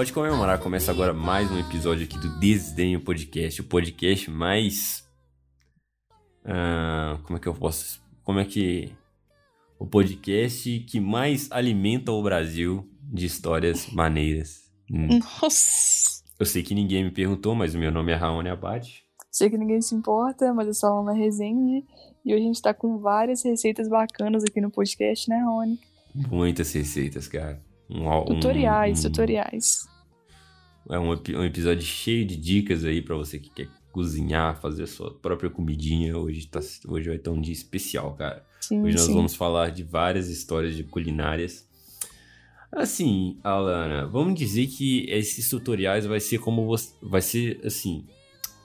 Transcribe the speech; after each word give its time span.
pode 0.00 0.14
comemorar. 0.14 0.58
Começa 0.58 0.90
agora 0.90 1.12
mais 1.12 1.50
um 1.50 1.58
episódio 1.58 2.06
aqui 2.06 2.18
do 2.18 2.40
Desdenho 2.40 3.02
Podcast, 3.02 3.60
o 3.60 3.64
podcast 3.64 4.30
mais. 4.30 5.06
Ah, 6.42 7.18
como 7.24 7.36
é 7.36 7.38
que 7.38 7.46
eu 7.46 7.52
posso. 7.52 8.00
Como 8.24 8.38
é 8.38 8.46
que. 8.46 8.94
O 9.78 9.86
podcast 9.86 10.80
que 10.88 10.98
mais 10.98 11.52
alimenta 11.52 12.12
o 12.12 12.22
Brasil 12.22 12.88
de 13.12 13.26
histórias 13.26 13.92
maneiras. 13.92 14.70
Hum. 14.90 15.18
Nossa. 15.42 16.22
Eu 16.38 16.46
sei 16.46 16.62
que 16.62 16.74
ninguém 16.74 17.04
me 17.04 17.10
perguntou, 17.10 17.54
mas 17.54 17.74
o 17.74 17.78
meu 17.78 17.92
nome 17.92 18.10
é 18.10 18.14
Raoni 18.14 18.48
Abad. 18.48 18.88
Sei 19.30 19.50
que 19.50 19.58
ninguém 19.58 19.82
se 19.82 19.94
importa, 19.94 20.54
mas 20.54 20.66
eu 20.66 20.72
sou 20.72 20.88
a 20.88 21.00
Ana 21.02 21.12
Rezende. 21.12 21.84
E 22.24 22.32
hoje 22.32 22.42
a 22.42 22.46
gente 22.46 22.62
tá 22.62 22.72
com 22.72 22.96
várias 23.00 23.44
receitas 23.44 23.86
bacanas 23.86 24.44
aqui 24.44 24.62
no 24.62 24.70
podcast, 24.70 25.28
né, 25.28 25.42
Rony? 25.44 25.78
Muitas 26.14 26.72
receitas, 26.72 27.28
cara. 27.28 27.62
Um, 27.90 28.08
um- 28.08 28.24
Tutoriais, 28.24 29.00
um- 29.00 29.02
tutoriais. 29.08 29.90
É 30.88 30.98
um, 30.98 31.10
um 31.10 31.44
episódio 31.44 31.82
cheio 31.82 32.24
de 32.26 32.36
dicas 32.36 32.84
aí 32.84 33.00
pra 33.02 33.16
você 33.16 33.38
que 33.38 33.50
quer 33.50 33.68
cozinhar, 33.92 34.60
fazer 34.60 34.84
a 34.84 34.86
sua 34.86 35.12
própria 35.12 35.50
comidinha. 35.50 36.16
Hoje, 36.16 36.46
tá, 36.46 36.60
hoje 36.88 37.08
vai 37.08 37.18
ter 37.18 37.30
um 37.30 37.40
dia 37.40 37.52
especial, 37.52 38.14
cara. 38.14 38.44
Sim, 38.60 38.82
Hoje 38.82 38.94
nós 38.96 39.06
sim. 39.06 39.14
vamos 39.14 39.34
falar 39.34 39.70
de 39.70 39.82
várias 39.82 40.28
histórias 40.28 40.76
de 40.76 40.84
culinárias. 40.84 41.68
Assim, 42.72 43.36
Alana, 43.42 44.06
vamos 44.06 44.38
dizer 44.38 44.68
que 44.68 45.04
esses 45.08 45.48
tutoriais 45.48 46.06
vai 46.06 46.20
ser 46.20 46.38
como 46.38 46.66
você, 46.66 46.94
vai 47.02 47.20
ser 47.20 47.60
assim, 47.66 48.06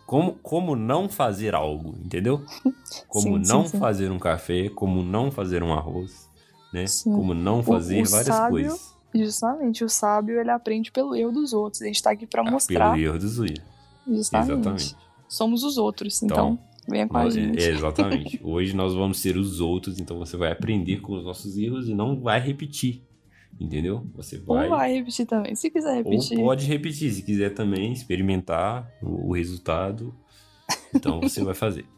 como, 0.05 0.33
como 0.43 0.75
não 0.75 1.09
fazer 1.09 1.55
algo, 1.55 1.97
entendeu? 2.03 2.43
Como 3.09 3.43
Sim, 3.43 3.51
não 3.51 3.65
fazer 3.67 4.11
um 4.11 4.19
café, 4.19 4.69
como 4.69 5.01
não 5.01 5.31
fazer 5.31 5.63
um 5.63 5.73
arroz, 5.73 6.29
né? 6.71 6.85
Como 7.03 7.33
não 7.33 7.59
O- 7.61 7.63
fazer 7.63 8.03
o 8.05 8.09
várias 8.09 8.35
sábio 8.35 8.49
coisas. 8.51 8.94
Justamente, 9.15 9.83
o 9.83 9.89
sábio 9.89 10.39
ele 10.39 10.51
aprende 10.51 10.91
pelo 10.91 11.15
erro 11.15 11.31
dos 11.31 11.53
outros. 11.53 11.81
A 11.81 11.85
gente 11.85 12.01
tá 12.03 12.11
aqui 12.11 12.27
pra 12.27 12.41
Ah, 12.45 12.51
mostrar. 12.51 12.91
Pelo 12.93 13.03
erro 13.03 13.19
do 13.19 13.27
Zuia. 13.27 13.63
Justamente. 14.07 14.51
Exatamente. 14.51 14.95
Somos 15.27 15.63
os 15.63 15.77
outros, 15.77 16.21
Então, 16.21 16.53
então, 16.53 16.59
venha 16.87 17.07
com 17.07 17.17
a 17.17 17.23
Nós- 17.23 17.33
gente. 17.33 17.57
é, 17.63 17.69
exatamente. 17.69 18.39
Hoje 18.43 18.75
nós 18.75 18.93
vamos 18.93 19.19
ser 19.19 19.37
os 19.37 19.59
outros, 19.59 19.99
então 19.99 20.17
você 20.19 20.37
vai 20.37 20.51
aprender 20.51 21.01
com 21.01 21.13
os 21.13 21.23
nossos 21.23 21.57
erros 21.57 21.87
e 21.89 21.93
não 21.95 22.19
vai 22.19 22.39
repetir. 22.39 23.01
Entendeu? 23.59 24.05
Você 24.15 24.35
Ou 24.45 24.55
vai. 24.57 24.67
vai 24.67 24.93
repetir 24.95 25.25
também. 25.25 25.55
Se 25.55 25.69
quiser 25.71 25.95
repetir. 25.95 26.37
Ou 26.37 26.43
pode 26.45 26.65
repetir, 26.65 27.09
se 27.13 27.21
quiser 27.23 27.53
também 27.53 27.93
experimentar 27.93 28.85
o, 29.01 29.31
resultado. 29.33 30.13
Então 30.93 31.21
você 31.21 31.43
vai 31.43 31.53
fazer. 31.55 31.85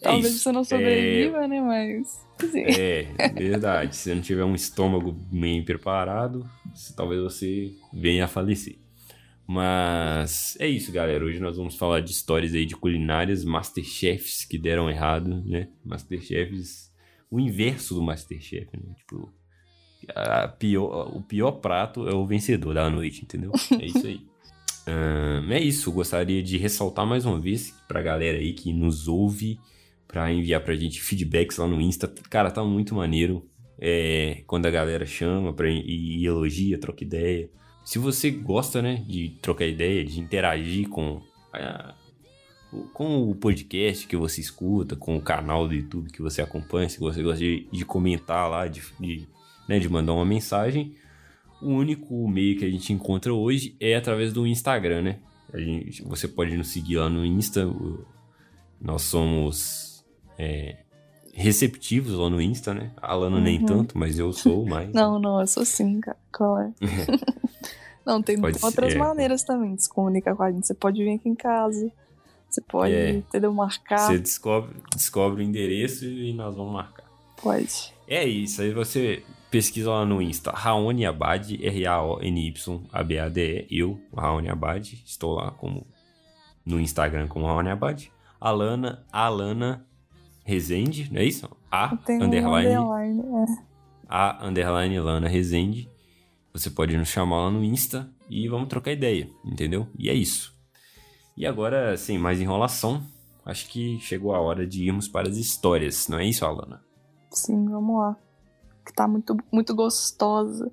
É 0.00 0.04
Talvez 0.08 0.34
isso. 0.34 0.38
você 0.44 0.52
não 0.52 0.64
sobreviva, 0.64 1.46
né? 1.48 1.60
Mas. 1.62 2.23
Sim. 2.40 2.64
É, 2.64 3.32
verdade. 3.34 3.96
Se 3.96 4.14
não 4.14 4.20
tiver 4.22 4.44
um 4.44 4.54
estômago 4.54 5.12
bem 5.12 5.64
preparado, 5.64 6.48
talvez 6.96 7.22
você 7.22 7.72
venha 7.92 8.24
a 8.24 8.28
falecer. 8.28 8.78
Mas 9.46 10.56
é 10.58 10.66
isso, 10.66 10.90
galera. 10.90 11.24
Hoje 11.24 11.38
nós 11.38 11.56
vamos 11.56 11.76
falar 11.76 12.00
de 12.00 12.10
histórias 12.10 12.54
aí 12.54 12.64
de 12.64 12.74
culinárias, 12.74 13.44
Masterchefs 13.44 14.44
que 14.44 14.56
deram 14.56 14.90
errado, 14.90 15.42
né? 15.44 15.68
Masterchefs, 15.84 16.90
o 17.30 17.38
inverso 17.38 17.94
do 17.94 18.02
Masterchef, 18.02 18.68
né? 18.72 18.94
Tipo, 18.96 19.32
pior, 20.58 21.14
o 21.14 21.22
pior 21.22 21.52
prato 21.52 22.08
é 22.08 22.14
o 22.14 22.26
vencedor 22.26 22.74
da 22.74 22.88
noite, 22.88 23.22
entendeu? 23.22 23.52
É 23.78 23.84
isso 23.84 24.06
aí. 24.06 24.20
É 25.50 25.60
isso, 25.60 25.92
gostaria 25.92 26.42
de 26.42 26.56
ressaltar 26.56 27.06
mais 27.06 27.24
uma 27.24 27.40
vez 27.40 27.74
pra 27.86 28.02
galera 28.02 28.38
aí 28.38 28.52
que 28.52 28.72
nos 28.72 29.08
ouve, 29.08 29.58
pra 30.14 30.32
enviar 30.32 30.60
pra 30.62 30.76
gente 30.76 31.02
feedbacks 31.02 31.56
lá 31.58 31.66
no 31.66 31.80
Insta. 31.80 32.06
Cara, 32.30 32.48
tá 32.48 32.62
muito 32.62 32.94
maneiro. 32.94 33.48
É, 33.80 34.44
quando 34.46 34.66
a 34.66 34.70
galera 34.70 35.04
chama 35.04 35.52
pra, 35.52 35.68
e, 35.68 36.20
e 36.20 36.24
elogia, 36.26 36.78
troca 36.78 37.02
ideia. 37.02 37.50
Se 37.84 37.98
você 37.98 38.30
gosta, 38.30 38.80
né, 38.80 39.04
de 39.08 39.30
trocar 39.42 39.66
ideia, 39.66 40.04
de 40.04 40.20
interagir 40.20 40.88
com, 40.88 41.20
a- 41.52 41.94
com 42.92 43.28
o 43.28 43.34
podcast 43.34 44.06
que 44.06 44.16
você 44.16 44.40
escuta, 44.40 44.94
com 44.94 45.16
o 45.16 45.20
canal 45.20 45.66
do 45.66 45.74
YouTube 45.74 46.12
que 46.12 46.22
você 46.22 46.40
acompanha, 46.40 46.88
se 46.88 47.00
você 47.00 47.20
gosta 47.20 47.40
de, 47.40 47.66
de 47.72 47.84
comentar 47.84 48.48
lá, 48.48 48.68
de, 48.68 48.80
de, 49.00 49.26
né, 49.68 49.80
de 49.80 49.88
mandar 49.88 50.12
uma 50.12 50.24
mensagem, 50.24 50.94
o 51.60 51.70
único 51.70 52.28
meio 52.28 52.56
que 52.56 52.64
a 52.64 52.70
gente 52.70 52.92
encontra 52.92 53.34
hoje 53.34 53.74
é 53.80 53.96
através 53.96 54.32
do 54.32 54.46
Instagram, 54.46 55.02
né? 55.02 55.18
Gente- 55.52 56.02
você 56.04 56.28
pode 56.28 56.56
nos 56.56 56.68
seguir 56.68 56.98
lá 56.98 57.10
no 57.10 57.26
Insta. 57.26 57.66
Nós 58.80 59.02
somos 59.02 59.93
é, 60.38 60.76
receptivos 61.32 62.12
lá 62.12 62.28
no 62.30 62.40
Insta, 62.40 62.72
né? 62.74 62.90
A 63.00 63.12
Alana 63.12 63.40
nem 63.40 63.58
Uhum. 63.60 63.66
tanto, 63.66 63.98
mas 63.98 64.18
eu 64.18 64.32
sou 64.32 64.64
mais. 64.66 64.90
Não, 64.94 65.18
não, 65.18 65.40
eu 65.40 65.46
sou 65.46 65.64
sim, 65.64 66.00
cara. 66.00 66.16
Qual 66.32 66.58
é? 66.60 66.72
não, 68.06 68.22
tem 68.22 68.40
Pode 68.40 68.58
ser, 68.58 68.66
outras 68.66 68.94
é. 68.94 68.98
maneiras 68.98 69.42
também 69.44 69.74
de 69.74 69.82
se 69.84 69.88
comunicar 69.88 70.34
com 70.36 70.42
a 70.42 70.52
gente. 70.52 70.66
Você 70.66 70.74
pode 70.74 71.02
vir 71.02 71.14
aqui 71.16 71.28
em 71.28 71.34
casa. 71.34 71.90
Você 72.48 72.60
pode, 72.60 72.94
É. 72.94 73.10
entendeu? 73.10 73.52
Marcar. 73.52 73.98
Você 73.98 74.18
descobre, 74.18 74.76
descobre 74.94 75.42
o 75.42 75.44
endereço 75.44 76.04
e 76.04 76.32
nós 76.32 76.54
vamos 76.54 76.72
marcar. 76.72 77.04
Pode. 77.42 77.92
É 78.06 78.24
isso, 78.24 78.62
aí 78.62 78.72
você 78.72 79.22
pesquisa 79.50 79.90
lá 79.90 80.04
no 80.04 80.20
Insta, 80.22 80.50
Raoni 80.52 81.04
Abad, 81.06 81.52
R-A-O-N-Y-A-B-A-D-E, 82.52 83.66
eu, 83.78 83.98
Raoni 84.16 84.48
Abad, 84.48 84.94
estou 85.06 85.34
lá 85.34 85.50
como 85.52 85.86
no 86.64 86.80
Instagram 86.80 87.28
como 87.28 87.46
Raoni 87.46 87.70
Abad. 87.70 88.10
Alana, 88.40 89.04
Alana 89.12 89.84
Rezende, 90.44 91.10
não 91.10 91.20
é 91.20 91.24
isso? 91.24 91.48
A, 91.70 91.96
Tem 91.96 92.20
um 92.20 92.24
underline, 92.24 92.68
underline. 92.76 93.20
É. 93.20 93.62
A, 94.08 94.46
underline, 94.46 95.00
Lana 95.00 95.26
Rezende. 95.28 95.90
Você 96.52 96.70
pode 96.70 96.96
nos 96.96 97.08
chamar 97.08 97.46
lá 97.46 97.50
no 97.50 97.64
Insta 97.64 98.08
e 98.30 98.46
vamos 98.48 98.68
trocar 98.68 98.92
ideia, 98.92 99.28
entendeu? 99.44 99.88
E 99.98 100.08
é 100.08 100.14
isso. 100.14 100.54
E 101.36 101.44
agora, 101.46 101.96
sem 101.96 102.16
mais 102.18 102.40
enrolação, 102.40 103.02
acho 103.44 103.68
que 103.68 103.98
chegou 104.00 104.34
a 104.34 104.40
hora 104.40 104.64
de 104.66 104.84
irmos 104.84 105.08
para 105.08 105.28
as 105.28 105.36
histórias, 105.36 106.06
não 106.08 106.18
é 106.18 106.26
isso, 106.26 106.44
Alana? 106.44 106.80
Sim, 107.32 107.64
vamos 107.68 107.96
lá. 107.98 108.16
Que 108.86 108.92
tá 108.92 109.08
muito, 109.08 109.36
muito 109.50 109.74
gostosa. 109.74 110.70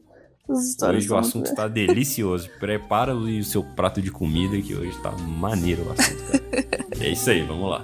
As 0.48 0.68
histórias 0.68 1.06
Hoje 1.06 1.14
o 1.14 1.18
assunto 1.18 1.46
muito- 1.48 1.56
tá 1.56 1.66
delicioso. 1.70 2.50
Prepara 2.60 3.16
o 3.16 3.44
seu 3.44 3.64
prato 3.64 4.02
de 4.02 4.12
comida 4.12 4.62
que 4.62 4.76
hoje 4.76 4.96
tá 5.02 5.12
maneiro 5.14 5.88
o 5.88 5.92
assunto, 5.94 6.22
cara. 6.30 6.42
É 7.02 7.10
isso 7.10 7.32
aí, 7.32 7.42
vamos 7.42 7.68
lá. 7.68 7.84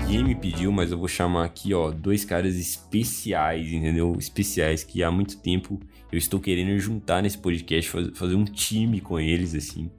Ninguém 0.00 0.24
me 0.24 0.34
pediu, 0.34 0.70
mas 0.72 0.90
eu 0.92 0.98
vou 0.98 1.08
chamar 1.08 1.44
aqui, 1.44 1.74
ó, 1.74 1.90
dois 1.90 2.24
caras 2.24 2.56
especiais, 2.56 3.72
entendeu? 3.72 4.14
Especiais 4.18 4.84
que 4.84 5.02
há 5.02 5.10
muito 5.10 5.38
tempo 5.38 5.80
eu 6.12 6.18
estou 6.18 6.38
querendo 6.40 6.78
juntar 6.78 7.22
nesse 7.22 7.38
podcast, 7.38 7.90
faz- 7.90 8.10
fazer 8.14 8.34
um 8.34 8.44
time 8.44 9.00
com 9.00 9.18
eles, 9.18 9.54
assim, 9.54 9.90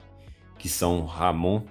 que 0.58 0.68
são 0.68 1.04
Ramon 1.04 1.62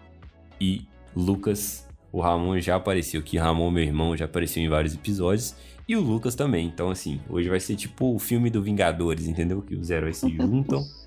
e 0.60 0.84
Lucas. 1.16 1.88
O 2.12 2.22
Ramon 2.22 2.60
já 2.60 2.76
apareceu 2.76 3.20
aqui, 3.20 3.38
Ramon, 3.38 3.72
meu 3.72 3.84
irmão, 3.84 4.16
já 4.16 4.26
apareceu 4.26 4.62
em 4.64 4.70
vários 4.70 4.94
episódios, 4.94 5.56
e 5.88 5.96
o 5.96 6.02
Lucas 6.02 6.36
também. 6.36 6.68
Então, 6.68 6.90
assim, 6.90 7.20
hoje 7.30 7.50
vai 7.50 7.60
ser 7.60 7.76
tipo 7.76 8.14
o 8.16 8.20
filme 8.20 8.50
do 8.50 8.62
Vingadores, 8.62 9.28
entendeu? 9.28 9.62
Que 9.62 9.76
os 9.76 9.90
heróis 9.90 10.18
se 10.18 10.30
juntam 10.30 10.84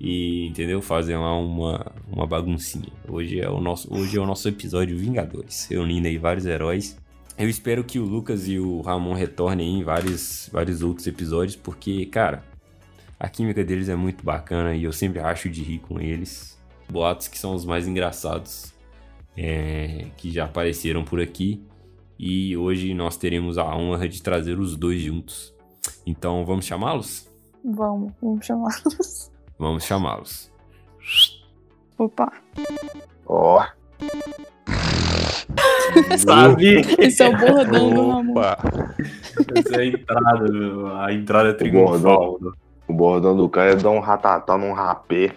e, 0.00 0.46
entendeu? 0.46 0.80
Fazem 0.80 1.16
lá 1.16 1.36
uma, 1.36 1.92
uma 2.10 2.26
baguncinha. 2.26 2.92
Hoje 3.08 3.40
é, 3.40 3.48
o 3.48 3.60
nosso, 3.60 3.92
hoje 3.92 4.16
é 4.16 4.20
o 4.20 4.26
nosso 4.26 4.48
episódio 4.48 4.96
Vingadores, 4.96 5.66
reunindo 5.70 6.08
aí 6.08 6.18
vários 6.18 6.46
heróis. 6.46 6.96
Eu 7.36 7.48
espero 7.48 7.84
que 7.84 7.98
o 7.98 8.04
Lucas 8.04 8.48
e 8.48 8.58
o 8.58 8.80
Ramon 8.80 9.14
retornem 9.14 9.78
em 9.78 9.84
vários, 9.84 10.48
vários 10.52 10.82
outros 10.82 11.06
episódios, 11.06 11.56
porque, 11.56 12.06
cara, 12.06 12.42
a 13.18 13.28
química 13.28 13.64
deles 13.64 13.88
é 13.88 13.94
muito 13.94 14.24
bacana 14.24 14.74
e 14.74 14.84
eu 14.84 14.92
sempre 14.92 15.20
acho 15.20 15.48
de 15.48 15.62
rir 15.62 15.78
com 15.78 16.00
eles. 16.00 16.58
Boatos 16.90 17.28
que 17.28 17.38
são 17.38 17.54
os 17.54 17.64
mais 17.64 17.86
engraçados 17.86 18.72
é, 19.36 20.06
que 20.16 20.30
já 20.30 20.46
apareceram 20.46 21.04
por 21.04 21.20
aqui. 21.20 21.62
E 22.18 22.56
hoje 22.56 22.92
nós 22.94 23.16
teremos 23.16 23.58
a 23.58 23.76
honra 23.76 24.08
de 24.08 24.20
trazer 24.20 24.58
os 24.58 24.76
dois 24.76 25.00
juntos. 25.00 25.54
Então 26.04 26.44
vamos 26.44 26.64
chamá-los? 26.64 27.30
Vamos, 27.64 28.12
vamos 28.20 28.44
chamar. 28.44 28.82
Vamos 29.58 29.84
chamá-los. 29.84 30.50
Opa. 31.98 32.32
Ó. 33.26 33.64
Sabe? 36.18 36.82
Esse 36.98 37.22
é 37.22 37.28
o 37.28 37.36
bordão 37.36 37.90
do 37.90 38.08
Ramon. 38.10 38.34
Essa 39.56 39.76
é 39.76 39.80
a 39.80 39.86
entrada, 39.86 40.52
meu. 40.52 40.96
a 40.96 41.12
entrada 41.12 41.50
O 41.50 41.54
triunfal. 41.54 41.98
bordão, 42.38 42.52
o 42.86 42.92
bordão 42.92 43.36
do 43.36 43.48
cara 43.48 43.72
é 43.72 43.76
dar 43.76 43.90
um 43.90 44.00
ratatá 44.00 44.56
num 44.56 44.72
rapé. 44.72 45.32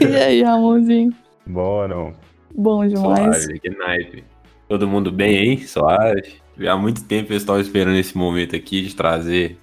E 0.00 0.16
aí, 0.16 0.42
Ramonzinho? 0.42 1.12
Bom, 1.46 1.88
não. 1.88 2.14
Bom 2.54 2.86
demais. 2.86 3.44
Suave, 3.44 3.58
que 3.60 3.70
naipe. 3.70 4.24
Todo 4.68 4.86
mundo 4.88 5.10
bem 5.12 5.38
aí? 5.38 5.58
Suave. 5.66 6.34
Há 6.68 6.76
muito 6.76 7.04
tempo 7.04 7.32
eu 7.32 7.36
estava 7.36 7.60
esperando 7.60 7.96
esse 7.96 8.16
momento 8.16 8.54
aqui 8.54 8.82
de 8.82 8.94
trazer 8.94 9.58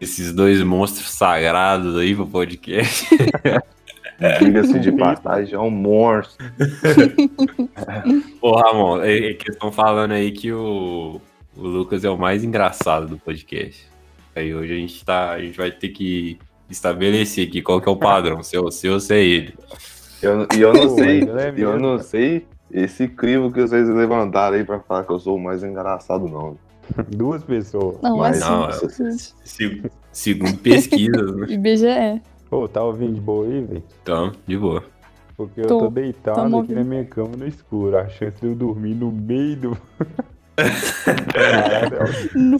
esses 0.00 0.32
dois 0.32 0.62
monstros 0.62 1.10
sagrados 1.10 1.96
aí 1.96 2.14
pro 2.14 2.26
podcast. 2.26 3.08
Diga-se 4.40 4.80
de 4.80 4.90
passagem, 4.92 5.54
é 5.54 5.58
um 5.58 5.70
monstro. 5.70 6.44
Ô, 8.42 8.52
Ramon, 8.56 9.00
é, 9.02 9.30
é 9.30 9.34
que 9.34 9.50
estão 9.50 9.70
falando 9.70 10.12
aí 10.12 10.32
que 10.32 10.52
o, 10.52 11.20
o 11.56 11.62
Lucas 11.62 12.04
é 12.04 12.10
o 12.10 12.18
mais 12.18 12.42
engraçado 12.42 13.06
do 13.06 13.16
podcast. 13.16 13.86
Aí 14.34 14.54
hoje 14.54 14.72
a 14.72 14.76
gente 14.76 15.04
tá. 15.04 15.32
A 15.32 15.40
gente 15.40 15.56
vai 15.56 15.70
ter 15.70 15.90
que 15.90 16.38
estabelecer 16.68 17.46
aqui 17.46 17.62
qual 17.62 17.80
que 17.80 17.88
é 17.88 17.92
o 17.92 17.96
padrão, 17.96 18.42
se 18.42 18.56
eu, 18.56 18.70
se 18.70 18.86
eu 18.86 18.98
sei 18.98 19.30
ele. 19.30 19.54
Eu, 20.20 20.46
e 20.56 20.60
eu 20.60 20.72
não 20.72 20.88
Pô, 20.88 20.94
sei, 20.96 21.20
mas 21.20 21.28
não 21.28 21.38
é 21.38 21.54
e 21.56 21.60
eu 21.60 21.78
não 21.78 21.98
sei 21.98 22.46
esse 22.70 23.08
crivo 23.08 23.52
que 23.52 23.60
vocês 23.60 23.88
levantaram 23.88 24.56
aí 24.56 24.64
pra 24.64 24.80
falar 24.80 25.04
que 25.04 25.12
eu 25.12 25.18
sou 25.18 25.36
o 25.36 25.40
mais 25.40 25.62
engraçado, 25.62 26.28
não. 26.28 26.56
Duas 27.16 27.42
pessoas. 27.44 27.96
Não, 28.02 28.18
Mas 28.18 28.42
assim. 28.42 29.02
não. 29.02 29.12
Se- 29.44 29.82
segundo 30.12 30.56
pesquisas, 30.58 31.34
né? 31.36 31.46
IBGE. 31.52 32.22
Pô, 32.50 32.66
tá 32.68 32.82
ouvindo 32.82 33.14
de 33.14 33.20
boa 33.20 33.46
aí, 33.46 33.60
velho? 33.62 33.82
Então, 34.02 34.32
de 34.46 34.56
boa. 34.56 34.82
Porque 35.36 35.60
eu 35.60 35.66
Tô. 35.66 35.78
tô 35.80 35.90
deitado 35.90 36.58
aqui 36.58 36.72
na 36.74 36.82
minha 36.82 37.04
cama 37.04 37.36
no 37.36 37.46
escuro. 37.46 37.96
A 37.96 38.08
chance 38.08 38.40
de 38.40 38.46
eu 38.46 38.54
dormir 38.54 38.94
no 38.94 39.12
meio 39.12 39.56
do. 39.56 39.78
Caralho, 41.32 42.30
No 42.34 42.58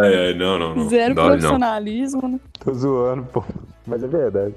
Ai, 0.00 0.26
ai, 0.28 0.34
não, 0.34 0.58
não, 0.58 0.74
não. 0.76 0.88
zero 0.88 1.14
Dói, 1.14 1.24
não. 1.24 1.30
profissionalismo, 1.32 2.28
né? 2.28 2.40
tô 2.60 2.72
zoando, 2.72 3.24
pô. 3.24 3.42
Mas 3.86 4.02
é 4.02 4.06
verdade. 4.06 4.54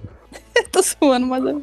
Tô 0.72 0.84
suando, 0.84 1.26
mas 1.26 1.44
é- 1.46 1.56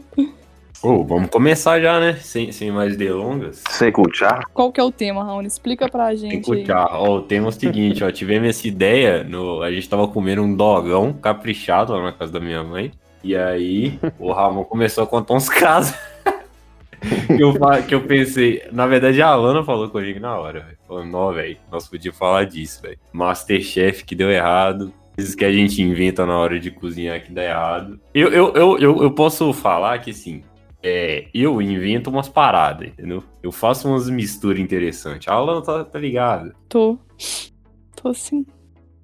Ô, 0.80 1.02
vamos 1.02 1.28
começar 1.28 1.80
já, 1.80 1.98
né? 1.98 2.14
Sem, 2.14 2.52
sem 2.52 2.70
mais 2.70 2.96
delongas. 2.96 3.64
Sem 3.68 3.90
culchar? 3.90 4.44
qual 4.54 4.70
que 4.70 4.80
é 4.80 4.84
o 4.84 4.92
tema, 4.92 5.24
Raoni? 5.24 5.48
Explica 5.48 5.88
pra 5.88 6.14
gente 6.14 6.30
que 6.30 6.36
aí. 6.36 6.42
cuidar. 6.42 6.88
Ó, 6.92 7.16
o 7.16 7.22
tema 7.22 7.46
é 7.46 7.48
o 7.48 7.52
seguinte, 7.52 8.04
ó. 8.04 8.10
Tivemos 8.12 8.48
essa 8.48 8.68
ideia, 8.68 9.24
no, 9.24 9.60
a 9.60 9.72
gente 9.72 9.88
tava 9.88 10.06
comendo 10.06 10.42
um 10.42 10.54
dogão 10.54 11.12
caprichado 11.12 11.92
lá 11.92 12.02
na 12.02 12.12
casa 12.12 12.32
da 12.32 12.38
minha 12.38 12.62
mãe. 12.62 12.92
E 13.24 13.34
aí, 13.34 13.98
o 14.20 14.30
Ramon 14.30 14.62
começou 14.62 15.02
a 15.02 15.06
contar 15.06 15.34
uns 15.34 15.48
casos. 15.48 15.96
que, 17.26 17.42
eu, 17.42 17.52
que 17.86 17.94
eu 17.94 18.06
pensei. 18.06 18.62
Na 18.70 18.86
verdade, 18.86 19.20
a 19.20 19.28
Alana 19.28 19.64
falou 19.64 19.88
comigo 19.88 20.20
na 20.20 20.38
hora, 20.38 20.60
velho. 20.60 20.78
Falou, 20.86 21.04
não, 21.04 21.32
velho, 21.32 21.56
nós 21.72 21.88
podíamos 21.88 22.16
falar 22.16 22.44
disso, 22.44 22.82
velho. 22.82 22.98
Masterchef 23.12 24.04
que 24.04 24.14
deu 24.14 24.30
errado. 24.30 24.92
Coisas 25.16 25.34
que 25.34 25.44
a 25.44 25.50
gente 25.50 25.82
inventa 25.82 26.24
na 26.24 26.38
hora 26.38 26.60
de 26.60 26.70
cozinhar 26.70 27.20
que 27.20 27.32
dá 27.32 27.42
errado. 27.42 27.98
Eu, 28.14 28.28
eu, 28.28 28.52
eu, 28.54 28.78
eu, 28.78 29.02
eu 29.02 29.10
posso 29.10 29.52
falar 29.52 29.98
que, 29.98 30.12
assim, 30.12 30.44
é, 30.82 31.26
eu 31.34 31.60
invento 31.60 32.08
umas 32.10 32.28
paradas, 32.28 32.88
entendeu? 32.88 33.22
Eu 33.42 33.50
faço 33.52 33.88
umas 33.88 34.08
misturas 34.08 34.60
interessantes. 34.60 35.28
A 35.28 35.32
Alana 35.34 35.62
tá, 35.62 35.84
tá 35.84 35.98
ligada. 35.98 36.54
Tô. 36.68 36.98
Tô 38.00 38.14
sim. 38.14 38.46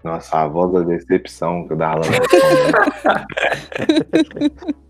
Nossa, 0.05 0.37
a 0.43 0.47
voz 0.47 0.73
da 0.73 0.81
decepção 0.83 1.67
da 1.69 1.93
Alana. 1.93 2.13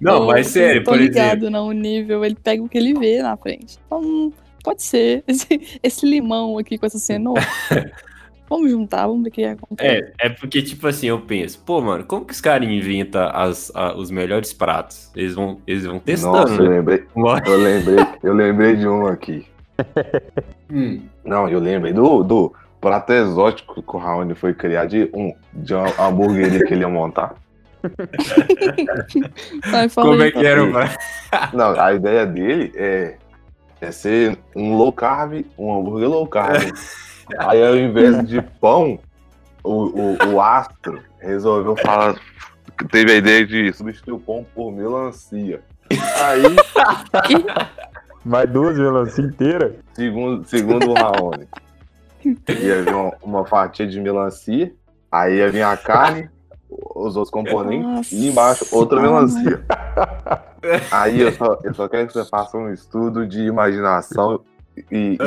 Não, 0.00 0.20
Tô- 0.20 0.26
mas 0.26 0.48
sério, 0.48 0.82
tô 0.82 0.90
por 0.90 1.00
ligado, 1.00 1.44
exemplo. 1.44 1.50
não, 1.50 1.68
o 1.68 1.72
nível, 1.72 2.24
ele 2.24 2.34
pega 2.34 2.62
o 2.62 2.68
que 2.68 2.76
ele 2.76 2.94
vê 2.94 3.22
na 3.22 3.36
frente. 3.36 3.78
Então, 3.86 4.32
pode 4.64 4.82
ser. 4.82 5.22
Esse, 5.28 5.78
esse 5.82 6.04
limão 6.06 6.58
aqui 6.58 6.76
com 6.76 6.86
essa 6.86 6.98
cenoura. 6.98 7.46
vamos 8.48 8.70
juntar, 8.70 9.06
vamos 9.06 9.22
ver 9.24 9.28
o 9.28 9.32
que 9.32 9.44
acontece. 9.44 10.12
É, 10.20 10.26
é 10.26 10.28
porque, 10.28 10.62
tipo 10.62 10.86
assim, 10.86 11.08
eu 11.08 11.20
penso, 11.20 11.58
pô, 11.60 11.80
mano, 11.80 12.04
como 12.04 12.24
que 12.24 12.32
os 12.32 12.40
caras 12.40 12.68
inventam 12.68 13.28
as, 13.32 13.70
a- 13.74 13.94
os 13.96 14.10
melhores 14.10 14.52
pratos? 14.52 15.10
Eles 15.14 15.34
vão, 15.34 15.60
eles 15.66 15.84
vão 15.84 15.98
testando, 15.98 16.36
Nossa, 16.36 16.54
eu 16.54 16.70
né? 16.70 16.76
lembrei, 16.76 17.04
eu 17.46 17.56
lembrei, 17.56 18.06
eu 18.22 18.34
lembrei 18.34 18.76
de 18.76 18.88
um 18.88 19.06
aqui. 19.06 19.46
Hum. 20.68 21.02
Não, 21.24 21.48
eu 21.48 21.60
lembrei 21.60 21.92
do, 21.92 22.24
do 22.24 22.52
prato 22.80 23.12
exótico 23.12 23.80
que 23.80 23.96
o 23.96 23.98
Raoni 24.00 24.34
foi 24.34 24.52
criar 24.52 24.86
de, 24.86 25.08
um, 25.14 25.32
de 25.52 25.72
uma 25.72 25.86
hamburgueria 26.00 26.64
que 26.64 26.74
ele 26.74 26.80
ia 26.80 26.88
montar. 26.88 27.36
Vai, 29.70 29.88
Como 29.88 30.14
aí, 30.14 30.28
é 30.28 30.30
que 30.32 30.44
era 30.44 30.64
o? 30.64 30.72
Não, 31.56 31.80
a 31.80 31.94
ideia 31.94 32.26
dele 32.26 32.72
é, 32.74 33.16
é 33.80 33.92
ser 33.92 34.36
um 34.56 34.76
low 34.76 34.92
carb, 34.92 35.44
um 35.56 35.72
hambúrguer 35.72 36.08
low 36.08 36.26
carb. 36.26 36.72
Aí 37.38 37.62
ao 37.66 37.76
invés 37.76 38.26
de 38.26 38.40
pão, 38.40 38.98
o, 39.62 39.72
o, 40.00 40.34
o 40.34 40.40
astro 40.40 41.02
resolveu 41.20 41.76
falar. 41.76 42.14
Teve 42.90 43.12
a 43.12 43.16
ideia 43.16 43.46
de 43.46 43.72
substituir 43.72 44.14
o 44.14 44.20
pão 44.20 44.46
por 44.54 44.70
melancia. 44.70 45.62
Aí, 45.90 46.56
Mais 48.24 48.50
duas 48.50 48.76
melancia 48.78 49.24
inteiras? 49.24 49.72
segundo, 49.92 50.44
segundo 50.44 50.90
o 50.90 50.94
Raoni, 50.94 51.46
ia 52.24 52.82
vir 52.82 52.94
uma, 52.94 53.12
uma 53.22 53.46
fatia 53.46 53.86
de 53.86 54.00
melancia, 54.00 54.72
aí 55.10 55.36
ia 55.36 55.48
vir 55.50 55.62
a 55.62 55.76
carne, 55.76 56.28
os 56.68 57.16
outros 57.16 57.30
componentes, 57.30 57.86
Nossa. 57.86 58.14
e 58.14 58.28
embaixo 58.28 58.66
outra 58.72 59.00
melancia. 59.00 59.62
Aí 60.90 61.20
eu 61.20 61.32
só, 61.32 61.58
eu 61.62 61.72
só 61.72 61.88
quero 61.88 62.08
que 62.08 62.12
você 62.12 62.24
faça 62.24 62.58
um 62.58 62.72
estudo 62.72 63.24
de 63.24 63.42
imaginação 63.42 64.40
e, 64.90 65.18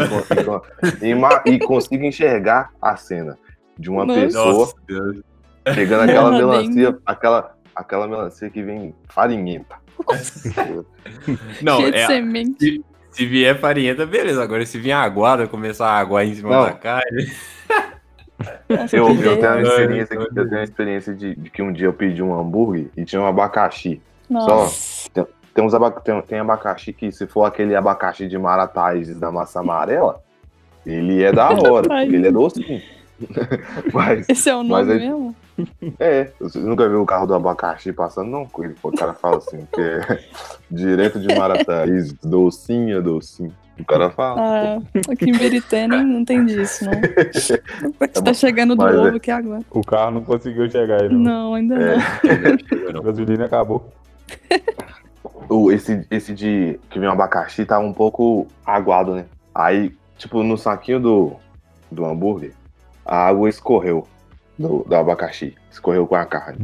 e, 1.02 1.10
e, 1.46 1.54
e 1.54 1.60
consiga 1.60 2.06
enxergar 2.06 2.72
a 2.82 2.96
cena 2.96 3.38
de 3.78 3.90
uma 3.90 4.06
Nossa. 4.06 4.20
pessoa 4.22 4.74
pegando 5.64 6.10
aquela 6.10 6.32
melancia, 6.32 6.98
aquela, 7.06 7.56
aquela 7.76 8.08
melancia 8.08 8.50
que 8.50 8.62
vem 8.62 8.94
farinhenta. 9.08 9.76
Não, 11.62 11.78
Cheio 11.78 11.92
de 11.92 11.98
é, 11.98 12.08
semente. 12.08 12.84
se 13.12 13.26
vier 13.26 13.58
farinhenta, 13.60 14.06
beleza. 14.06 14.44
Agora, 14.44 14.66
se 14.66 14.78
vier 14.78 14.98
aguada, 14.98 15.48
começar 15.48 15.88
a 15.88 16.00
aguar 16.00 16.26
em 16.26 16.36
cima 16.36 16.50
Não. 16.50 16.64
da 16.64 16.74
carne. 16.74 17.32
Eu, 18.94 19.10
eu 19.10 19.38
tenho 19.38 19.52
uma 19.52 19.62
experiência, 19.64 20.14
eu 20.14 20.34
tenho 20.34 20.48
uma 20.48 20.64
experiência 20.64 21.14
de, 21.14 21.36
de 21.36 21.50
que 21.50 21.62
um 21.62 21.74
dia 21.74 21.88
eu 21.88 21.94
pedi 21.94 22.24
um 22.24 22.34
hambúrguer 22.34 22.88
e 22.96 23.04
tinha 23.04 23.22
um 23.22 23.26
abacaxi. 23.26 24.02
Nossa. 24.30 25.28
Tem, 25.60 25.66
uns 25.68 25.74
aba- 25.74 25.92
tem, 25.92 26.22
tem 26.22 26.40
abacaxi 26.40 26.94
que, 26.94 27.12
se 27.12 27.28
for 27.28 27.44
aquele 27.44 27.76
abacaxi 27.76 28.30
de 28.30 28.38
Marataízes 28.38 29.20
da 29.20 29.30
massa 29.30 29.60
amarela, 29.60 30.22
ele 30.86 31.22
é 31.22 31.34
da 31.34 31.50
hora, 31.50 32.02
ele 32.06 32.26
é 32.26 32.32
docinho. 32.32 32.82
Mas, 33.94 34.30
Esse 34.30 34.50
é 34.50 34.56
o 34.56 34.64
Mas 34.64 34.88
nome 34.88 34.94
aí- 35.02 35.10
mesmo? 35.10 35.36
é, 36.00 36.32
você 36.40 36.60
nunca 36.60 36.88
viu 36.88 37.02
o 37.02 37.06
carro 37.06 37.28
do 37.28 37.34
abacaxi 37.36 37.92
passando? 37.92 38.30
Não, 38.30 38.48
ele, 38.60 38.74
o 38.82 38.92
cara 38.94 39.14
fala 39.14 39.36
assim, 39.40 39.68
que 39.74 39.82
é 39.82 40.20
direto 40.72 41.20
de 41.20 41.28
Marataízes, 41.38 42.14
docinha, 42.24 43.02
docinho. 43.02 43.54
O 43.78 43.84
cara 43.84 44.10
fala. 44.12 44.40
Ah, 44.42 44.82
aqui 45.12 45.30
em 45.30 45.38
Berité 45.38 45.90
nem 45.90 46.06
não 46.06 46.24
tem 46.24 46.46
disso, 46.46 46.86
não. 46.86 46.94
Você 47.34 47.58
tá 48.24 48.34
chegando 48.34 48.78
do 48.78 48.88
é- 48.88 48.98
ovo 48.98 49.18
aqui 49.18 49.30
agora. 49.30 49.62
O 49.72 49.82
carro 49.82 50.12
não 50.12 50.24
conseguiu 50.24 50.72
chegar 50.72 51.02
aí, 51.02 51.10
não. 51.10 51.20
Não, 51.20 51.54
ainda 51.54 51.76
É. 51.76 51.98
não. 52.94 53.02
A 53.02 53.04
gasolina 53.04 53.44
acabou. 53.44 53.92
O, 55.48 55.72
esse, 55.72 56.06
esse 56.10 56.34
de 56.34 56.80
que 56.90 57.00
vem 57.00 57.08
um 57.08 57.12
abacaxi 57.12 57.66
tá 57.66 57.80
um 57.80 57.94
pouco 57.94 58.48
aguado, 58.66 59.16
né? 59.16 59.26
Aí, 59.54 59.96
tipo, 60.18 60.44
no 60.44 60.58
saquinho 60.58 61.00
do, 61.00 61.36
do 61.92 62.06
hambúrguer, 62.06 62.54
a 63.06 63.28
água 63.28 63.50
escorreu 63.50 64.08
do, 64.58 64.84
do 64.84 64.96
abacaxi. 64.96 65.56
Escorreu 65.72 66.06
com 66.06 66.16
a 66.16 66.26
carne. 66.26 66.60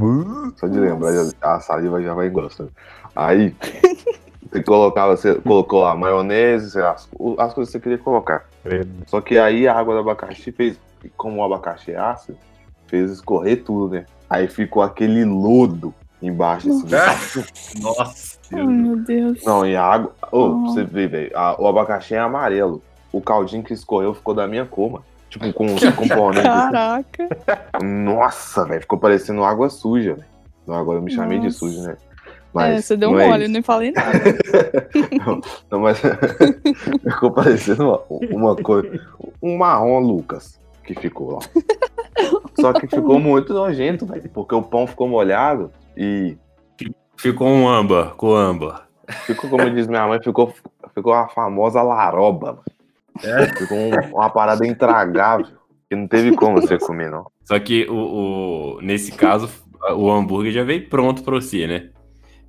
Só 0.57 0.67
de 0.67 0.79
lembrar, 0.79 1.11
a 1.41 1.59
saliva 1.59 2.01
já 2.01 2.13
vai 2.13 2.27
engrossando. 2.27 2.71
Aí, 3.15 3.55
você 4.51 4.61
colocava, 4.61 5.15
você 5.15 5.35
colocou 5.35 5.81
lá 5.81 5.95
maionese, 5.95 6.71
sei 6.71 6.81
lá, 6.81 6.91
as, 6.91 7.09
as 7.37 7.53
coisas 7.53 7.71
que 7.71 7.77
você 7.77 7.79
queria 7.79 7.97
colocar. 7.97 8.45
Credo. 8.63 8.91
Só 9.07 9.21
que 9.21 9.37
aí 9.37 9.67
a 9.67 9.77
água 9.77 9.95
do 9.95 10.01
abacaxi 10.01 10.51
fez, 10.51 10.79
como 11.15 11.41
o 11.41 11.43
abacaxi 11.43 11.91
é 11.91 11.97
ácido, 11.97 12.37
fez 12.87 13.11
escorrer 13.11 13.63
tudo, 13.63 13.95
né? 13.95 14.05
Aí 14.29 14.47
ficou 14.47 14.81
aquele 14.81 15.23
lodo 15.23 15.93
embaixo. 16.21 16.69
Assim, 16.69 17.79
Nossa, 17.81 18.34
Ai, 18.53 18.63
meu 18.65 18.95
Deus. 18.97 19.43
Não, 19.45 19.65
e 19.65 19.75
a 19.75 19.83
água. 19.83 20.13
Ô, 20.31 20.45
Ah. 20.45 20.49
pra 20.49 20.59
você 20.71 20.83
ver, 20.83 21.07
velho. 21.09 21.31
O 21.59 21.67
abacaxi 21.67 22.13
é 22.15 22.19
amarelo. 22.19 22.81
O 23.11 23.21
caldinho 23.21 23.63
que 23.63 23.73
escorreu 23.73 24.13
ficou 24.13 24.33
da 24.33 24.47
minha 24.47 24.65
cor, 24.65 24.91
mano. 24.91 25.05
Tipo, 25.29 25.51
com 25.53 25.65
os 25.65 25.81
componentes. 25.95 26.45
assim. 26.45 26.71
Caraca. 26.71 27.29
Nossa, 27.83 28.65
velho. 28.65 28.81
Ficou 28.81 28.97
parecendo 28.99 29.43
água 29.43 29.69
suja, 29.69 30.13
velho. 30.15 30.27
Não, 30.67 30.75
agora 30.75 30.97
eu 30.99 31.01
me 31.01 31.11
chamei 31.11 31.39
de 31.39 31.45
Nossa. 31.45 31.57
sujo, 31.59 31.81
né? 31.83 31.97
é, 32.57 32.81
você 32.81 32.95
deu 32.95 33.09
não 33.11 33.17
um 33.17 33.19
é 33.19 33.27
mole, 33.27 33.41
eu 33.41 33.43
isso. 33.45 33.51
nem 33.53 33.61
falei 33.61 33.91
nada. 33.91 34.11
Não, 35.69 35.79
mas 35.79 35.99
ficou 37.03 37.29
parecendo 37.31 37.83
uma, 37.83 38.01
uma 38.31 38.55
coisa. 38.55 38.97
Um 39.41 39.57
marrom 39.57 39.99
Lucas 39.99 40.57
que 40.85 40.93
ficou 40.95 41.33
lá. 41.33 41.39
Só 42.59 42.71
que 42.71 42.87
ficou 42.87 43.19
muito 43.19 43.53
nojento, 43.53 44.05
velho. 44.05 44.29
Porque 44.33 44.55
o 44.55 44.61
pão 44.61 44.87
ficou 44.87 45.07
molhado 45.07 45.69
e 45.97 46.37
Ficou 47.17 47.47
um 47.47 47.67
âmbar, 47.67 48.15
com 48.15 48.33
âmbar. 48.35 48.87
ficou, 49.25 49.49
como 49.49 49.69
diz 49.69 49.87
minha 49.87 50.07
mãe, 50.07 50.19
ficou, 50.21 50.53
ficou 50.93 51.13
a 51.13 51.27
famosa 51.29 51.81
laroba, 51.81 52.47
mano. 52.53 52.63
É? 53.23 53.45
Ficou 53.57 53.77
um- 53.77 54.15
uma 54.15 54.29
parada 54.29 54.65
intragável. 54.67 55.47
Que 55.89 55.95
não 55.95 56.07
teve 56.07 56.35
como 56.35 56.59
você 56.59 56.77
comer, 56.79 57.09
não. 57.11 57.27
Só 57.43 57.57
que 57.59 57.85
o, 57.89 57.95
o- 58.77 58.81
nesse 58.81 59.11
caso, 59.11 59.49
o 59.95 60.11
hambúrguer 60.11 60.51
já 60.51 60.63
veio 60.63 60.89
pronto 60.89 61.23
pra 61.23 61.35
você, 61.35 61.67
né? 61.67 61.89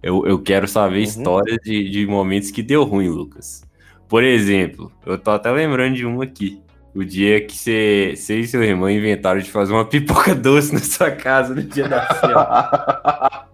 Eu, 0.02 0.26
eu 0.26 0.40
quero 0.42 0.66
saber 0.66 0.96
Uhum. 0.98 1.02
histórias 1.02 1.58
de, 1.62 1.88
de 1.90 2.06
momentos 2.06 2.50
que 2.50 2.62
deu 2.62 2.84
ruim, 2.84 3.08
Lucas. 3.08 3.62
Por 4.08 4.22
exemplo, 4.24 4.90
eu 5.04 5.18
tô 5.18 5.30
até 5.32 5.50
lembrando 5.50 5.94
de 5.94 6.06
um 6.06 6.20
aqui. 6.22 6.62
O 6.94 7.04
dia 7.04 7.40
que 7.44 7.56
você, 7.58 8.14
você 8.16 8.38
e 8.40 8.46
seu 8.46 8.62
irmão 8.64 8.88
inventaram 8.88 9.38
de 9.40 9.50
fazer 9.50 9.72
uma 9.74 9.84
pipoca 9.84 10.32
doce 10.34 10.72
na 10.72 10.80
sua 10.80 11.10
casa 11.10 11.54
no 11.54 11.62
dia 11.62 11.86
da 11.88 12.06
ceia. 12.14 13.40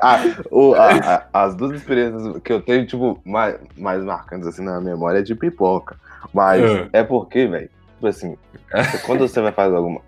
A- 0.00 0.20
o- 0.50 0.74
a- 0.74 0.90
a- 1.32 1.44
as 1.44 1.54
duas 1.54 1.72
experiências 1.72 2.38
que 2.42 2.52
eu 2.52 2.60
tenho, 2.60 2.86
tipo, 2.86 3.20
mais, 3.24 3.56
mais 3.76 4.02
marcantes 4.04 4.46
assim 4.46 4.62
na 4.64 4.80
memória 4.80 5.18
é 5.18 5.22
de 5.22 5.34
pipoca. 5.34 5.96
Mas 6.32 6.62
Ah. 6.64 6.88
é 6.92 7.02
porque, 7.02 7.46
velho, 7.46 7.68
tipo 7.94 8.06
assim, 8.06 8.36
quando 9.06 9.20
você 9.28 9.40
vai 9.40 9.52
fazer 9.52 9.76
alguma. 9.76 10.00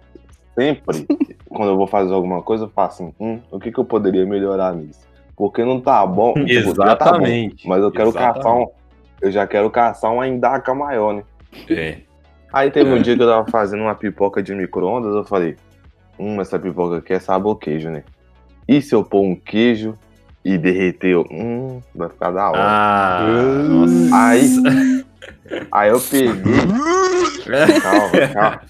Sempre, 0.55 1.07
quando 1.49 1.69
eu 1.71 1.77
vou 1.77 1.87
fazer 1.87 2.13
alguma 2.15 2.43
coisa, 2.43 2.65
eu 2.65 2.69
faço 2.71 3.03
assim, 3.03 3.15
hum, 3.21 3.41
o 3.51 3.59
que, 3.61 3.71
que 3.71 3.79
eu 3.79 3.85
poderia 3.85 4.25
melhorar 4.25 4.75
nisso? 4.75 5.07
Porque 5.37 5.63
não 5.65 5.81
tá 5.81 6.05
bom. 6.07 6.33
tipo, 6.33 6.75
já 6.75 6.97
tá 6.97 7.13
bom, 7.13 7.17
Exatamente. 7.27 7.69
mas 7.69 7.83
eu 7.83 7.91
quero 7.93 8.09
Exatamente. 8.09 8.37
caçar 8.39 8.57
um. 8.57 8.67
Eu 9.21 9.31
já 9.31 9.47
quero 9.47 9.71
caçar 9.71 10.13
uma 10.13 10.27
endaca 10.27 10.75
maior, 10.75 11.13
né? 11.15 11.23
É. 11.71 11.99
Aí 12.53 12.71
teve 12.71 12.91
um 12.91 13.03
dia 13.03 13.15
que 13.17 13.23
eu 13.23 13.29
tava 13.29 13.51
fazendo 13.51 13.83
uma 13.83 13.95
pipoca 13.95 14.43
de 14.43 14.55
micro-ondas, 14.55 15.15
eu 15.15 15.25
falei, 15.25 15.57
hum, 16.19 16.41
essa 16.41 16.59
pipoca 16.59 16.97
aqui 16.99 17.13
é 17.13 17.19
sabor 17.19 17.57
queijo, 17.57 17.91
né? 17.91 18.03
E 18.69 18.81
se 18.83 18.95
eu 18.95 19.05
pôr 19.05 19.23
um 19.23 19.35
queijo 19.37 19.97
e 20.45 20.57
derreter, 20.59 21.17
hum, 21.19 21.81
vai 21.95 22.09
ficar 22.09 22.31
da 22.31 22.51
hora. 22.51 22.61
Ah, 22.61 23.65
nossa. 23.69 24.17
Aí, 24.17 25.05
aí 25.73 25.91
eu 25.91 26.01
peguei, 26.01 26.55
calma, 27.83 28.29
calma. 28.33 28.61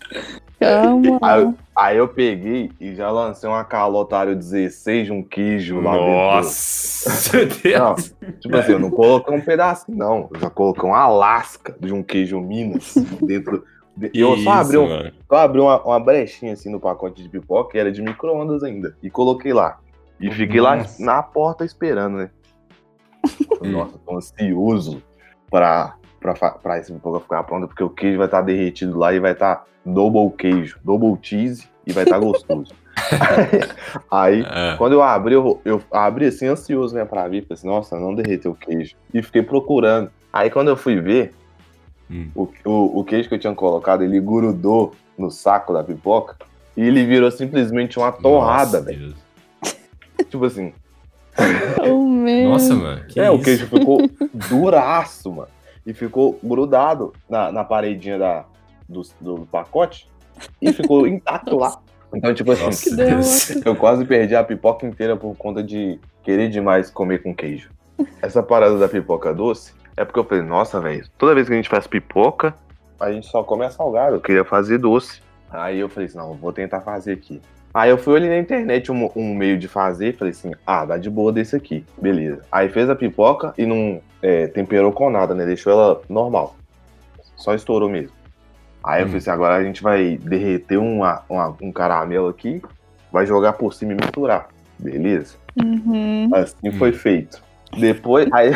Calma. 0.59 1.19
Aí, 1.23 1.43
eu- 1.43 1.55
aí 1.76 1.97
eu 1.99 2.09
peguei 2.09 2.71
e 2.81 2.95
já 2.95 3.11
lancei 3.11 3.49
uma 3.49 3.62
calotário 3.65 4.35
16 4.35 5.07
de 5.07 5.12
um 5.12 5.23
queijo 5.23 5.81
lá 5.81 5.93
dentro. 5.93 6.07
Nossa, 6.07 7.37
meu 7.37 7.47
Não, 7.79 7.95
Deus. 7.95 8.15
tipo 8.41 8.57
assim, 8.57 8.73
eu 8.73 8.79
não 8.79 8.91
coloquei 8.91 9.35
um 9.37 9.41
pedacinho, 9.41 9.99
não. 9.99 10.29
Eu 10.33 10.41
já 10.41 10.49
coloquei 10.50 10.85
uma 10.88 11.07
lasca 11.09 11.75
de 11.79 11.93
um 11.93 12.03
queijo 12.03 12.41
Minas 12.41 12.95
dentro. 13.23 13.65
de- 13.95 14.11
E 14.15 14.21
eu 14.21 14.37
só 14.38 14.53
abri, 14.53 14.79
um, 14.79 15.11
só 15.29 15.37
abri 15.37 15.61
uma, 15.61 15.83
uma 15.83 16.00
brechinha 16.00 16.55
assim 16.55 16.71
no 16.71 16.81
pacote 16.81 17.23
de 17.23 17.29
pipoca, 17.29 17.76
e 17.76 17.81
era 17.81 17.93
de 17.93 18.00
micro-ondas 18.00 18.62
ainda. 18.62 18.97
E 19.03 19.11
coloquei 19.11 19.53
lá. 19.53 19.79
E 20.20 20.30
fiquei 20.30 20.61
lá 20.61 20.76
Nossa. 20.76 21.04
na 21.04 21.23
porta 21.23 21.64
esperando, 21.64 22.16
né? 22.18 22.30
Hum. 23.62 23.70
Nossa, 23.73 23.99
tô 24.04 24.16
ansioso 24.16 25.02
pra, 25.50 25.94
pra, 26.20 26.35
pra 26.35 26.78
esse 26.78 26.92
pipoca 26.92 27.20
ficar 27.20 27.42
pronta, 27.44 27.66
porque 27.66 27.82
o 27.82 27.90
queijo 27.90 28.18
vai 28.18 28.26
estar 28.26 28.40
derretido 28.40 28.96
lá 28.99 29.12
e 29.12 29.18
vai 29.20 29.32
estar 29.32 29.64
double 29.85 30.30
queijo, 30.37 30.78
double 30.85 31.18
cheese 31.23 31.68
e 31.87 31.92
vai 31.92 32.04
estar 32.04 32.18
gostoso. 32.18 32.73
Aí, 34.11 34.44
Ah, 34.49 34.75
quando 34.78 34.94
eu 34.94 35.02
abri, 35.02 35.35
eu, 35.35 35.61
eu 35.64 35.82
abri 35.92 36.26
assim, 36.26 36.46
ansioso, 36.46 36.94
né, 36.94 37.04
pra 37.04 37.28
ver. 37.28 37.42
Falei 37.42 37.46
assim, 37.54 37.66
nossa, 37.66 37.99
não 37.99 38.14
derreteu 38.14 38.52
o 38.52 38.54
queijo. 38.56 38.94
E 39.12 39.23
fiquei 39.23 39.42
procurando. 39.42 40.11
Aí, 40.32 40.50
quando 40.50 40.68
eu 40.68 40.76
fui 40.76 41.00
ver, 41.00 41.32
Hum. 42.11 42.30
o, 42.37 42.49
o, 42.64 43.00
o 43.00 43.04
queijo 43.04 43.28
que 43.28 43.35
eu 43.35 43.38
tinha 43.38 43.54
colocado, 43.54 44.02
ele 44.04 44.20
grudou 44.20 44.94
no 45.18 45.28
saco 45.30 45.73
da 45.73 45.82
pipoca. 45.82 46.37
E 46.76 46.82
ele 46.82 47.04
virou 47.04 47.30
simplesmente 47.30 47.99
uma 47.99 48.12
torrada, 48.12 48.80
velho. 48.80 49.14
Tipo 50.25 50.44
assim, 50.44 50.73
Oh, 51.88 52.06
meu. 52.06 52.50
Nossa, 52.50 52.75
mano. 52.75 53.04
Que 53.06 53.20
é, 53.20 53.30
o 53.30 53.35
isso? 53.35 53.44
queijo 53.44 53.66
ficou 53.66 53.99
duraço, 54.49 55.32
mano. 55.32 55.49
E 55.85 55.92
ficou 55.92 56.38
grudado 56.42 57.12
na, 57.28 57.52
na 57.52 57.64
paredinha 57.64 58.18
da, 58.18 58.44
do, 58.88 59.02
do 59.20 59.46
pacote. 59.46 60.08
E 60.61 60.73
ficou 60.73 61.06
intacto 61.08 61.56
lá. 61.56 61.78
Então, 62.14 62.32
tipo 62.35 62.52
assim, 62.52 62.64
Nossa, 62.64 62.90
Que 62.90 62.96
derrota. 62.96 63.16
Deus. 63.16 63.50
Eu 63.64 63.76
quase 63.76 64.04
perdi 64.04 64.35
a 64.35 64.42
pipoca 64.42 64.87
inteira 64.87 65.16
por 65.16 65.37
conta 65.37 65.62
de 65.62 65.99
querer 66.23 66.49
demais 66.49 66.90
comer 66.90 67.23
com 67.23 67.35
queijo. 67.35 67.70
Essa 68.20 68.42
parada 68.42 68.78
da 68.78 68.88
pipoca 68.88 69.32
doce 69.32 69.73
é 69.96 70.04
porque 70.04 70.18
eu 70.18 70.25
falei, 70.25 70.44
nossa, 70.44 70.80
velho, 70.80 71.06
toda 71.16 71.35
vez 71.35 71.46
que 71.46 71.52
a 71.54 71.56
gente 71.56 71.68
faz 71.68 71.87
pipoca, 71.87 72.54
a 73.00 73.11
gente 73.12 73.26
só 73.26 73.42
come 73.42 73.64
a 73.64 73.70
salgada. 73.70 74.16
Eu 74.16 74.20
queria 74.20 74.44
fazer 74.44 74.78
doce. 74.78 75.20
Aí 75.50 75.78
eu 75.78 75.88
falei 75.88 76.06
assim, 76.08 76.18
não, 76.18 76.35
vou 76.35 76.52
tentar 76.52 76.80
fazer 76.80 77.12
aqui. 77.12 77.40
Aí 77.76 77.90
eu 77.90 77.99
fui 77.99 78.14
olhar 78.14 78.30
na 78.30 78.38
internet 78.38 78.90
um, 78.90 79.11
um 79.14 79.35
meio 79.35 79.59
de 79.59 79.68
fazer 79.68 80.09
e 80.09 80.12
falei 80.14 80.30
assim, 80.33 80.52
ah, 80.66 80.87
dá 80.87 80.97
de 80.97 81.11
boa 81.11 81.30
desse 81.30 81.54
aqui. 81.54 81.85
Beleza. 82.00 82.40
Aí 82.50 82.71
fez 82.71 82.88
a 82.88 82.97
pipoca 82.97 83.52
e 83.59 83.66
não 83.66 84.00
é, 84.23 84.47
temperou 84.47 84.90
com 84.92 85.11
nada, 85.11 85.35
né? 85.35 85.45
Deixou 85.45 85.71
ela 85.71 86.00
normal. 86.09 86.56
Só 87.37 87.54
estourou 87.54 87.90
mesmo. 87.90 88.16
Aí 88.83 89.02
eu 89.02 89.04
Hum. 89.04 89.09
falei 89.09 89.18
assim, 89.18 89.30
agora 89.30 89.56
a 89.56 89.62
gente 89.62 89.83
vai 89.83 90.16
derreter 90.16 90.78
uma, 90.78 91.23
uma- 91.28 91.54
um 91.61 91.71
caramelo 91.71 92.28
aqui, 92.28 92.62
vai 93.12 93.26
jogar 93.26 93.52
por 93.52 93.75
cima 93.75 93.92
e 93.92 93.97
misturar. 93.97 94.49
Beleza? 94.78 95.35
Uhum. 95.62 96.30
Assim 96.33 96.71
Hum. 96.71 96.73
foi 96.78 96.92
feito. 96.92 97.42
Depois, 97.78 98.26
aí, 98.33 98.52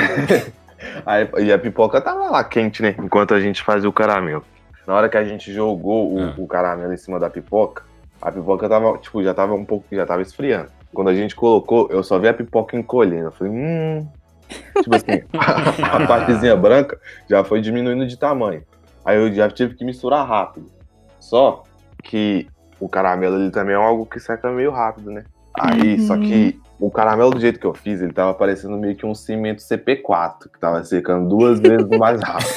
aí- 1.05 1.29
e 1.45 1.53
a 1.53 1.59
pipoca 1.59 2.01
tava 2.01 2.31
lá 2.31 2.43
quente, 2.43 2.81
né? 2.81 2.95
Enquanto 2.99 3.35
a 3.35 3.41
gente 3.41 3.63
fazia 3.63 3.87
o 3.89 3.93
caramelo. 3.93 4.45
Na 4.87 4.95
hora 4.95 5.11
que 5.11 5.19
a 5.19 5.25
gente 5.25 5.53
jogou 5.53 6.11
o, 6.15 6.21
Ah. 6.23 6.35
o 6.39 6.47
caramelo 6.47 6.95
em 6.95 6.97
cima 6.97 7.21
da 7.21 7.29
pipoca, 7.29 7.83
a 8.21 8.31
pipoca 8.33 8.69
tava, 8.69 8.99
tipo, 8.99 9.23
já 9.23 9.33
tava 9.35 9.55
um 9.55 9.65
pouco, 9.65 9.87
já 9.93 10.05
tava 10.07 10.23
esfriando. 10.23 10.69
Quando 10.93 11.09
a 11.09 11.15
gente 11.15 11.35
colocou, 11.37 11.89
eu 11.91 12.03
só 12.03 12.19
vi 12.19 12.29
a 12.29 12.35
pipoca 12.35 12.77
encolhendo. 12.77 13.27
Eu 13.29 13.33
falei, 13.33 13.53
hum. 13.53 14.07
Tipo 14.83 14.97
assim, 14.97 15.23
a 15.83 16.07
partezinha 16.07 16.57
branca 16.57 16.99
já 17.29 17.45
foi 17.45 17.61
diminuindo 17.61 18.07
de 18.07 18.17
tamanho. 18.17 18.63
Aí 19.05 19.17
eu 19.17 19.33
já 19.33 19.49
tive 19.49 19.75
que 19.75 19.85
misturar 19.85 20.27
rápido. 20.27 20.67
Só 21.21 21.63
que 22.03 22.47
o 22.81 22.89
caramelo 22.89 23.37
ele 23.41 23.51
também 23.51 23.75
é 23.75 23.79
algo 23.79 24.05
que 24.07 24.19
seca 24.19 24.51
meio 24.51 24.71
rápido, 24.73 25.11
né? 25.11 25.25
Aí, 25.59 25.95
Uhum. 25.95 26.07
só 26.07 26.17
que 26.17 26.59
o 26.79 26.91
caramelo 26.91 27.31
do 27.31 27.41
jeito 27.41 27.61
que 27.61 27.67
eu 27.67 27.75
fiz, 27.75 28.01
ele 28.01 28.13
tava 28.13 28.33
parecendo 28.35 28.77
meio 28.77 28.97
que 28.97 29.05
um 29.07 29.15
cimento 29.15 29.61
CP4, 29.63 30.51
que 30.53 30.59
tava 30.59 30.83
secando 30.85 31.29
duas 31.29 31.61
vezes 31.61 31.87
mais 31.99 32.21
rápido. 32.23 32.49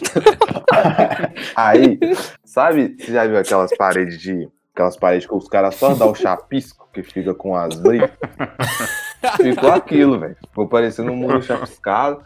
Aí, 1.54 1.98
sabe, 2.44 2.96
você 2.98 3.12
já 3.12 3.26
viu 3.26 3.38
aquelas 3.38 3.76
paredes 3.76 4.18
de. 4.20 4.48
Aquelas 4.74 4.96
paredes 4.96 5.26
que 5.26 5.34
os 5.34 5.48
caras 5.48 5.74
só 5.74 5.94
dão 5.94 6.12
o 6.12 6.14
chapisco 6.14 6.88
que 6.92 7.02
fica 7.02 7.34
com 7.34 7.54
as? 7.54 7.74
Ficou 9.36 9.70
aquilo, 9.72 10.18
velho. 10.18 10.36
Ficou 10.48 10.66
parecendo 10.68 11.12
um 11.12 11.16
muro 11.16 11.42
chapiscado, 11.42 12.22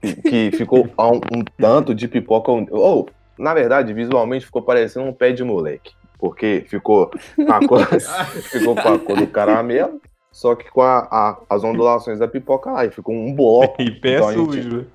que, 0.00 0.14
que 0.50 0.50
ficou 0.56 0.86
um, 0.98 1.38
um 1.38 1.44
tanto 1.58 1.94
de 1.94 2.08
pipoca. 2.08 2.50
Ou, 2.70 3.08
na 3.38 3.52
verdade, 3.52 3.92
visualmente 3.92 4.46
ficou 4.46 4.62
parecendo 4.62 5.06
um 5.06 5.12
pé 5.12 5.32
de 5.32 5.44
moleque. 5.44 5.92
Porque 6.18 6.64
ficou 6.68 7.10
com 7.36 7.52
a 7.52 7.66
cor, 7.66 7.86
ficou 8.50 8.74
com 8.74 8.88
a 8.88 8.98
cor 8.98 9.16
do 9.16 9.26
caramelo, 9.26 10.00
só 10.32 10.54
que 10.56 10.68
com 10.70 10.80
a- 10.80 11.06
a- 11.10 11.38
as 11.50 11.62
ondulações 11.62 12.18
da 12.18 12.26
pipoca 12.26 12.70
lá. 12.72 12.84
E 12.86 12.90
ficou 12.90 13.14
um 13.14 13.32
bloco. 13.34 13.76
E 13.82 13.90
pé 13.90 14.16
Então 14.16 14.28
a 14.28 14.32
gente- 14.32 14.86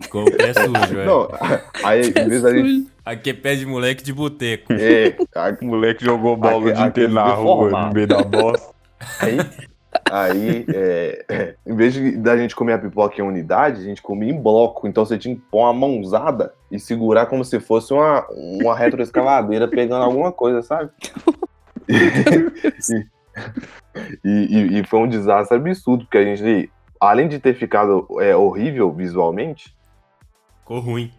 Ficou 0.00 0.22
o 0.22 0.30
pé 0.36 0.52
sujo, 0.54 0.94
velho. 0.94 1.04
Não, 1.06 1.28
aí, 1.84 2.10
vez 2.10 2.42
da 2.42 2.52
gente. 2.54 2.88
Aqui 3.04 3.30
é 3.30 3.34
pé 3.34 3.56
de 3.56 3.66
moleque 3.66 4.02
de 4.02 4.12
boteco. 4.12 4.72
É, 4.72 5.16
a- 5.34 5.56
O 5.60 5.64
moleque 5.66 6.04
jogou 6.04 6.36
bola 6.36 6.56
o 6.58 6.60
Aque- 6.68 6.72
dia 6.76 6.86
inteiro 6.86 7.12
na 7.12 7.24
rua, 7.32 7.70
no 7.88 7.92
meio 7.94 8.06
da 8.06 8.22
bosta. 8.22 8.72
Aí, 9.20 9.38
aí 10.10 10.66
é, 10.74 11.24
é, 11.28 11.54
em 11.66 11.74
vez 11.74 11.94
de, 11.94 12.16
da 12.18 12.36
gente 12.36 12.54
comer 12.54 12.74
a 12.74 12.78
pipoca 12.78 13.20
em 13.20 13.24
unidade, 13.24 13.80
a 13.80 13.84
gente 13.84 14.00
comia 14.02 14.30
em 14.32 14.40
bloco. 14.40 14.86
Então 14.86 15.04
você 15.04 15.18
tinha 15.18 15.34
que 15.34 15.42
pôr 15.50 15.60
uma 15.60 15.72
mãozada 15.72 16.52
e 16.70 16.78
segurar 16.78 17.26
como 17.26 17.44
se 17.44 17.58
fosse 17.58 17.92
uma, 17.92 18.24
uma 18.30 18.76
retroescavadeira 18.76 19.66
pegando 19.66 20.04
alguma 20.04 20.30
coisa, 20.30 20.62
sabe? 20.62 20.90
e, 24.24 24.28
e- 24.28 24.78
e 24.80 24.84
foi 24.86 25.00
um 25.00 25.08
desastre 25.08 25.56
absurdo, 25.56 26.04
porque 26.04 26.18
a 26.18 26.24
gente, 26.24 26.70
além 27.00 27.26
de 27.28 27.38
ter 27.38 27.54
ficado 27.54 28.06
é, 28.20 28.36
horrível 28.36 28.92
visualmente, 28.92 29.74
Ficou 30.70 30.78
ruim. 30.80 31.10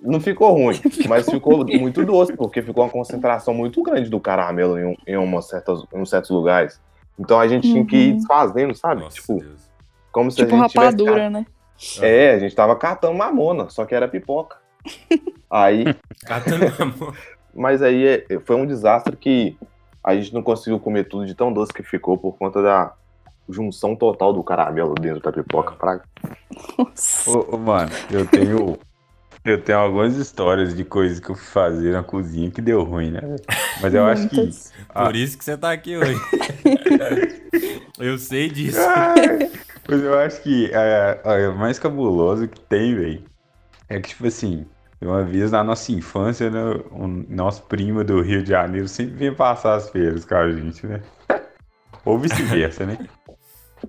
não 0.00 0.20
ficou 0.20 0.52
ruim, 0.52 0.80
mas 1.08 1.28
ficou 1.28 1.64
muito 1.66 2.04
doce, 2.06 2.32
porque 2.36 2.62
ficou 2.62 2.84
uma 2.84 2.90
concentração 2.90 3.52
muito 3.52 3.82
grande 3.82 4.08
do 4.08 4.20
caramelo 4.20 4.78
em, 4.78 4.84
um- 4.84 4.96
em, 5.04 5.16
umas 5.16 5.48
certas, 5.48 5.82
em 5.92 6.04
certos 6.04 6.30
lugares. 6.30 6.80
Então 7.18 7.40
a 7.40 7.48
gente 7.48 7.68
tinha 7.68 7.84
que 7.84 7.96
ir 7.96 8.10
Uhum. 8.12 8.16
desfazendo, 8.18 8.72
sabe? 8.76 9.00
Nossa, 9.02 9.16
tipo, 9.16 9.40
Deus. 9.40 9.68
como 10.12 10.30
se 10.30 10.36
Tipo 10.36 10.54
a 10.54 10.58
gente 10.58 10.70
tivesse 10.70 10.90
rapadura, 10.92 11.28
né? 11.28 11.44
ca- 11.98 12.06
É, 12.06 12.34
a 12.34 12.38
gente 12.38 12.54
tava 12.54 12.76
catando 12.76 13.18
mamona, 13.18 13.68
só 13.68 13.84
que 13.84 13.94
era 13.96 14.06
pipoca. 14.06 14.58
Aí, 15.50 15.84
Catando 16.24 16.64
a 16.78 16.84
mão. 16.86 17.12
mas 17.52 17.82
aí 17.82 18.06
é- 18.06 18.38
foi 18.44 18.54
um 18.56 18.64
desastre 18.64 19.16
que 19.16 19.56
a 20.04 20.14
gente 20.14 20.32
não 20.32 20.42
conseguiu 20.42 20.78
comer 20.80 21.04
tudo 21.08 21.26
de 21.26 21.34
tão 21.34 21.52
doce 21.52 21.72
que 21.72 21.82
ficou 21.82 22.16
por 22.16 22.36
conta 22.38 22.62
da 22.62 22.92
junção 23.52 23.94
total 23.94 24.32
do 24.32 24.42
caramelo 24.42 24.94
dentro 24.94 25.20
da 25.20 25.32
pipoca. 25.32 25.72
Pra... 25.72 26.00
Nossa. 26.78 27.30
Ô, 27.30 27.54
ô, 27.54 27.58
mano, 27.58 27.90
eu 28.10 28.26
tenho. 28.26 28.78
Eu 29.44 29.60
tenho 29.60 29.78
algumas 29.78 30.16
histórias 30.16 30.72
de 30.72 30.84
coisas 30.84 31.18
que 31.18 31.28
eu 31.28 31.34
fui 31.34 31.44
fazer 31.44 31.92
na 31.92 32.04
cozinha 32.04 32.48
que 32.48 32.62
deu 32.62 32.84
ruim, 32.84 33.10
né? 33.10 33.20
Mas 33.80 33.92
eu 33.92 34.04
acho 34.04 34.28
que. 34.28 34.50
Ah. 34.88 35.06
Por 35.06 35.16
isso 35.16 35.36
que 35.36 35.44
você 35.44 35.56
tá 35.56 35.72
aqui 35.72 35.96
hoje. 35.96 36.14
Eu 37.98 38.18
sei 38.18 38.48
disso. 38.48 38.80
Ai, 38.80 39.50
Mas 39.88 40.02
eu 40.02 40.18
acho 40.18 40.42
que 40.42 40.70
é, 40.72 41.20
é, 41.24 41.48
o 41.48 41.56
mais 41.56 41.78
cabuloso 41.78 42.48
que 42.48 42.58
tem, 42.60 42.94
velho, 42.94 43.24
é 43.88 44.00
que, 44.00 44.08
tipo 44.08 44.26
assim, 44.26 44.66
uma 45.00 45.22
vez 45.22 45.50
na 45.50 45.62
nossa 45.62 45.92
infância, 45.92 46.50
né, 46.50 46.60
o 46.90 47.06
nosso 47.06 47.62
primo 47.64 48.02
do 48.02 48.20
Rio 48.20 48.42
de 48.42 48.50
Janeiro 48.50 48.88
sempre 48.88 49.14
vinha 49.14 49.34
passar 49.34 49.74
as 49.74 49.90
feiras 49.90 50.24
com 50.24 50.34
a 50.34 50.50
gente, 50.50 50.86
né? 50.86 51.00
Ou 52.04 52.18
vice-versa, 52.18 52.86
né? 52.86 52.98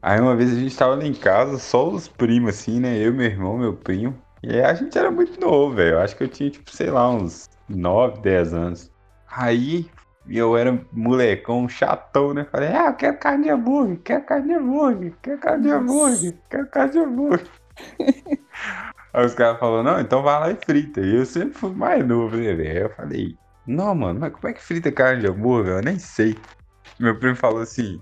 Aí 0.01 0.19
uma 0.19 0.35
vez 0.35 0.51
a 0.51 0.55
gente 0.55 0.75
tava 0.75 0.95
lá 0.95 1.05
em 1.05 1.13
casa, 1.13 1.57
só 1.57 1.89
os 1.89 2.07
primos, 2.07 2.55
assim, 2.55 2.79
né? 2.79 2.97
Eu, 2.97 3.13
meu 3.13 3.25
irmão, 3.25 3.57
meu 3.57 3.73
primo. 3.73 4.15
E 4.41 4.49
aí 4.49 4.63
a 4.63 4.73
gente 4.73 4.97
era 4.97 5.09
muito 5.09 5.39
novo, 5.39 5.75
velho. 5.75 5.95
Eu 5.95 5.99
acho 5.99 6.15
que 6.15 6.23
eu 6.23 6.27
tinha, 6.27 6.49
tipo, 6.49 6.69
sei 6.71 6.89
lá, 6.89 7.09
uns 7.09 7.49
9, 7.69 8.21
10 8.21 8.53
anos. 8.53 8.91
Aí 9.29 9.89
eu 10.29 10.57
era 10.57 10.79
molecão 10.91 11.67
chatão, 11.67 12.33
né? 12.33 12.45
Falei, 12.51 12.69
ah, 12.69 12.87
eu 12.87 12.93
quero 12.93 13.17
carne 13.17 13.43
de 13.43 13.49
hambúrguer, 13.49 13.99
quero 14.03 14.23
carne 14.25 14.47
de 14.47 14.53
hambúrguer, 14.53 15.13
quero 15.21 15.39
carne 15.39 15.63
de 15.63 15.69
hambúrguer, 15.69 16.35
quero 16.49 16.67
carne 16.67 16.91
de 16.91 16.99
hambúrguer. 16.99 17.47
Aí 19.13 19.25
os 19.25 19.35
caras 19.35 19.59
falaram, 19.59 19.83
não, 19.83 19.99
então 19.99 20.23
vai 20.23 20.39
lá 20.39 20.51
e 20.51 20.55
frita. 20.55 21.01
E 21.01 21.15
eu 21.17 21.25
sempre 21.25 21.53
fui 21.53 21.71
mais 21.71 22.05
novo, 22.05 22.35
né, 22.35 22.53
velho? 22.53 22.69
Aí 22.69 22.81
eu 22.83 22.89
falei, 22.89 23.37
não, 23.67 23.93
mano, 23.93 24.19
mas 24.19 24.33
como 24.33 24.47
é 24.47 24.53
que 24.53 24.61
frita 24.61 24.91
carne 24.91 25.21
de 25.21 25.27
hambúrguer? 25.27 25.73
Eu 25.73 25.81
nem 25.81 25.99
sei. 25.99 26.35
Meu 26.99 27.17
primo 27.17 27.35
falou 27.35 27.61
assim, 27.61 28.01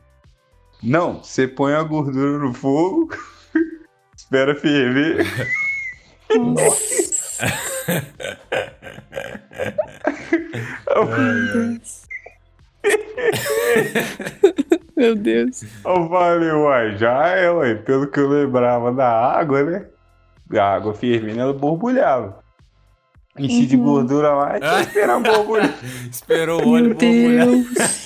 não, 0.83 1.23
você 1.23 1.47
põe 1.47 1.73
a 1.73 1.83
gordura 1.83 2.37
no 2.39 2.53
fogo, 2.53 3.09
espera 4.15 4.55
ferver. 4.55 5.25
Nossa. 6.35 7.45
Meu 11.07 11.53
Deus. 11.53 12.01
Meu 14.95 15.15
Deus. 15.15 15.63
Eu 15.85 16.09
falei, 16.09 16.51
uai, 16.51 16.97
já 16.97 17.27
é, 17.27 17.51
uai. 17.51 17.75
Pelo 17.75 18.07
que 18.07 18.19
eu 18.19 18.27
lembrava 18.29 18.91
da 18.91 19.07
água, 19.09 19.63
né? 19.63 19.85
A 20.59 20.75
água 20.75 20.93
fervendo, 20.93 21.39
ela 21.39 21.53
borbulhava. 21.53 22.41
Enchi 23.37 23.65
de 23.65 23.77
Uhum. 23.77 23.83
gordura 23.83 24.33
lá 24.33 24.57
e 24.57 24.59
tinha 24.59 24.73
que 24.83 24.87
esperar 24.89 25.19
borbulhar. 25.21 25.73
Esperou 26.11 26.61
o 26.65 26.69
olho 26.69 26.89
Meu 26.89 26.95
borbulhar. 26.95 27.47
Deus. 27.47 28.00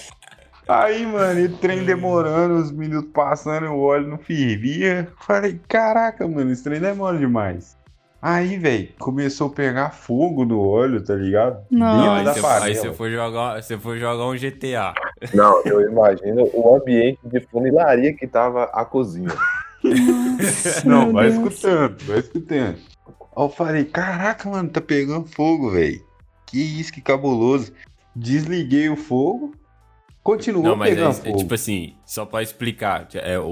Aí, 0.68 1.06
mano, 1.06 1.40
e 1.40 1.46
o 1.46 1.58
trem 1.58 1.84
demorando, 1.86 2.56
os 2.56 2.72
minutos 2.72 3.12
passando, 3.14 3.68
o 3.68 3.80
óleo 3.82 4.08
não 4.08 4.18
fervia. 4.18 5.08
Falei, 5.20 5.60
caraca, 5.68 6.28
mano, 6.28 6.52
esse 6.52 6.64
trem 6.64 6.80
demora 6.80 7.18
demais. 7.18 7.78
Aí, 8.20 8.58
velho, 8.58 8.90
começou 8.98 9.48
a 9.48 9.52
pegar 9.52 9.92
fogo 9.92 10.44
no 10.46 10.60
óleo, 10.60 11.04
tá 11.04 11.14
ligado? 11.14 11.64
Não. 11.70 12.16
Aí, 12.16 12.24
você, 12.26 12.42
panela. 12.42 12.66
aí 12.66 12.76
você 12.76 12.94
foi 12.94 13.12
jogar, 13.12 13.62
você 13.62 13.78
foi 13.78 14.00
jogar 14.00 14.26
um 14.26 14.36
GTA. 14.36 14.94
Não, 15.32 15.62
eu 15.64 15.82
imagino 15.82 16.50
o 16.52 16.76
ambiente 16.76 17.20
de 17.24 17.40
funilaria 17.42 18.16
que 18.16 18.26
tava 18.26 18.64
a 18.74 18.84
cozinha. 18.84 19.30
Nossa, 19.84 20.90
Não, 20.90 21.14
vai 21.14 21.30
Deus. 21.30 21.36
escutando, 21.54 21.98
vai 22.06 22.18
escutando. 22.20 22.78
Aí 23.08 23.44
eu 23.44 23.50
falei, 23.50 23.86
caraca, 23.86 24.50
mano, 24.50 24.70
tá 24.70 24.82
pegando 24.82 25.28
fogo, 25.28 25.70
velho. 25.70 26.02
Que 26.48 26.60
isso, 26.60 26.92
que 26.92 27.02
cabuloso. 27.02 27.72
Desliguei 28.16 28.90
o 28.90 28.96
fogo, 28.96 29.54
continuou 30.26 30.64
Não, 30.64 30.76
mas 30.76 30.90
pegando 30.90 31.08
é, 31.16 31.20
é 31.20 31.24
fogo. 31.24 31.38
tipo 31.38 31.54
assim, 31.54 31.96
só 32.04 32.26
pra 32.26 32.42
explicar, 32.42 33.08
é, 33.14 33.38
o, 33.38 33.44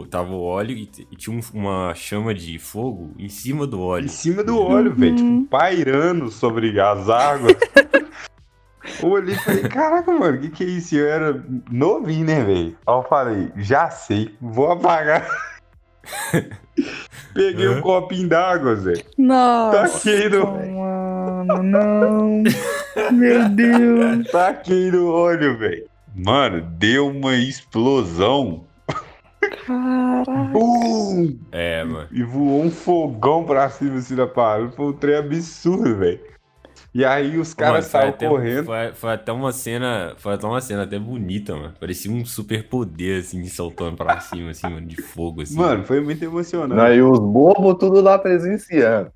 o- 0.00 0.06
tava 0.08 0.32
o 0.32 0.40
óleo 0.42 0.74
e, 0.74 0.90
e 1.10 1.14
tinha 1.16 1.36
um- 1.36 1.42
uma 1.52 1.94
chama 1.94 2.34
de 2.34 2.58
fogo 2.58 3.12
em 3.18 3.28
cima 3.28 3.66
do 3.66 3.80
óleo. 3.82 4.06
Em 4.06 4.08
cima 4.08 4.42
do 4.42 4.58
óleo, 4.58 4.94
velho, 4.94 5.12
Uhum. 5.18 5.40
tipo, 5.40 5.50
pairando 5.50 6.30
sobre 6.30 6.80
as 6.80 7.08
águas. 7.10 7.54
Eu 9.00 9.10
olhei 9.10 9.34
e 9.34 9.38
falei, 9.38 9.62
caraca, 9.68 10.10
mano, 10.10 10.40
que 10.40 10.48
que 10.50 10.64
é 10.64 10.66
isso? 10.66 10.96
Eu 10.96 11.06
era 11.08 11.44
novinho, 11.70 12.24
né, 12.26 12.42
velho? 12.42 12.76
Aí 12.86 12.94
eu 12.94 13.02
falei, 13.08 13.52
já 13.56 13.90
sei, 13.90 14.34
vou 14.40 14.72
apagar. 14.72 15.24
Peguei 17.34 17.68
um 17.68 17.78
Hã? 17.78 17.80
copinho 17.80 18.28
d'água, 18.28 18.74
Zé. 18.76 18.94
Nossa, 19.16 19.88
Taquei 19.88 20.28
no, 20.28 20.46
mano, 20.46 21.62
não. 21.62 22.42
Meu 23.12 23.48
Deus. 23.50 24.30
taquei 24.30 24.90
no 24.90 25.10
óleo, 25.10 25.56
velho. 25.58 25.84
Mano, 26.14 26.60
deu 26.78 27.08
uma 27.08 27.34
explosão. 27.36 28.64
Caraca. 29.66 30.30
Bum! 30.52 31.38
É, 31.50 31.84
mano. 31.84 32.08
E 32.10 32.22
voou 32.22 32.62
um 32.62 32.70
fogão 32.70 33.44
pra 33.44 33.68
cima 33.68 33.96
assim 33.96 34.14
da 34.14 34.26
parada. 34.26 34.70
Foi 34.70 34.86
um 34.86 34.92
trem 34.92 35.16
absurdo, 35.16 35.96
velho. 35.96 36.20
E 36.94 37.04
aí 37.04 37.38
os 37.38 37.54
caras 37.54 37.92
até- 37.94 38.28
correndo. 38.28 38.66
Foi, 38.66 38.92
foi 38.92 39.12
até 39.12 39.32
uma 39.32 39.50
cena. 39.50 40.14
Foi 40.18 40.34
até 40.34 40.46
uma 40.46 40.60
cena 40.60 40.82
até 40.82 40.98
bonita, 40.98 41.56
mano. 41.56 41.72
Parecia 41.80 42.10
um 42.12 42.24
super 42.24 42.68
poder, 42.68 43.20
assim, 43.20 43.44
soltando 43.46 43.96
pra 43.96 44.20
cima, 44.20 44.50
assim, 44.50 44.68
mano, 44.68 44.86
de 44.86 45.00
fogo, 45.00 45.40
assim. 45.40 45.56
Mano, 45.56 45.84
foi 45.84 46.00
muito 46.02 46.22
emocionante. 46.22 46.80
Aí 46.80 47.00
os 47.00 47.18
bobos 47.18 47.76
tudo 47.78 48.00
lá 48.02 48.18
presenciando. 48.18 49.10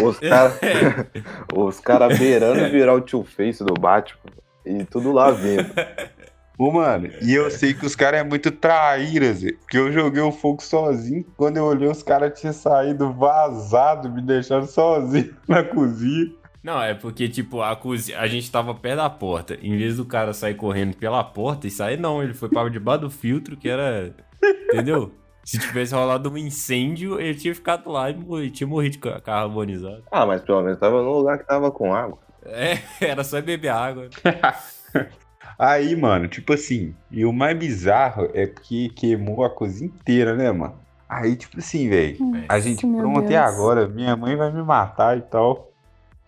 Os 0.00 0.18
caras 0.20 0.58
os 1.54 1.80
cara 1.80 2.08
beirando 2.08 2.70
virar 2.70 2.94
o 2.94 3.00
tio 3.00 3.24
Face 3.24 3.64
do 3.64 3.74
Batman. 3.74 4.20
E 4.64 4.84
tudo 4.84 5.12
lá 5.12 5.30
vendo. 5.30 5.66
Ô, 6.58 6.72
mano, 6.72 7.08
e 7.22 7.32
eu 7.32 7.48
sei 7.52 7.72
que 7.72 7.86
os 7.86 7.94
caras 7.94 8.20
é 8.20 8.24
muito 8.24 8.50
traíras, 8.50 9.40
porque 9.60 9.78
eu 9.78 9.92
joguei 9.92 10.20
o 10.20 10.32
fogo 10.32 10.60
sozinho. 10.60 11.24
Quando 11.36 11.56
eu 11.56 11.64
olhei, 11.64 11.88
os 11.88 12.02
caras 12.02 12.38
tinham 12.38 12.52
saído 12.52 13.12
vazado, 13.12 14.10
me 14.10 14.20
deixando 14.20 14.66
sozinho 14.66 15.36
na 15.46 15.62
cozinha. 15.62 16.32
Não, 16.60 16.82
é 16.82 16.92
porque, 16.94 17.28
tipo, 17.28 17.62
a 17.62 17.76
cozinha. 17.76 18.18
A 18.18 18.26
gente 18.26 18.50
tava 18.50 18.74
perto 18.74 18.96
da 18.96 19.08
porta. 19.08 19.56
Em 19.62 19.78
vez 19.78 19.96
do 19.98 20.04
cara 20.04 20.32
sair 20.32 20.54
correndo 20.54 20.96
pela 20.96 21.22
porta 21.22 21.68
e 21.68 21.70
sair, 21.70 21.96
não. 21.98 22.20
Ele 22.22 22.34
foi 22.34 22.48
pra 22.48 22.68
debaixo 22.68 23.02
do 23.02 23.10
filtro, 23.10 23.56
que 23.56 23.68
era. 23.68 24.12
Entendeu? 24.42 25.12
Se 25.44 25.58
tivesse 25.58 25.94
rolado 25.94 26.28
um 26.28 26.36
incêndio, 26.36 27.18
ele 27.20 27.34
tinha 27.38 27.54
ficado 27.54 27.88
lá 27.90 28.10
e 28.10 28.16
morri- 28.16 28.50
tinha 28.50 28.66
morrido 28.66 28.98
carbonizado. 29.22 30.02
Ah, 30.10 30.26
mas 30.26 30.42
pelo 30.42 30.60
menos 30.62 30.78
tava 30.78 31.00
num 31.02 31.12
lugar 31.12 31.38
que 31.38 31.46
tava 31.46 31.70
com 31.70 31.94
água. 31.94 32.18
É, 32.44 32.78
era 33.00 33.22
só 33.24 33.40
beber 33.40 33.68
água. 33.70 34.10
Aí, 35.58 35.96
mano, 35.96 36.28
tipo 36.28 36.52
assim, 36.52 36.94
e 37.10 37.24
o 37.24 37.32
mais 37.32 37.58
bizarro 37.58 38.30
é 38.32 38.46
porque 38.46 38.90
queimou 38.90 39.44
a 39.44 39.50
cozinha 39.50 39.90
inteira, 39.90 40.36
né, 40.36 40.52
mano? 40.52 40.78
Aí, 41.08 41.34
tipo 41.34 41.58
assim, 41.58 41.88
velho, 41.88 42.18
a 42.48 42.60
gente 42.60 42.86
pronto 42.86 43.24
e 43.24 43.28
Deus. 43.28 43.40
agora, 43.40 43.88
minha 43.88 44.14
mãe 44.14 44.36
vai 44.36 44.52
me 44.52 44.62
matar 44.62 45.18
e 45.18 45.22
tal. 45.22 45.72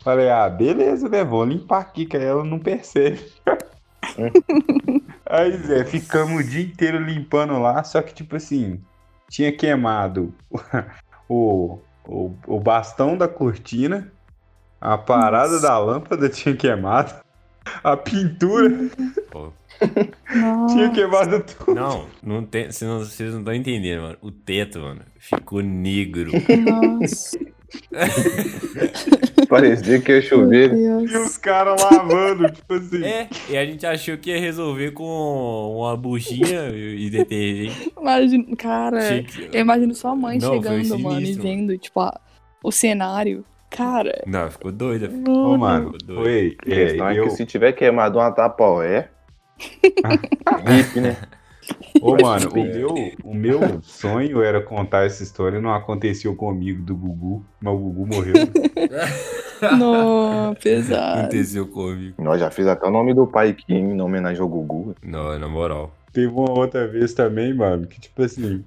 Falei, 0.02 0.30
ah, 0.30 0.48
beleza, 0.48 1.08
né? 1.08 1.22
Vou 1.22 1.44
limpar 1.44 1.80
aqui, 1.80 2.06
que 2.06 2.16
aí 2.16 2.24
ela 2.24 2.42
não 2.42 2.58
percebe. 2.58 3.20
aí, 5.26 5.52
Zé, 5.58 5.84
ficamos 5.84 6.40
o 6.40 6.48
dia 6.48 6.62
inteiro 6.62 6.98
limpando 6.98 7.58
lá, 7.58 7.84
só 7.84 8.02
que, 8.02 8.14
tipo 8.14 8.34
assim, 8.34 8.80
tinha 9.28 9.52
queimado 9.52 10.34
o, 11.28 11.78
o, 12.04 12.34
o 12.46 12.58
bastão 12.58 13.16
da 13.16 13.28
cortina, 13.28 14.10
a 14.80 14.98
parada 14.98 15.52
Nossa. 15.52 15.68
da 15.68 15.78
lâmpada 15.78 16.28
tinha 16.28 16.56
queimado, 16.56 17.14
a 17.84 17.96
pintura 17.96 18.70
Pô. 19.30 19.52
Tinha 20.68 20.90
queimado 20.90 21.42
tudo. 21.42 21.74
Não, 21.74 22.06
não 22.22 22.44
tem, 22.44 22.70
vocês 22.70 22.88
não 22.90 22.98
vocês 23.00 23.32
não 23.32 23.38
estão 23.40 23.54
entendendo, 23.54 24.02
mano. 24.02 24.16
O 24.20 24.30
teto, 24.30 24.78
mano, 24.80 25.00
ficou 25.18 25.62
negro. 25.62 26.30
Nossa. 27.00 27.38
Parecia 29.48 30.00
que 30.00 30.12
ia 30.12 30.22
chover. 30.22 30.72
E 30.74 31.16
os 31.16 31.36
caras 31.36 31.80
lavando, 31.82 32.50
tipo 32.50 32.74
assim. 32.74 33.02
É, 33.04 33.28
e 33.48 33.56
a 33.56 33.64
gente 33.64 33.86
achou 33.86 34.16
que 34.16 34.30
ia 34.30 34.38
resolver 34.40 34.92
com 34.92 35.76
uma 35.78 35.96
buchinha 35.96 36.68
e 36.70 37.08
detergente. 37.10 37.92
Imagina, 37.98 38.56
cara, 38.56 38.98
Achei 38.98 39.22
que- 39.24 39.50
eu 39.56 39.60
imagino 39.60 39.94
sua 39.94 40.14
mãe 40.14 40.38
Não, 40.38 40.52
chegando, 40.54 40.98
mano, 40.98 41.20
e 41.20 41.24
sinistro, 41.24 41.42
vendo, 41.42 41.78
tipo, 41.78 42.00
a- 42.00 42.20
o 42.62 42.70
cenário. 42.70 43.44
Cara, 43.70 44.22
Não, 44.26 44.50
ficou 44.50 44.72
doida. 44.72 45.08
Ô, 45.28 45.56
mano, 45.56 45.92
Doido. 45.92 46.14
foi. 46.22 46.56
É, 46.66 46.96
é 46.96 47.18
eu, 47.18 47.24
que 47.24 47.30
se 47.30 47.46
tiver 47.46 47.72
queimado 47.72 48.18
uma 48.18 48.32
tapoé. 48.32 49.08
VIP, 50.66 51.00
né? 51.00 51.16
Ô, 52.00 52.16
mano, 52.20 52.48
o 52.50 52.54
meu, 52.54 52.94
o 53.24 53.34
meu 53.34 53.82
sonho 53.82 54.42
era 54.42 54.60
contar 54.60 55.04
essa 55.06 55.22
história. 55.22 55.60
Não 55.60 55.72
aconteceu 55.72 56.34
comigo 56.34 56.82
do 56.82 56.96
Gugu, 56.96 57.44
mas 57.60 57.74
o 57.74 57.78
Gugu 57.78 58.06
morreu. 58.06 58.34
não, 59.78 60.54
pesado. 60.54 61.20
Aconteceu 61.20 61.66
comigo. 61.68 62.20
Nós 62.22 62.40
já 62.40 62.50
fiz 62.50 62.66
até 62.66 62.86
o 62.86 62.90
nome 62.90 63.14
do 63.14 63.26
pai 63.26 63.52
Kim 63.52 63.92
em 63.92 64.00
homenagem 64.00 64.40
ao 64.40 64.48
Gugu. 64.48 64.94
Não, 65.02 65.38
na 65.38 65.48
moral. 65.48 65.94
Teve 66.12 66.28
uma 66.28 66.58
outra 66.58 66.88
vez 66.88 67.12
também, 67.12 67.54
mano, 67.54 67.86
que 67.86 68.00
tipo 68.00 68.22
assim. 68.22 68.64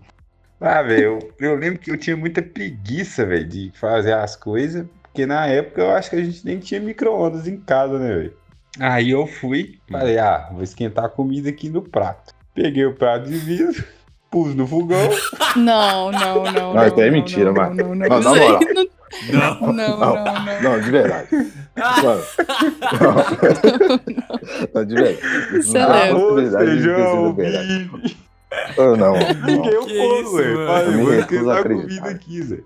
Ah, 0.65 0.82
velho, 0.82 1.19
eu, 1.39 1.49
eu 1.49 1.56
lembro 1.56 1.78
que 1.80 1.91
eu 1.91 1.97
tinha 1.97 2.15
muita 2.15 2.41
preguiça, 2.41 3.26
velho, 3.26 3.45
de 3.47 3.71
fazer 3.76 4.13
as 4.13 4.36
coisas, 4.36 4.86
porque 5.02 5.26
na 5.26 5.45
época 5.45 5.82
eu 5.82 5.91
acho 5.91 6.10
que 6.10 6.15
a 6.15 6.23
gente 6.23 6.45
nem 6.45 6.58
tinha 6.60 6.80
micro-ondas 6.80 7.47
em 7.47 7.58
casa, 7.58 7.99
né, 7.99 8.15
velho? 8.15 8.34
Aí 8.80 9.12
eu 9.12 9.28
fui, 9.28 9.78
falei, 9.91 10.17
ah, 10.17 10.47
vou 10.52 10.63
esquentar 10.63 11.06
a 11.06 11.10
comida 11.10 11.49
aqui 11.49 11.69
no 11.69 11.82
prato. 11.82 12.34
Peguei 12.56 12.86
o 12.86 12.95
prato 12.95 13.30
de 13.30 13.38
vidro, 13.38 13.84
pus 14.32 14.56
no 14.56 14.65
fogão, 14.65 15.10
Não, 15.58 16.12
não, 16.12 16.43
não. 16.43 16.73
Não, 16.73 16.88
isso 16.88 16.99
aí 16.99 17.08
é 17.08 17.12
mentira, 17.12 17.52
não, 17.52 17.54
mano. 17.54 17.76
Não, 17.76 17.95
não, 17.95 18.08
Não, 18.10 18.19
Isso 18.19 18.30
na 18.30 18.36
aí 18.36 18.39
moral. 18.39 18.62
não, 19.32 19.73
não, 19.73 19.97
não, 19.99 20.15
não. 20.15 20.62
Não, 20.62 20.80
de 20.82 20.91
verdade. 20.91 21.28
Mano, 21.76 22.23
não. 23.02 23.13
Não, 24.73 24.86
de 24.86 24.95
verdade. 24.95 25.19
Isso 25.58 25.78
é 25.78 25.82
Não, 25.82 25.89
leve. 25.91 26.08
de 26.08 26.15
arroz, 26.15 26.36
verdade, 26.43 26.65
de 26.65 26.71
feijão, 26.84 27.34
verdade. 27.34 28.17
Bife. 28.67 28.73
Eu 28.81 28.97
não. 28.97 29.13
Liguei 29.15 29.77
o 29.77 29.85
Que 29.85 29.97
fogo, 29.97 30.37
velho. 30.37 30.59
Eu 30.61 31.03
vou 31.03 31.13
esquentar 31.13 31.63
comida 31.63 32.09
aqui, 32.09 32.41
Zé. 32.43 32.59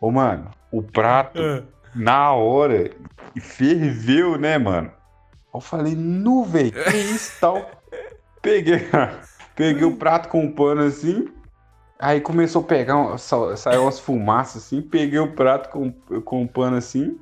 Ô, 0.00 0.10
mano, 0.10 0.50
o 0.70 0.82
prato, 0.82 1.40
Ah, 1.40 1.62
na 1.94 2.32
hora, 2.32 2.90
ferveu, 3.40 4.38
né, 4.38 4.58
mano? 4.58 4.90
Eu 5.54 5.60
falei, 5.60 5.94
nu, 5.94 6.44
velho, 6.44 6.72
que 6.72 6.96
isso 6.96 7.38
tal? 7.40 7.70
Peguei, 8.42 8.88
peguei 9.54 9.84
o 9.84 9.96
prato 9.96 10.28
com 10.28 10.44
o 10.44 10.52
pano 10.52 10.82
assim, 10.82 11.28
Aí 11.96 12.20
começou 12.20 12.60
a 12.60 12.64
pegar, 12.64 12.96
um- 12.96 13.16
sa- 13.16 13.56
saiu 13.56 13.82
umas 13.82 14.00
fumaças 14.00 14.64
assim, 14.64 14.82
peguei 14.82 15.18
o 15.20 15.32
prato 15.32 15.70
com, 15.70 15.92
com 16.22 16.42
um 16.42 16.46
pano 16.46 16.76
assim, 16.76 17.18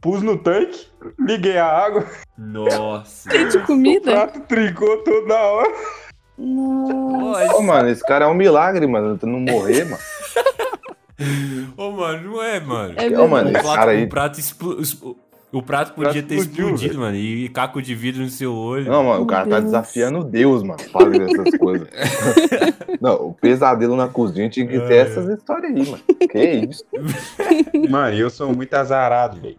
pus 0.00 0.22
no 0.22 0.38
tanque, 0.38 0.86
liguei 1.18 1.58
a 1.58 1.66
água, 1.66 2.06
Nossa. 2.38 3.28
Cheio 3.30 3.48
de 3.48 3.58
o 3.58 3.66
comida? 3.66 4.12
prato 4.12 4.40
trincou 4.42 5.02
toda 5.02 5.34
hora. 5.36 5.72
Nossa. 6.38 7.56
Ô, 7.56 7.62
mano, 7.62 7.88
esse 7.88 8.02
cara 8.04 8.24
é 8.24 8.28
um 8.28 8.34
milagre, 8.34 8.86
mano. 8.86 9.18
Não 9.22 9.40
morrer, 9.40 9.84
mano. 9.84 10.02
Ô, 11.76 11.90
mano, 11.92 12.30
não 12.32 12.42
é, 12.42 12.58
mano. 12.60 12.94
É 12.96 13.18
Ô, 13.18 13.28
mano, 13.28 13.48
o, 13.48 13.52
esse 13.52 13.62
prato, 13.62 13.76
cara 13.76 13.90
aí- 13.92 14.04
o 14.04 14.08
prato 14.08 14.40
explo- 14.40 15.16
o 15.52 15.62
prato 15.62 15.92
podia 15.92 16.22
ter 16.22 16.34
explodiu, 16.36 16.66
explodido, 16.74 16.98
mano. 16.98 17.16
E 17.16 17.48
caco 17.50 17.80
de 17.82 17.94
vidro 17.94 18.22
no 18.22 18.28
seu 18.30 18.52
olho. 18.54 18.90
Não, 18.90 19.04
mano, 19.04 19.22
o 19.22 19.26
cara 19.26 19.44
tá 19.46 19.56
Deus. 19.60 19.64
desafiando 19.66 20.24
Deus, 20.24 20.62
mano, 20.62 20.80
fazendo 20.90 21.22
essas 21.24 21.58
coisas. 21.58 21.88
Não, 23.00 23.14
o 23.28 23.34
pesadelo 23.34 23.94
na 23.96 24.08
cozinha 24.08 24.48
tinha 24.48 24.66
que 24.66 24.78
ter 24.80 24.92
É. 24.94 24.96
essas 24.98 25.28
histórias 25.28 25.74
aí, 25.74 25.90
mano. 25.90 26.02
Que 26.30 26.44
isso? 26.70 26.84
Mano, 27.90 28.16
eu 28.16 28.30
sou 28.30 28.54
muito 28.54 28.72
azarado, 28.74 29.40
velho. 29.40 29.56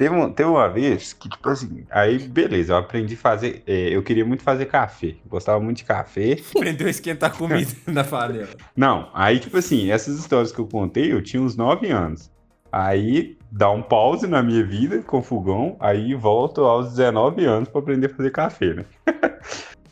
Teve, 0.00 0.14
um- 0.14 0.32
teve 0.32 0.48
uma 0.48 0.66
vez 0.66 1.12
que, 1.12 1.28
tipo 1.28 1.46
assim, 1.50 1.84
aí 1.90 2.18
beleza, 2.18 2.72
eu 2.72 2.78
aprendi 2.78 3.12
a 3.12 3.18
fazer. 3.18 3.62
é, 3.66 3.94
eu 3.94 4.02
queria 4.02 4.24
muito 4.24 4.42
fazer 4.42 4.64
café. 4.64 5.16
Gostava 5.28 5.60
muito 5.60 5.76
de 5.76 5.84
café. 5.84 6.38
Aprendeu 6.56 6.86
a 6.86 6.90
esquentar 6.90 7.36
comida 7.36 7.70
na 7.86 8.02
panela. 8.02 8.48
Não, 8.74 9.10
aí, 9.12 9.38
tipo 9.38 9.58
assim, 9.58 9.90
essas 9.90 10.18
histórias 10.18 10.52
que 10.52 10.58
eu 10.58 10.66
contei, 10.66 11.12
eu 11.12 11.20
tinha 11.22 11.42
uns 11.42 11.54
9 11.54 11.90
anos. 11.90 12.30
Aí 12.72 13.36
dá 13.52 13.70
um 13.70 13.82
pause 13.82 14.26
na 14.26 14.42
minha 14.42 14.64
vida 14.64 15.02
com 15.02 15.22
fogão, 15.22 15.76
aí 15.78 16.14
volto 16.14 16.62
aos 16.64 16.88
19 16.94 17.44
anos 17.44 17.68
pra 17.68 17.80
aprender 17.82 18.06
a 18.06 18.14
fazer 18.16 18.30
café, 18.30 18.72
né? 18.72 18.84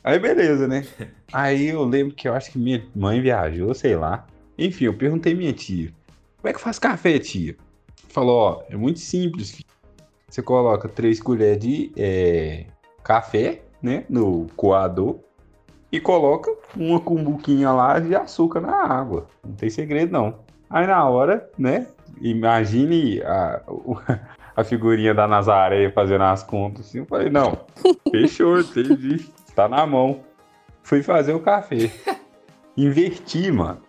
aí 0.02 0.18
beleza, 0.18 0.66
né? 0.66 0.86
Aí 1.30 1.66
eu 1.68 1.84
lembro 1.84 2.14
que 2.14 2.26
eu 2.26 2.32
acho 2.32 2.50
que 2.50 2.58
minha 2.58 2.82
mãe 2.96 3.20
viajou, 3.20 3.74
sei 3.74 3.94
lá. 3.94 4.26
Enfim, 4.56 4.86
eu 4.86 4.94
perguntei 4.94 5.34
minha 5.34 5.52
tia: 5.52 5.92
como 6.38 6.48
é 6.48 6.54
que 6.54 6.60
faz 6.62 6.78
café, 6.78 7.18
tia? 7.18 7.54
Falou: 8.08 8.36
ó, 8.38 8.62
é 8.70 8.76
muito 8.76 9.00
simples, 9.00 9.50
filho. 9.50 9.67
Você 10.28 10.42
coloca 10.42 10.88
3 10.88 11.20
colheres 11.20 11.58
de 11.58 11.92
é, 11.96 12.66
café, 13.02 13.62
né, 13.82 14.04
no 14.08 14.46
coador 14.56 15.20
e 15.90 16.00
coloca 16.00 16.54
uma 16.76 17.00
cumbuquinha 17.00 17.70
lá 17.72 17.98
de 17.98 18.14
açúcar 18.14 18.60
na 18.60 18.74
água. 18.74 19.26
Não 19.44 19.54
tem 19.54 19.70
segredo, 19.70 20.12
não. 20.12 20.40
Aí 20.68 20.86
na 20.86 21.08
hora, 21.08 21.48
né? 21.58 21.86
Imagine 22.20 23.22
a, 23.22 23.62
a 24.54 24.64
figurinha 24.64 25.14
da 25.14 25.26
Nazaré 25.26 25.90
fazendo 25.90 26.24
as 26.24 26.42
contas 26.42 26.86
assim. 26.86 26.98
Eu 26.98 27.06
falei, 27.06 27.30
não, 27.30 27.58
fechou, 28.10 28.60
entendi. 28.60 29.26
Tá 29.54 29.68
na 29.68 29.86
mão. 29.86 30.20
Fui 30.82 31.02
fazer 31.02 31.32
o 31.32 31.40
café. 31.40 31.90
Inverti, 32.76 33.50
mano. 33.50 33.80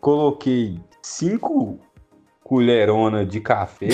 Coloquei 0.00 0.78
cinco 1.02 1.78
colheronas 2.44 3.26
de 3.26 3.40
café 3.40 3.88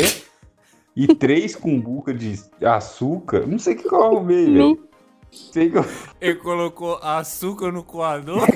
e 0.95 1.15
três 1.15 1.57
cumbucas 1.57 2.19
de 2.19 2.39
açúcar. 2.65 3.47
Não 3.47 3.59
sei 3.59 3.75
o 3.75 3.79
que 3.79 3.93
eu 3.93 4.03
arrumei, 4.03 4.53
velho. 4.53 4.89
Sei 5.31 5.71
que 5.71 5.79
eu 5.79 5.85
Ele 6.21 6.35
colocou 6.37 6.99
açúcar 7.03 7.73
no 7.73 7.83
coador. 7.83 8.43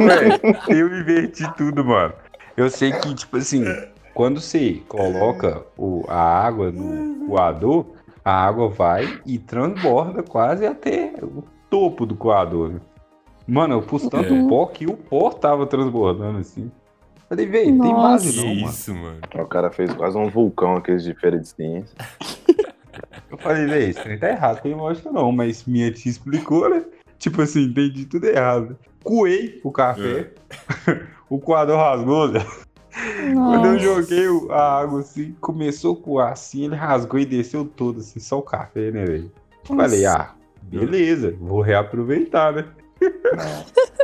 Véi, 0.00 0.80
eu 0.80 0.88
inverti 0.88 1.44
tudo, 1.56 1.84
mano. 1.84 2.12
Eu 2.56 2.68
sei 2.68 2.90
que, 2.90 3.14
tipo 3.14 3.36
assim, 3.36 3.64
quando 4.12 4.40
você 4.40 4.82
coloca 4.88 5.64
o, 5.76 6.04
a 6.08 6.18
água 6.18 6.72
no 6.72 7.26
coador, 7.28 7.86
a 8.24 8.32
água 8.32 8.68
vai 8.68 9.20
e 9.24 9.38
transborda 9.38 10.22
quase 10.22 10.66
até 10.66 11.12
o 11.22 11.44
topo 11.70 12.04
do 12.04 12.16
coador. 12.16 12.80
Mano, 13.46 13.74
eu 13.74 13.82
pus 13.82 14.08
tanto 14.08 14.34
É. 14.34 14.48
pó 14.48 14.66
que 14.66 14.86
o 14.86 14.96
pó 14.96 15.30
tava 15.30 15.66
transbordando 15.66 16.38
assim. 16.38 16.72
Falei, 17.28 17.46
velho, 17.46 17.80
tem 17.80 17.94
base 17.94 18.36
não, 18.36 18.54
mano. 18.54 18.68
isso, 18.68 18.94
mano. 18.94 19.18
O 19.34 19.46
cara 19.46 19.70
fez 19.70 19.92
quase 19.92 20.16
um 20.16 20.30
vulcão 20.30 20.76
aqueles 20.76 21.02
de 21.02 21.14
feira 21.14 21.38
de 21.38 21.48
ciência. 21.48 21.96
Eu 23.30 23.36
falei, 23.38 23.66
velho, 23.66 23.90
isso 23.90 24.00
aí 24.00 24.16
tá 24.16 24.30
errado, 24.30 24.62
tem 24.62 24.74
lógica 24.74 25.10
não, 25.10 25.32
mas 25.32 25.64
minha 25.64 25.90
tia 25.90 26.10
explicou, 26.10 26.70
né? 26.70 26.84
Tipo 27.18 27.42
assim, 27.42 27.64
entendi 27.64 28.04
tudo 28.06 28.26
errado. 28.26 28.78
Coei 29.02 29.60
o 29.64 29.72
café, 29.72 30.30
o 31.28 31.38
coador 31.38 31.76
rasgou, 31.76 32.28
né? 32.28 32.40
Quando 33.34 33.66
eu 33.66 33.78
joguei 33.78 34.26
a 34.50 34.80
água 34.80 35.00
assim, 35.00 35.36
começou 35.40 35.94
a 35.94 35.96
coar 35.96 36.32
assim, 36.32 36.64
ele 36.64 36.76
rasgou 36.76 37.20
e 37.20 37.26
desceu 37.26 37.64
todo, 37.64 38.00
assim, 38.00 38.20
só 38.20 38.38
o 38.38 38.42
café, 38.42 38.90
né, 38.90 39.04
velho? 39.04 39.30
Falei, 39.64 40.06
ah, 40.06 40.30
beleza, 40.62 41.36
vou 41.38 41.60
reaproveitar, 41.60 42.52
né? 42.52 42.64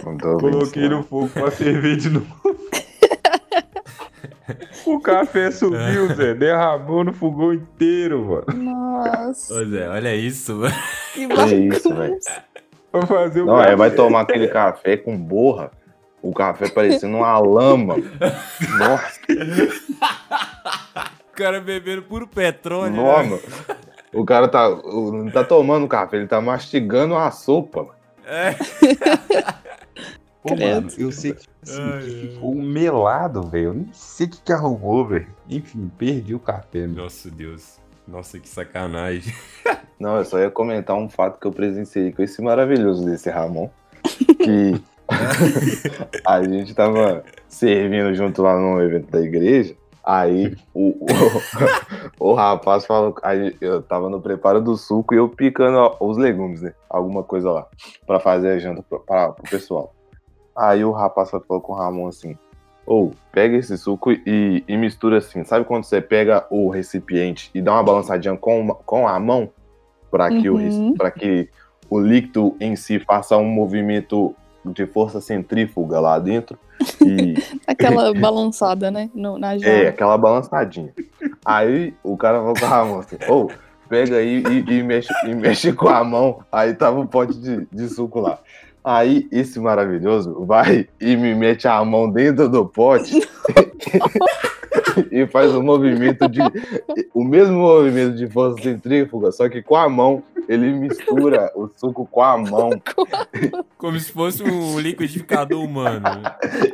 Não 0.04 0.12
ouvindo 0.12 0.38
Coloquei 0.38 0.88
no 0.88 1.02
fogo 1.02 1.28
pra 1.28 1.50
ferver 1.50 1.96
de 1.96 2.10
novo. 2.10 2.26
O 4.86 5.00
café 5.00 5.50
subiu, 5.50 6.08
Zé, 6.14 6.34
derramou 6.34 7.04
no 7.04 7.12
fogão 7.12 7.52
inteiro, 7.52 8.24
mano. 8.24 8.62
Nossa. 8.62 9.54
Ô, 9.54 9.64
Zé, 9.64 9.88
olha 9.88 10.14
isso, 10.14 10.56
mano. 10.56 10.74
Que 11.14 11.26
não. 11.26 11.48
Que 11.48 11.54
isso, 11.54 11.88
bagunça. 11.88 12.30
velho. 12.30 12.42
Pra 12.90 13.06
fazer 13.06 13.42
o 13.42 13.46
Não, 13.46 13.56
café. 13.56 13.70
aí 13.70 13.76
vai 13.76 13.90
tomar 13.90 14.20
aquele 14.22 14.48
café 14.48 14.96
com 14.96 15.16
borra. 15.16 15.70
O 16.20 16.32
café 16.32 16.68
parecendo 16.68 17.16
uma 17.16 17.38
lama. 17.38 17.96
Nossa, 18.78 19.20
O 21.32 21.34
cara 21.34 21.60
bebendo 21.60 22.02
puro 22.02 22.28
petróleo. 22.28 22.92
né? 22.92 23.02
nova. 23.02 23.40
O 24.12 24.24
cara 24.24 24.46
tá, 24.46 24.68
não 24.68 25.30
tá 25.30 25.42
tomando 25.42 25.88
café, 25.88 26.18
ele 26.18 26.26
tá 26.26 26.40
mastigando 26.40 27.16
a 27.16 27.30
sopa. 27.30 27.82
mano. 27.84 27.94
É. 28.26 28.54
Pô, 30.42 30.56
mano, 30.56 30.88
eu 30.98 31.12
sei 31.12 31.32
que 31.32 31.42
tipo 31.42 31.52
assim, 31.62 31.80
Ai, 31.80 32.02
ai. 32.02 32.28
ficou 32.34 32.52
um 32.52 32.62
melado, 32.62 33.42
velho. 33.44 33.66
Eu 33.66 33.74
nem 33.74 33.88
sei 33.92 34.26
o 34.26 34.30
que, 34.30 34.42
que 34.42 34.52
arrumou, 34.52 35.06
velho. 35.06 35.28
Enfim, 35.48 35.90
perdi 35.96 36.34
o 36.34 36.40
café, 36.40 36.86
meu. 36.86 37.04
Nossa, 37.04 37.30
Deus. 37.30 37.78
Nossa, 38.08 38.40
que 38.40 38.48
sacanagem. 38.48 39.32
Não, 40.00 40.16
eu 40.16 40.24
só 40.24 40.40
ia 40.40 40.50
comentar 40.50 40.96
um 40.96 41.08
fato 41.08 41.38
que 41.38 41.46
eu 41.46 41.52
presenciei 41.52 42.12
com 42.12 42.22
esse 42.22 42.42
maravilhoso 42.42 43.04
desse 43.04 43.30
Ramon. 43.30 43.70
Que 44.42 44.82
a 46.26 46.42
gente 46.42 46.74
tava 46.74 47.22
servindo 47.48 48.12
junto 48.12 48.42
lá 48.42 48.58
num 48.58 48.80
evento 48.80 49.10
da 49.10 49.20
igreja. 49.20 49.76
Aí 50.04 50.56
o, 50.74 50.88
o, 50.88 51.06
o 52.32 52.34
rapaz 52.34 52.84
falou. 52.84 53.14
Aí 53.22 53.56
eu 53.60 53.80
tava 53.80 54.10
no 54.10 54.20
preparo 54.20 54.60
do 54.60 54.76
suco 54.76 55.14
e 55.14 55.18
eu 55.18 55.28
picando 55.28 55.94
os 56.00 56.16
legumes, 56.16 56.62
né? 56.62 56.74
Alguma 56.90 57.22
coisa 57.22 57.48
lá. 57.52 57.66
Pra 58.04 58.18
fazer 58.18 58.48
a 58.50 58.58
janta 58.58 58.82
pro, 58.82 58.98
pra, 58.98 59.30
pro 59.30 59.48
pessoal. 59.48 59.94
Aí 60.56 60.84
o 60.84 60.92
rapaz 60.92 61.30
falou 61.30 61.60
com 61.60 61.72
o 61.72 61.76
Ramon 61.76 62.08
assim: 62.08 62.36
Ou 62.86 63.12
pega 63.32 63.56
esse 63.56 63.76
suco 63.78 64.12
e, 64.12 64.64
e 64.66 64.76
mistura 64.76 65.18
assim. 65.18 65.44
Sabe 65.44 65.64
quando 65.64 65.84
você 65.84 66.00
pega 66.00 66.46
o 66.50 66.68
recipiente 66.68 67.50
e 67.54 67.60
dá 67.62 67.72
uma 67.72 67.82
balançadinha 67.82 68.36
com, 68.36 68.68
com 68.84 69.08
a 69.08 69.18
mão? 69.18 69.50
Pra 70.10 70.28
que, 70.28 70.50
o, 70.50 70.56
Uhum. 70.56 70.94
pra 70.94 71.10
que 71.10 71.48
o 71.88 71.98
líquido 71.98 72.54
em 72.60 72.76
si 72.76 72.98
faça 72.98 73.36
um 73.36 73.46
movimento 73.48 74.34
de 74.64 74.86
força 74.86 75.20
centrífuga 75.20 75.98
lá 76.00 76.18
dentro. 76.18 76.58
E 77.00 77.34
Aquela 77.66 78.12
balançada, 78.18 78.90
né? 78.90 79.10
No, 79.14 79.38
na 79.38 79.54
é, 79.54 79.88
aquela 79.88 80.18
balançadinha. 80.18 80.92
Aí 81.44 81.94
o 82.02 82.16
cara 82.16 82.38
falou 82.38 82.54
com 82.54 82.66
a 82.66 82.84
mão 82.84 82.98
assim, 83.00 83.16
ô, 83.28 83.48
pega 83.88 84.16
aí 84.16 84.42
e, 84.48 84.70
e 84.70 84.82
mexe, 84.82 85.12
e 85.26 85.34
mexe 85.34 85.72
com 85.72 85.88
a 85.88 86.04
mão. 86.04 86.40
Aí 86.52 86.74
tava 86.74 87.00
um 87.00 87.06
pote 87.06 87.38
de, 87.38 87.66
de 87.72 87.88
suco 87.88 88.20
lá. 88.20 88.38
Aí 88.84 89.28
esse 89.30 89.60
maravilhoso 89.60 90.44
vai 90.44 90.88
e 91.00 91.16
me 91.16 91.34
mete 91.34 91.68
a 91.68 91.84
mão 91.84 92.10
dentro 92.10 92.48
do 92.48 92.66
pote 92.66 93.20
e 95.10 95.26
faz 95.26 95.54
um 95.54 95.62
movimento 95.62 96.28
de. 96.28 96.40
O 97.14 97.22
mesmo 97.22 97.58
movimento 97.58 98.16
de 98.16 98.28
força 98.28 98.60
centrífuga, 98.62 99.30
só 99.30 99.48
que 99.48 99.62
com 99.62 99.76
a 99.76 99.88
mão. 99.88 100.22
Ele 100.48 100.72
mistura 100.72 101.52
o 101.54 101.70
suco 101.76 102.04
com 102.04 102.20
a 102.20 102.36
mão. 102.36 102.70
Como 103.78 103.98
se 103.98 104.10
fosse 104.10 104.42
um 104.42 104.76
liquidificador 104.80 105.62
humano. 105.62 106.02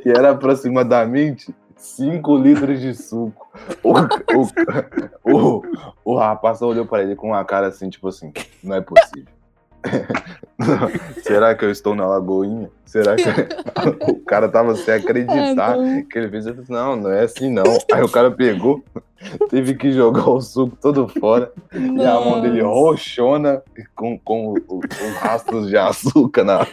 E 0.07 0.09
era 0.09 0.31
aproximadamente 0.31 1.55
5 1.77 2.39
litros 2.39 2.81
de 2.81 2.95
suco. 2.95 3.47
O, 3.83 3.93
o, 5.23 5.59
o, 5.59 5.63
o 6.03 6.17
rapaz 6.17 6.63
olhou 6.63 6.87
para 6.87 7.03
ele 7.03 7.15
com 7.15 7.29
uma 7.29 7.45
cara 7.45 7.67
assim, 7.67 7.91
tipo 7.91 8.09
assim, 8.09 8.33
não 8.65 8.77
é 8.77 8.81
possível. 8.81 9.38
Será 11.23 11.55
que 11.55 11.65
eu 11.65 11.71
estou 11.71 11.95
na 11.95 12.07
Lagoinha? 12.07 12.69
Será 12.85 13.15
que 13.17 13.23
o 14.11 14.19
cara 14.25 14.49
tava 14.49 14.75
sem 14.75 14.95
acreditar 14.95 15.75
Ah, 15.75 15.77
não. 15.77 16.03
que 16.05 16.19
ele 16.19 16.29
fez? 16.31 16.47
Eu 16.47 16.55
falei, 16.65 16.83
não, 16.83 16.97
não 16.97 17.11
é 17.13 17.23
assim 17.25 17.51
não. 17.51 17.65
Aí 17.93 18.03
o 18.03 18.09
cara 18.09 18.31
pegou, 18.31 18.83
teve 19.51 19.75
que 19.75 19.93
jogar 19.93 20.29
o 20.29 20.41
suco 20.41 20.77
todo 20.81 21.07
fora 21.09 21.53
e 21.73 22.05
a 22.05 22.15
mão 22.21 22.41
dele 22.41 22.61
roxona 22.63 23.63
com, 23.95 24.19
com 24.19 24.55
os 24.55 25.15
rastros 25.21 25.69
de 25.69 25.77
açúcar 25.77 26.45
na, 26.45 26.67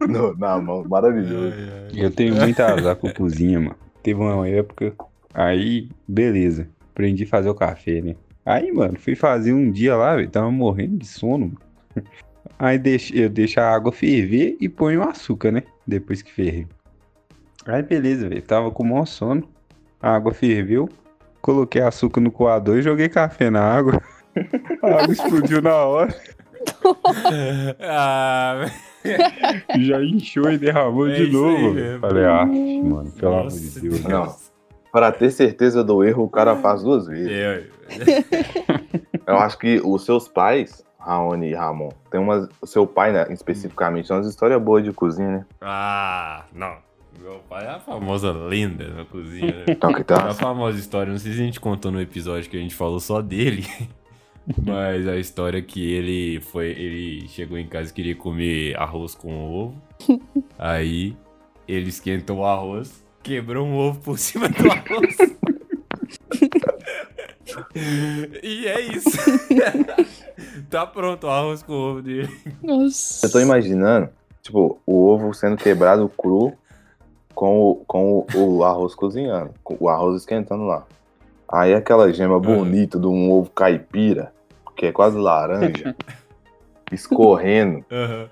no- 0.00 0.36
na 0.36 0.58
mão. 0.58 0.84
Maravilhoso. 0.88 1.54
Eu 1.94 2.10
tenho 2.10 2.34
muita 2.34 2.66
azar 2.74 2.96
com 2.96 3.10
cozinha, 3.12 3.60
mano. 3.60 3.76
Teve 4.02 4.20
uma 4.20 4.48
época, 4.48 4.92
aí, 5.32 5.88
beleza. 6.08 6.66
Aprendi 6.90 7.22
a 7.24 7.28
fazer 7.28 7.48
o 7.48 7.54
café, 7.54 8.00
né? 8.02 8.16
Aí, 8.44 8.72
mano, 8.72 8.98
fui 8.98 9.14
fazer 9.14 9.52
um 9.52 9.70
dia 9.70 9.94
lá, 9.96 10.16
velho. 10.16 10.28
Tava 10.28 10.50
morrendo 10.50 10.96
de 10.98 11.06
sono. 11.06 11.46
mano. 11.94 12.06
Aí 12.62 12.78
deixo, 12.78 13.12
eu 13.12 13.28
deixo 13.28 13.58
a 13.58 13.68
água 13.68 13.90
ferver 13.90 14.56
e 14.60 14.68
ponho 14.68 15.00
o 15.00 15.08
açúcar, 15.08 15.50
né? 15.50 15.64
Depois 15.84 16.22
que 16.22 16.32
ferve. 16.32 16.68
Aí 17.66 17.82
beleza, 17.82 18.28
velho. 18.28 18.40
Tava 18.40 18.70
com 18.70 18.84
o 18.84 18.86
maior 18.86 19.04
sono. 19.04 19.48
A 20.00 20.14
água 20.14 20.32
ferveu. 20.32 20.88
Coloquei 21.40 21.82
açúcar 21.82 22.20
no 22.20 22.30
coador 22.30 22.78
e 22.78 22.82
joguei 22.82 23.08
café 23.08 23.50
na 23.50 23.60
água. 23.62 24.00
A 24.80 25.02
água 25.02 25.12
explodiu 25.12 25.60
na 25.60 25.74
hora. 25.74 26.14
ah, 27.80 28.66
Já 29.80 30.00
inchou 30.00 30.48
e 30.52 30.56
derramou 30.56 31.08
É 31.08 31.14
de 31.16 31.22
aí 31.22 31.32
novo. 31.32 31.72
mesmo. 31.74 31.98
Falei, 32.00 32.24
ah, 32.24 32.46
mano, 32.46 33.10
pelo 33.10 33.34
amor 33.34 33.50
de 33.50 33.80
Deus. 33.80 34.00
Deus. 34.00 34.04
Não. 34.04 34.36
Para 34.92 35.10
ter 35.10 35.32
certeza 35.32 35.82
do 35.82 36.04
erro, 36.04 36.22
o 36.22 36.30
cara 36.30 36.54
faz 36.56 36.84
duas 36.84 37.08
vezes. 37.08 37.28
É, 37.28 37.64
Eu 39.26 39.36
acho 39.38 39.58
que 39.58 39.80
os 39.84 40.04
seus 40.04 40.28
pais, 40.28 40.84
Raoni 41.04 41.48
e 41.48 41.54
Ramon, 41.54 41.90
tem 42.10 42.20
umas. 42.20 42.48
O 42.60 42.66
seu 42.66 42.86
pai, 42.86 43.12
né, 43.12 43.26
especificamente, 43.30 44.08
tem 44.08 44.16
umas 44.16 44.26
histórias 44.26 44.60
boas 44.62 44.84
de 44.84 44.92
cozinha, 44.92 45.28
né? 45.28 45.46
Ah, 45.60 46.44
não. 46.52 46.76
Meu 47.20 47.40
pai 47.48 47.66
é 47.66 47.70
a 47.70 47.78
famosa 47.78 48.32
lenda 48.32 48.88
na 48.88 49.04
cozinha, 49.04 49.52
né? 49.52 49.64
Então, 49.68 49.92
que 49.92 50.00
A 50.00 50.04
tá. 50.04 50.34
famosa 50.34 50.78
história, 50.78 51.12
não 51.12 51.18
sei 51.18 51.32
se 51.32 51.40
a 51.40 51.44
gente 51.44 51.60
contou 51.60 51.90
no 51.90 52.00
episódio 52.00 52.48
que 52.48 52.56
a 52.56 52.60
gente 52.60 52.74
falou 52.74 52.98
só 53.00 53.20
dele, 53.20 53.66
mas 54.64 55.06
a 55.06 55.16
história 55.16 55.58
é 55.58 55.62
que 55.62 55.92
ele 55.92 56.40
foi, 56.40 56.70
ele 56.70 57.28
chegou 57.28 57.58
em 57.58 57.66
casa 57.66 57.90
e 57.90 57.94
queria 57.94 58.16
comer 58.16 58.76
arroz 58.78 59.14
com 59.14 59.34
ovo. 59.34 59.74
Aí 60.58 61.16
ele 61.68 61.90
esquentou 61.90 62.38
o 62.38 62.44
arroz, 62.44 63.04
quebrou 63.22 63.66
um 63.66 63.76
ovo 63.76 64.00
por 64.00 64.18
cima 64.18 64.48
do 64.48 64.70
arroz. 64.70 65.16
e 68.42 68.66
é 68.66 68.80
isso. 68.80 69.10
tá 70.70 70.86
pronto 70.86 71.26
o 71.26 71.30
arroz 71.30 71.62
com 71.62 71.72
ovo 71.72 72.02
dele. 72.02 72.28
Nossa. 72.62 73.26
Eu 73.26 73.30
tô 73.32 73.40
imaginando, 73.40 74.08
tipo, 74.42 74.78
o 74.86 75.06
ovo 75.08 75.32
sendo 75.34 75.56
quebrado 75.56 76.08
cru 76.08 76.52
com 77.34 77.60
o, 77.60 77.74
com 77.86 78.26
o, 78.34 78.58
o 78.58 78.64
arroz 78.64 78.94
cozinhando, 78.94 79.50
com 79.64 79.76
o 79.80 79.88
arroz 79.88 80.16
esquentando 80.22 80.64
lá. 80.64 80.86
Aí 81.50 81.74
aquela 81.74 82.12
gema 82.12 82.38
bonita 82.40 82.98
de 82.98 83.06
um 83.06 83.30
ovo 83.30 83.50
caipira, 83.50 84.32
que 84.76 84.86
é 84.86 84.92
quase 84.92 85.18
laranja, 85.18 85.94
escorrendo 86.90 87.84
Aham. 87.90 88.28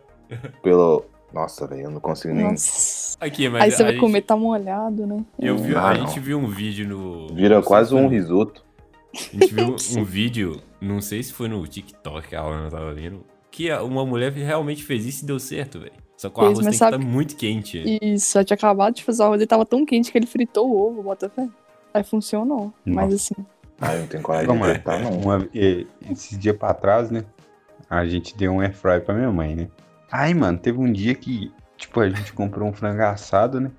pelo. 0.62 1.04
Nossa, 1.32 1.64
velho, 1.66 1.82
eu 1.82 1.90
não 1.90 2.00
consigo 2.00 2.34
nem. 2.34 2.44
Nossa. 2.50 3.16
Aqui, 3.20 3.48
mas 3.48 3.62
Aí 3.62 3.70
você 3.70 3.82
vai 3.84 3.92
gente- 3.92 4.00
comer, 4.00 4.22
tá 4.22 4.36
molhado, 4.36 5.06
né? 5.06 5.24
Eu 5.38 5.56
vi, 5.56 5.76
Ah, 5.76 5.90
a 5.90 5.94
não. 5.94 6.06
gente 6.06 6.18
viu 6.18 6.38
um 6.38 6.46
vídeo 6.48 6.88
no. 6.88 7.28
Vira 7.34 7.62
quase 7.62 7.94
um 7.94 8.08
risoto. 8.08 8.64
A 9.14 9.18
gente 9.18 9.54
viu 9.54 9.76
um 9.98 10.04
vídeo, 10.04 10.60
não 10.80 11.00
sei 11.00 11.22
se 11.22 11.32
foi 11.32 11.48
no 11.48 11.66
TikTok 11.66 12.28
que 12.28 12.36
a 12.36 12.40
Alana 12.40 12.70
tava 12.70 12.92
vendo, 12.94 13.24
que 13.50 13.72
uma 13.72 14.06
mulher 14.06 14.32
realmente 14.32 14.82
fez 14.82 15.06
isso 15.06 15.24
e 15.24 15.26
deu 15.26 15.38
certo, 15.38 15.80
velho. 15.80 15.92
Só 16.16 16.28
que 16.28 16.38
o 16.38 16.42
arroz 16.42 16.58
tem 16.58 16.68
que 16.68 16.74
estar 16.74 16.98
muito 16.98 17.36
quente. 17.36 17.98
Isso, 18.02 18.38
eu 18.38 18.44
tinha 18.44 18.54
acabado 18.54 18.94
de 18.94 19.02
fazer 19.02 19.22
o 19.22 19.26
arroz, 19.26 19.40
ele 19.40 19.46
tava 19.46 19.64
tão 19.64 19.86
quente 19.86 20.12
que 20.12 20.18
ele 20.18 20.26
fritou 20.26 20.68
o 20.68 20.88
ovo, 20.88 21.02
bota 21.02 21.28
fé. 21.30 21.48
Aí 21.92 22.04
funcionou. 22.04 22.72
Mas 22.84 23.14
assim, 23.14 23.34
Ai, 23.80 23.96
eu 23.96 24.00
não 24.00 24.06
tenho 24.06 24.22
coragem 24.22 24.46
Calma 24.46 24.66
de 24.66 24.72
tentar, 24.74 24.98
não. 24.98 25.18
Uma, 25.18 25.48
esses 25.54 26.38
dias 26.38 26.56
pra 26.56 26.74
trás, 26.74 27.10
né? 27.10 27.24
A 27.88 28.04
gente 28.04 28.36
deu 28.36 28.52
um 28.52 28.60
air 28.60 28.74
fry 28.74 29.00
pra 29.00 29.14
minha 29.14 29.32
mãe, 29.32 29.56
né? 29.56 29.68
Aí, 30.12 30.34
mano, 30.34 30.58
teve 30.58 30.78
um 30.78 30.92
dia 30.92 31.14
que, 31.14 31.50
tipo, 31.76 32.00
a 32.00 32.08
gente 32.08 32.32
comprou 32.32 32.68
um 32.68 32.72
frango 32.72 33.02
assado, 33.02 33.58
né? 33.58 33.70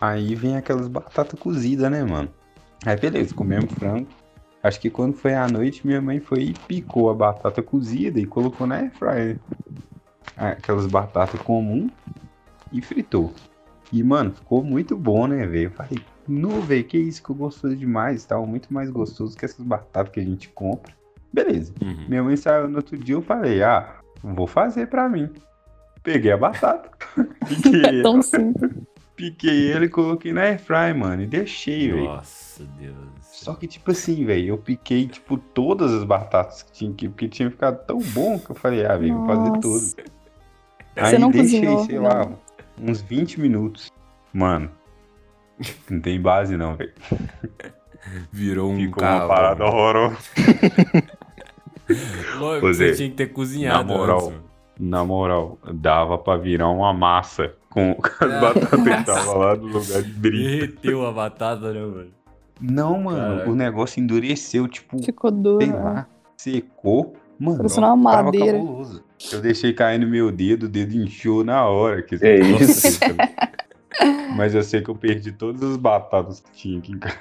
Aí 0.00 0.34
vem 0.34 0.56
aquelas 0.56 0.88
batatas 0.88 1.38
cozidas, 1.38 1.90
né, 1.90 2.02
mano? 2.02 2.28
Aí, 2.84 2.96
beleza, 2.96 3.32
comemos 3.32 3.72
frango. 3.72 4.08
Acho 4.62 4.80
que 4.80 4.90
quando 4.90 5.14
foi 5.14 5.34
à 5.34 5.46
noite, 5.46 5.86
minha 5.86 6.00
mãe 6.00 6.18
foi 6.18 6.40
e 6.40 6.54
picou 6.66 7.10
a 7.10 7.14
batata 7.14 7.62
cozida 7.62 8.18
e 8.18 8.26
colocou 8.26 8.66
na 8.66 8.76
air 8.76 8.90
fry, 8.90 9.38
né? 10.36 10.52
Aquelas 10.52 10.86
batatas 10.86 11.40
comum 11.42 11.88
e 12.72 12.80
fritou. 12.82 13.32
E, 13.92 14.02
mano, 14.02 14.32
ficou 14.32 14.62
muito 14.62 14.96
bom, 14.96 15.26
né, 15.26 15.46
velho? 15.46 15.64
Eu 15.64 15.70
falei, 15.70 15.98
não, 16.26 16.60
velho, 16.60 16.84
que 16.84 16.98
isso 16.98 17.22
que 17.22 17.30
eu 17.30 17.34
gostoso 17.34 17.74
demais. 17.74 18.24
Tava 18.24 18.44
muito 18.46 18.72
mais 18.72 18.90
gostoso 18.90 19.36
que 19.36 19.44
essas 19.44 19.64
batatas 19.64 20.12
que 20.12 20.20
a 20.20 20.24
gente 20.24 20.48
compra. 20.50 20.92
Beleza. 21.32 21.72
Uhum. 21.82 22.06
Minha 22.08 22.22
mãe 22.22 22.36
saiu 22.36 22.68
no 22.68 22.76
outro 22.76 22.96
dia, 22.96 23.14
eu 23.14 23.22
falei, 23.22 23.62
ah, 23.62 24.00
vou 24.22 24.46
fazer 24.46 24.88
pra 24.88 25.08
mim. 25.08 25.30
Peguei 26.02 26.32
a 26.32 26.36
batata, 26.36 26.90
piquei, 27.46 28.02
tão 28.02 28.22
simples. 28.22 28.72
Piquei 29.18 29.72
ele 29.72 29.86
e 29.86 29.88
coloquei 29.88 30.32
na 30.32 30.42
airfry, 30.42 30.94
mano, 30.96 31.22
e 31.22 31.26
deixei, 31.26 31.92
velho. 31.92 32.04
Nossa, 32.04 32.64
Deus. 32.78 32.96
Só 33.20 33.52
que, 33.54 33.66
tipo 33.66 33.90
assim, 33.90 34.24
velho, 34.24 34.46
eu 34.50 34.58
piquei, 34.58 35.08
tipo, 35.08 35.36
todas 35.36 35.92
as 35.92 36.04
batatas 36.04 36.62
que 36.62 36.72
tinha 36.72 36.90
aqui, 36.92 37.08
porque 37.08 37.28
tinha 37.28 37.50
ficado 37.50 37.84
tão 37.84 37.98
bom 37.98 38.38
que 38.38 38.50
eu 38.50 38.54
falei, 38.54 38.86
ah, 38.86 38.96
velho, 38.96 39.16
vou 39.16 39.26
fazer 39.26 39.52
tudo. 39.60 39.80
Você 39.80 39.96
Aí 40.96 41.18
não 41.18 41.30
deixei, 41.30 41.60
cozinhou, 41.60 41.84
sei 41.84 41.96
não? 41.96 42.02
lá, 42.04 42.28
uns 42.80 43.00
20 43.00 43.40
minutos. 43.40 43.92
Mano, 44.32 44.70
não 45.90 46.00
tem 46.00 46.20
base 46.20 46.56
não, 46.56 46.76
velho. 46.76 46.92
Virou 48.30 48.70
um 48.70 48.76
Ficou 48.76 49.02
uma 49.02 49.10
carro. 49.10 49.28
parada 49.28 49.64
horrorosa. 49.64 50.16
Lógico, 52.38 52.66
você 52.66 52.94
tinha 52.94 53.08
que 53.10 53.16
ter 53.16 53.32
cozinhado 53.32 53.88
na 53.88 53.98
moral, 53.98 54.18
antes, 54.18 54.30
mano. 54.30 54.44
Na 54.78 55.04
moral, 55.04 55.58
dava 55.72 56.16
pra 56.18 56.36
virar 56.36 56.68
uma 56.68 56.92
massa 56.92 57.54
com 57.94 57.94
com 58.02 58.24
as 58.24 58.40
batatas 58.40 58.82
que 58.82 59.04
tava 59.04 59.34
lá 59.34 59.56
no 59.56 59.66
lugar 59.66 60.02
de 60.02 60.12
brilho. 60.12 60.48
Derreteu 60.60 61.06
a 61.06 61.12
batata, 61.12 61.72
né, 61.72 61.80
mano? 61.80 62.10
Não, 62.60 63.00
mano, 63.02 63.34
Caraca. 63.36 63.50
o 63.50 63.54
negócio 63.54 64.00
endureceu, 64.00 64.66
tipo, 64.66 65.00
Ficou 65.02 65.30
duro. 65.30 65.64
sei 65.64 65.72
né? 65.72 65.80
lá, 65.80 66.06
secou. 66.36 67.14
Mano, 67.38 67.58
Parecendo 67.58 67.86
uma 67.86 68.10
tava 68.10 68.22
madeira. 68.24 68.58
cabuloso. 68.58 69.04
Eu 69.32 69.40
deixei 69.40 69.72
cair 69.72 69.98
no 70.00 70.08
meu 70.08 70.32
dedo, 70.32 70.64
o 70.64 70.68
dedo 70.68 70.94
inchou 70.96 71.44
na 71.44 71.64
hora. 71.66 72.02
Que 72.02 72.16
É 72.20 72.38
Nossa, 72.38 72.64
isso. 72.64 73.00
Mas 74.36 74.54
eu 74.54 74.62
sei 74.62 74.80
que 74.82 74.88
eu 74.90 74.94
perdi 74.96 75.30
todas 75.32 75.62
as 75.62 75.76
batatas 75.76 76.40
que 76.40 76.50
tinha 76.52 76.78
aqui 76.78 76.92
em 76.92 76.98
casa. 76.98 77.16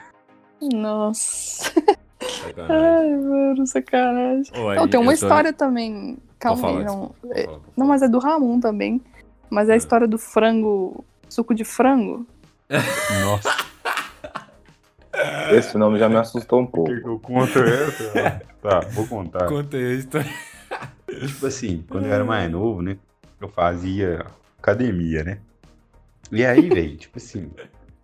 Nossa. 0.73 1.71
Sacanagem. 2.21 2.75
Ai, 2.75 3.15
mano, 3.17 3.67
sacanagem. 3.67 4.51
Ô, 4.59 4.69
aí, 4.69 4.77
Não, 4.77 4.87
tem 4.87 4.99
uma 4.99 5.13
eu 5.13 5.17
tô- 5.19 5.25
história 5.25 5.53
também. 5.53 6.17
Calma 6.39 6.67
aí, 6.69 6.83
não. 6.83 7.11
É, 7.31 7.47
Não, 7.75 7.87
mas 7.87 8.01
é 8.01 8.07
do 8.09 8.19
Ramon 8.19 8.59
também. 8.59 9.01
Mas 9.49 9.69
é 9.69 9.71
a 9.71 9.75
Ah. 9.75 9.77
história 9.77 10.07
do 10.07 10.17
frango. 10.17 11.03
Suco 11.29 11.53
de 11.53 11.63
frango. 11.65 12.25
Nossa, 13.23 13.49
Esse 15.51 15.77
nome 15.77 15.97
já 15.97 16.07
me 16.07 16.15
assustou 16.17 16.61
um 16.61 16.65
pouco. 16.65 16.91
eu 16.91 17.19
conto 17.19 17.59
essa? 17.59 18.41
tá, 18.61 18.79
vou 18.91 19.07
contar. 19.07 19.47
Conta 19.47 19.75
aí 19.77 19.85
a 19.85 19.93
história. 19.95 20.33
Tipo 21.27 21.47
assim, 21.47 21.83
quando 21.89 22.05
eu 22.05 22.13
era 22.13 22.23
mais 22.23 22.49
novo, 22.51 22.81
né? 22.81 22.97
Eu 23.41 23.47
fazia 23.49 24.25
academia, 24.59 25.23
né? 25.23 25.39
E 26.31 26.45
aí, 26.45 26.67
velho, 26.69 26.97
tipo 26.97 27.17
assim, 27.17 27.49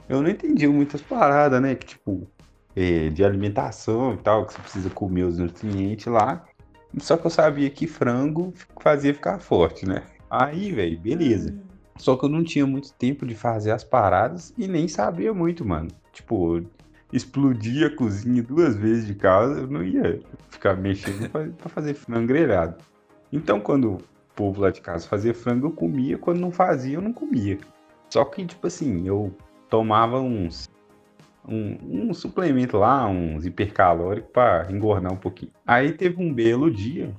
eu 0.10 0.22
não 0.22 0.30
entendia 0.30 0.70
muitas 0.70 1.02
paradas, 1.02 1.62
né? 1.62 1.76
Que, 1.76 1.86
tipo, 1.86 2.28
é, 2.76 3.10
de 3.10 3.24
alimentação 3.24 4.14
e 4.14 4.18
tal, 4.18 4.46
que 4.46 4.54
você 4.54 4.60
precisa 4.62 4.90
comer 4.90 5.24
os 5.24 5.38
nutrientes 5.38 6.08
lá. 6.08 6.44
Só 7.00 7.18
que 7.18 7.26
eu 7.28 7.32
sabia 7.32 7.70
que 7.70 7.86
frango 7.88 8.54
fazia 8.82 9.14
ficar 9.14 9.40
forte, 9.40 9.86
né? 9.86 10.04
Aí, 10.36 10.72
velho, 10.72 11.00
beleza. 11.00 11.54
Só 11.96 12.15
que 12.15 12.26
eu 12.26 12.30
não 12.30 12.43
tinha 12.43 12.65
muito 12.65 12.91
tempo 12.93 13.24
de 13.24 13.36
fazer 13.36 13.69
as 13.69 13.84
paradas 13.84 14.52
e 14.58 14.67
nem 14.67 14.88
sabia 14.88 15.32
muito, 15.32 15.63
mano. 15.63 15.89
Tipo, 16.12 16.60
explodia 17.12 17.86
a 17.86 17.96
cozinha 17.96 18.41
duas 18.41 18.76
vezes 18.76 19.06
de 19.06 19.13
casa, 19.13 19.62
eu 19.62 19.67
não 19.67 19.84
ia 19.84 20.19
ficar 20.50 20.76
mexendo 20.76 21.30
pra, 21.30 21.48
pra 21.50 21.69
fazer 21.69 21.93
frango 21.93 22.26
grelhado. 22.26 22.78
Então, 23.32 23.60
quando 23.60 23.93
o 23.93 24.02
povo 24.36 24.62
lá 24.62 24.72
de 24.72 24.82
casa 24.82 25.08
fazia 25.08 25.36
frango, 25.36 25.67
eu 25.67 25.72
comia. 25.72 26.17
Quando 26.17 26.39
não 26.39 26.50
fazia, 26.50 26.96
eu 26.96 27.02
não 27.02 27.13
comia. 27.13 27.60
Só 28.10 28.26
que, 28.26 28.43
tipo 28.43 28.65
assim, 28.65 29.08
eu 29.08 29.32
tomava 29.69 30.19
uns. 30.19 30.67
Um, 31.48 32.08
um 32.08 32.13
suplemento 32.13 32.78
lá, 32.78 33.06
uns 33.08 33.46
hipercalóricos 33.46 34.32
pra 34.32 34.65
engordar 34.72 35.13
um 35.13 35.17
pouquinho. 35.17 35.52
Aí 35.67 35.91
teve 35.91 36.24
um 36.24 36.34
belo 36.34 36.72
dia 36.72 37.13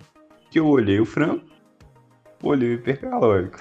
que 0.51 0.59
eu 0.59 0.67
olhei 0.67 0.99
o 0.99 1.05
frango, 1.05 1.54
olhei 2.45 2.71
o 2.71 2.75
hipercalórico. 2.75 3.59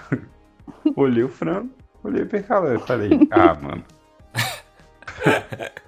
olhei 0.95 1.23
o 1.23 1.29
frango, 1.29 1.69
olhei 2.03 2.21
o 2.21 2.25
hipercalórico. 2.25 2.85
Falei, 2.85 3.09
ah, 3.31 3.55
mano. 3.55 3.83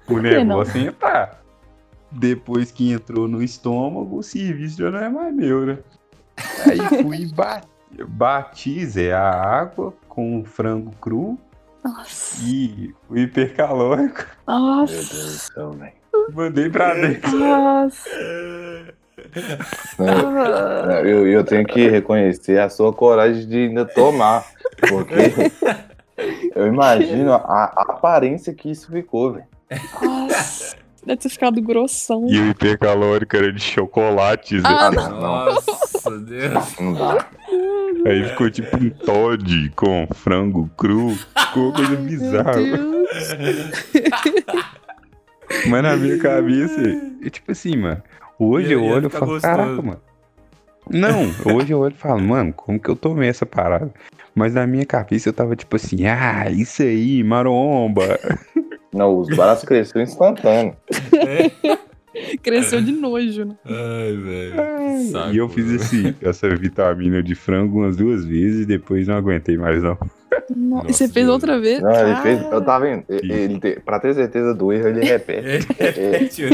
o 0.08 0.18
negócio 0.18 0.80
é 0.80 0.84
entrar. 0.84 1.42
Depois 2.10 2.70
que 2.70 2.92
entrou 2.92 3.28
no 3.28 3.42
estômago, 3.42 4.18
o 4.18 4.22
serviço 4.22 4.78
já 4.78 4.90
não 4.90 4.98
é 4.98 5.08
mais 5.08 5.34
meu, 5.34 5.66
né? 5.66 5.78
Aí 6.66 7.02
fui 7.02 7.22
e 7.22 7.26
bati, 7.26 7.68
bati 8.06 8.86
Zé, 8.86 9.12
a 9.12 9.30
água 9.30 9.92
com 10.08 10.40
o 10.40 10.44
frango 10.44 10.92
cru 11.00 11.38
Nossa. 11.84 12.42
e 12.42 12.94
o 13.08 13.16
hipercalórico. 13.16 14.24
Meu 14.46 14.58
Nossa. 14.58 14.94
Deus 14.94 15.08
do 15.08 15.28
céu, 15.54 15.70
velho. 15.72 15.92
Mandei 16.32 16.70
pra 16.70 16.94
dentro. 16.94 17.38
Nossa. 17.38 18.10
Eu, 21.04 21.26
eu 21.26 21.44
tenho 21.44 21.64
que 21.64 21.88
reconhecer 21.88 22.60
a 22.60 22.68
sua 22.68 22.92
coragem 22.92 23.46
de 23.48 23.68
ainda 23.68 23.84
tomar. 23.84 24.44
Porque 24.88 25.14
eu 26.54 26.66
imagino 26.66 27.32
a, 27.32 27.72
a 27.76 27.86
aparência 27.88 28.52
que 28.54 28.70
isso 28.70 28.90
ficou, 28.90 29.32
velho. 29.34 29.46
Nossa. 30.02 30.76
Deve 31.06 31.20
ter 31.20 31.28
ficado 31.28 31.62
grossão. 31.62 32.26
E 32.28 32.36
o 32.36 32.50
hipercalórico 32.50 33.36
era 33.36 33.52
de 33.52 33.60
chocolate, 33.60 34.60
Zé. 34.60 34.66
Ah, 34.66 34.90
não, 34.90 35.10
não, 35.10 35.20
Nossa, 35.20 36.18
Deus. 36.18 36.80
não 36.80 36.94
dá. 36.94 37.26
Aí 38.04 38.24
ficou 38.24 38.50
tipo 38.50 38.76
um 38.76 38.90
Todd 38.90 39.70
com 39.76 40.08
frango 40.12 40.68
cru. 40.76 41.10
Ficou 41.14 41.68
uma 41.68 41.72
coisa 41.74 41.96
bizarra. 41.96 42.54
Mas 45.68 45.82
na 45.82 45.96
minha 45.96 46.18
cabeça, 46.18 46.80
é 47.24 47.30
tipo 47.30 47.52
assim, 47.52 47.76
mano. 47.76 48.02
Hoje 48.38 48.72
eu 48.72 48.84
olho 48.84 49.06
e 49.06 49.10
ficar 49.10 49.20
falo, 49.20 49.32
gostoso. 49.32 49.56
caraca, 49.56 49.82
mano. 49.82 50.00
Não, 50.88 51.22
hoje 51.52 51.72
eu 51.72 51.80
olho 51.80 51.94
e 51.94 51.98
falo, 51.98 52.20
mano, 52.20 52.52
como 52.52 52.78
que 52.78 52.88
eu 52.88 52.94
tomei 52.96 53.28
essa 53.28 53.44
parada? 53.44 53.92
Mas 54.34 54.54
na 54.54 54.66
minha 54.66 54.86
cabeça 54.86 55.28
eu 55.28 55.32
tava 55.32 55.56
tipo 55.56 55.76
assim, 55.76 56.06
ah, 56.06 56.48
isso 56.50 56.82
aí, 56.82 57.24
maromba. 57.24 58.18
Não, 58.92 59.18
os 59.18 59.28
braços 59.28 59.64
cresceram 59.64 60.02
instantâneo. 60.02 60.76
Cresceu 62.42 62.80
de 62.80 62.92
nojo, 62.92 63.44
né? 63.44 63.56
Ai, 63.66 64.16
velho. 64.16 65.34
E 65.34 65.36
eu 65.36 65.48
fiz 65.50 65.70
esse, 65.70 66.16
essa 66.22 66.48
vitamina 66.56 67.22
de 67.22 67.34
frango 67.34 67.80
umas 67.80 67.96
duas 67.96 68.24
vezes 68.24 68.62
e 68.62 68.66
depois 68.66 69.06
não 69.06 69.16
aguentei 69.16 69.58
mais 69.58 69.82
não. 69.82 69.98
No- 70.54 70.76
Nossa, 70.76 70.90
e 70.90 70.94
você 70.94 71.08
fez 71.08 71.26
Deus. 71.26 71.34
outra 71.34 71.58
vez? 71.60 71.80
Não, 71.82 71.90
ele 71.90 72.10
Ah, 72.12 72.22
fez. 72.22 72.40
Eu 72.50 72.64
tava 72.64 72.84
vendo. 72.84 73.04
Ele, 73.08 73.32
ele 73.32 73.80
pra 73.80 73.98
ter 74.00 74.14
certeza 74.14 74.54
do 74.54 74.72
erro, 74.72 74.88
ele 74.88 75.04
repete. 75.04 75.66
É, 75.78 76.24
tio. 76.24 76.48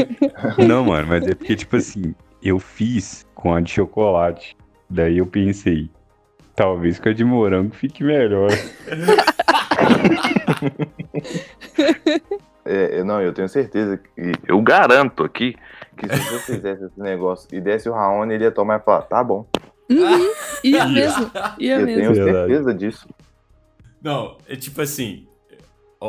Não, 0.67 0.83
mano, 0.85 1.07
mas 1.07 1.27
é 1.27 1.33
porque, 1.35 1.55
tipo 1.55 1.75
assim, 1.75 2.13
eu 2.41 2.59
fiz 2.59 3.25
com 3.35 3.53
a 3.53 3.59
de 3.61 3.71
chocolate. 3.71 4.55
Daí 4.89 5.17
eu 5.17 5.25
pensei, 5.25 5.89
talvez 6.55 6.99
com 6.99 7.09
a 7.09 7.13
de 7.13 7.23
morango 7.23 7.73
fique 7.75 8.03
melhor. 8.03 8.49
É, 12.65 12.99
eu- 12.99 13.05
não, 13.05 13.21
eu 13.21 13.33
tenho 13.33 13.49
certeza 13.49 13.97
que. 13.97 14.31
Eu 14.47 14.61
garanto 14.61 15.23
aqui 15.23 15.53
que 15.97 16.07
se 16.07 16.23
você 16.31 16.55
fizesse 16.55 16.85
esse 16.85 16.97
negócio 16.99 17.47
e 17.51 17.59
desse 17.59 17.89
o 17.89 17.93
Raoni, 17.93 18.35
ele 18.35 18.45
ia 18.45 18.51
tomar 18.51 18.79
e 18.79 18.83
falar, 18.83 19.01
tá 19.01 19.21
bom. 19.23 19.45
Uhum, 19.91 20.29
ia 20.63 20.85
mesmo. 20.87 21.29
Ia 21.59 21.75
eu 21.79 21.85
mesmo. 21.85 22.13
tenho 22.13 22.15
certeza 22.15 22.73
disso. 22.73 23.07
Não, 24.03 24.37
é 24.47 24.55
tipo 24.55 24.81
assim. 24.81 25.25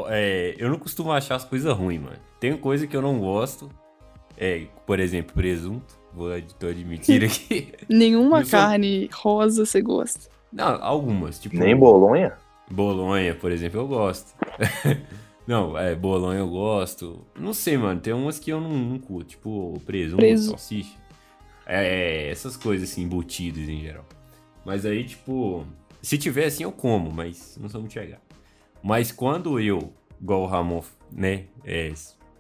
é, 0.08 0.54
eu 0.58 0.68
não 0.68 0.78
costumo 0.78 1.12
achar 1.12 1.36
as 1.36 1.44
coisas 1.44 1.72
ruins, 1.76 2.00
mano. 2.02 2.16
Tem 2.40 2.56
coisa 2.56 2.86
que 2.86 2.96
eu 2.96 3.00
não 3.02 3.18
gosto. 3.20 3.70
É, 4.36 4.66
por 4.84 4.98
exemplo, 4.98 5.32
presunto. 5.34 5.96
Vou 6.12 6.28
tô 6.58 6.66
admitir 6.66 7.22
aqui. 7.24 7.72
Nenhuma 7.88 8.40
Eu 8.40 8.44
sou- 8.46 8.58
carne 8.58 9.08
rosa 9.12 9.64
você 9.64 9.80
gosta. 9.80 10.28
Não, 10.52 10.82
algumas. 10.84 11.38
Tipo, 11.38 11.56
Nem 11.56 11.76
bolonha? 11.76 12.34
Bolonha, 12.70 13.34
por 13.34 13.50
exemplo, 13.52 13.80
eu 13.80 13.86
gosto. 13.86 14.34
não, 15.46 15.76
é, 15.76 15.94
bolonha 15.94 16.38
eu 16.40 16.48
gosto. 16.48 17.24
Não 17.38 17.52
sei, 17.52 17.76
mano. 17.76 18.00
Tem 18.00 18.12
umas 18.12 18.38
que 18.38 18.50
eu 18.50 18.60
não, 18.60 18.70
não 18.70 18.98
curto. 18.98 19.30
Tipo, 19.30 19.80
presunto, 19.84 20.16
Preso. 20.18 20.50
salsicha. 20.50 20.96
É, 21.66 22.28
essas 22.30 22.56
coisas 22.56 22.90
assim, 22.90 23.02
embutidas 23.02 23.68
em 23.68 23.80
geral. 23.80 24.04
Mas 24.64 24.84
aí, 24.86 25.04
tipo, 25.04 25.66
se 26.04 26.18
tiver 26.18 26.46
assim 26.46 26.64
eu 26.64 26.72
como, 26.72 27.10
mas 27.10 27.56
não 27.60 27.68
sou 27.68 27.80
muito 27.80 27.92
chegado. 27.92 28.20
Mas 28.82 29.10
quando 29.10 29.58
eu, 29.58 29.92
igual 30.20 30.42
o 30.42 30.46
Ramon, 30.46 30.82
né, 31.10 31.44
é, 31.64 31.92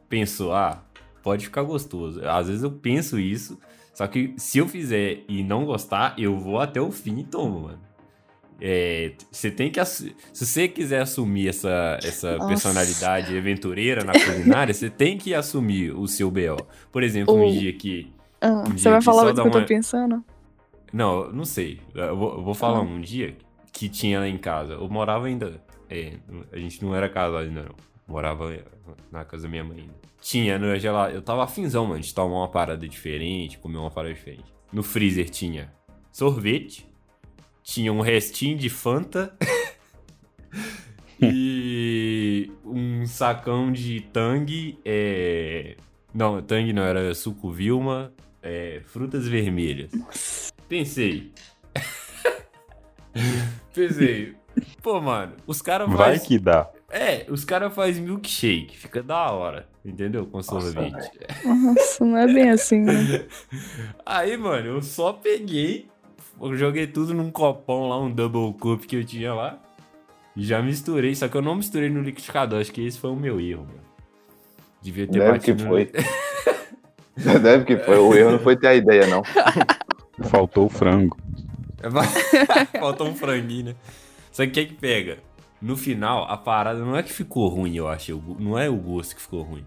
pensou, 0.08 0.52
ah, 0.52 0.82
pode 1.22 1.46
ficar 1.46 1.62
gostoso. 1.62 2.20
Às 2.28 2.48
vezes 2.48 2.62
eu 2.62 2.70
penso 2.70 3.18
isso, 3.18 3.58
só 3.94 4.06
que 4.06 4.34
se 4.36 4.58
eu 4.58 4.68
fizer 4.68 5.22
e 5.28 5.42
não 5.42 5.64
gostar, 5.64 6.14
eu 6.18 6.36
vou 6.38 6.58
até 6.60 6.80
o 6.80 6.90
fim 6.92 7.20
e 7.20 7.24
tomo, 7.24 7.60
mano. 7.60 7.80
É, 8.60 9.12
você 9.32 9.50
tem 9.50 9.68
que 9.70 9.84
se 9.84 10.14
você 10.32 10.68
quiser 10.68 11.00
assumir 11.02 11.48
essa, 11.48 11.98
essa 12.04 12.34
Nossa. 12.36 12.46
personalidade 12.46 13.36
aventureira 13.36 14.04
na 14.04 14.12
culinária, 14.12 14.72
você 14.72 14.88
tem 14.88 15.18
que 15.18 15.34
assumir 15.34 15.90
o 15.92 16.06
seu 16.06 16.30
BO. 16.30 16.64
Por 16.92 17.02
exemplo, 17.02 17.34
um 17.34 17.44
O- 17.48 17.50
dia 17.50 17.72
que 17.72 18.12
Ah, 18.40 18.62
Um 18.68 18.70
você 18.70 18.74
dia 18.76 18.90
vai 18.92 18.98
que 19.00 19.04
falar 19.04 19.30
o 19.30 19.34
que 19.34 19.40
eu 19.40 19.50
tô 19.50 19.64
pensando? 19.66 20.24
não, 20.92 21.32
não 21.32 21.44
sei. 21.44 21.80
Eu 21.94 22.16
vou, 22.16 22.34
eu 22.36 22.42
vou 22.44 22.54
falar 22.54 22.78
Ah. 22.78 22.82
um 22.82 23.00
dia 23.00 23.36
que 23.74 23.88
tinha 23.88 24.20
lá 24.20 24.28
em 24.28 24.38
casa. 24.38 24.74
Eu 24.74 24.88
morava 24.88 25.26
ainda. 25.26 25.60
é, 25.90 26.14
a 26.52 26.56
gente 26.56 26.82
não 26.82 26.94
era 26.94 27.08
casado 27.08 27.38
ainda, 27.38 27.64
não. 27.64 27.74
Morava 28.06 28.56
na 29.10 29.24
casa 29.24 29.42
da 29.44 29.48
minha 29.48 29.64
mãe 29.64 29.80
ainda. 29.80 29.94
Tinha 30.20 30.58
no 30.58 30.78
gelado. 30.78 31.14
Eu 31.14 31.20
tava 31.20 31.44
afinzão, 31.44 31.84
mano, 31.84 32.00
de 32.00 32.14
tomar 32.14 32.36
uma 32.36 32.48
parada 32.48 32.88
diferente, 32.88 33.58
comer 33.58 33.78
uma 33.78 33.90
parada 33.90 34.14
diferente. 34.14 34.44
No 34.72 34.82
freezer 34.82 35.28
tinha 35.28 35.72
sorvete, 36.12 36.86
tinha 37.62 37.92
um 37.92 38.00
restinho 38.00 38.56
de 38.56 38.68
Fanta 38.68 39.36
e 41.20 42.50
um 42.64 43.04
sacão 43.06 43.72
de 43.72 44.00
Tang. 44.00 44.78
É... 44.84 45.76
Não, 46.12 46.40
Tang 46.42 46.72
não, 46.72 46.82
era 46.82 47.12
suco 47.14 47.50
Vilma, 47.50 48.12
é, 48.42 48.82
frutas 48.84 49.26
vermelhas. 49.26 49.90
Pensei. 50.68 51.32
Pensei. 53.74 54.34
Pô, 54.82 55.00
mano, 55.00 55.32
os 55.46 55.60
caras 55.60 55.88
Vai 55.88 56.16
faz... 56.16 56.22
que 56.22 56.38
dá. 56.38 56.68
É, 56.90 57.26
os 57.28 57.44
caras 57.44 57.74
faz 57.74 57.98
milkshake, 57.98 58.76
fica 58.76 59.02
da 59.02 59.30
hora, 59.32 59.66
entendeu? 59.84 60.26
Com 60.26 60.40
sorvete. 60.42 61.10
Nossa, 61.44 62.04
não 62.04 62.16
é 62.16 62.26
bem 62.26 62.50
assim, 62.50 62.80
né? 62.80 63.24
Aí, 64.06 64.36
mano, 64.36 64.68
eu 64.68 64.82
só 64.82 65.12
peguei, 65.12 65.88
eu 66.40 66.54
joguei 66.56 66.86
tudo 66.86 67.12
num 67.12 67.32
copão 67.32 67.88
lá, 67.88 67.98
um 67.98 68.10
double 68.10 68.52
cup 68.60 68.84
que 68.84 68.96
eu 68.96 69.04
tinha 69.04 69.34
lá. 69.34 69.58
E 70.36 70.44
já 70.44 70.62
misturei, 70.62 71.14
só 71.16 71.26
que 71.28 71.36
eu 71.36 71.42
não 71.42 71.56
misturei 71.56 71.88
no 71.88 72.00
liquidificador, 72.00 72.60
acho 72.60 72.72
que 72.72 72.84
esse 72.86 72.98
foi 72.98 73.10
o 73.10 73.16
meu 73.16 73.40
erro, 73.40 73.62
mano. 73.66 73.80
Devia 74.80 75.06
ter 75.06 75.18
Deve 75.18 75.38
que 75.40 75.52
batido 75.52 75.64
no- 75.64 75.70
foi. 75.70 75.90
Deve 77.42 77.64
que 77.64 77.76
foi. 77.78 77.98
O 77.98 78.14
erro 78.14 78.32
não 78.32 78.38
foi 78.38 78.56
ter 78.56 78.68
a 78.68 78.74
ideia, 78.74 79.06
não. 79.06 79.22
Faltou 80.28 80.66
o 80.66 80.68
frango. 80.68 81.16
Faltou 82.78 83.08
um 83.08 83.14
franguinho, 83.14 83.66
né? 83.66 83.74
Só 84.32 84.42
que 84.44 84.48
o 84.50 84.52
que 84.52 84.66
que 84.66 84.74
pega? 84.74 85.18
No 85.60 85.76
final, 85.76 86.24
a 86.30 86.36
parada 86.36 86.80
não 86.80 86.96
é 86.96 87.02
que 87.02 87.12
ficou 87.12 87.48
ruim, 87.48 87.74
eu 87.76 87.88
achei. 87.88 88.14
o 88.14 88.18
go- 88.18 88.36
Não 88.38 88.58
é 88.58 88.68
o 88.68 88.76
gosto 88.76 89.14
que 89.16 89.22
ficou 89.22 89.42
ruim. 89.42 89.64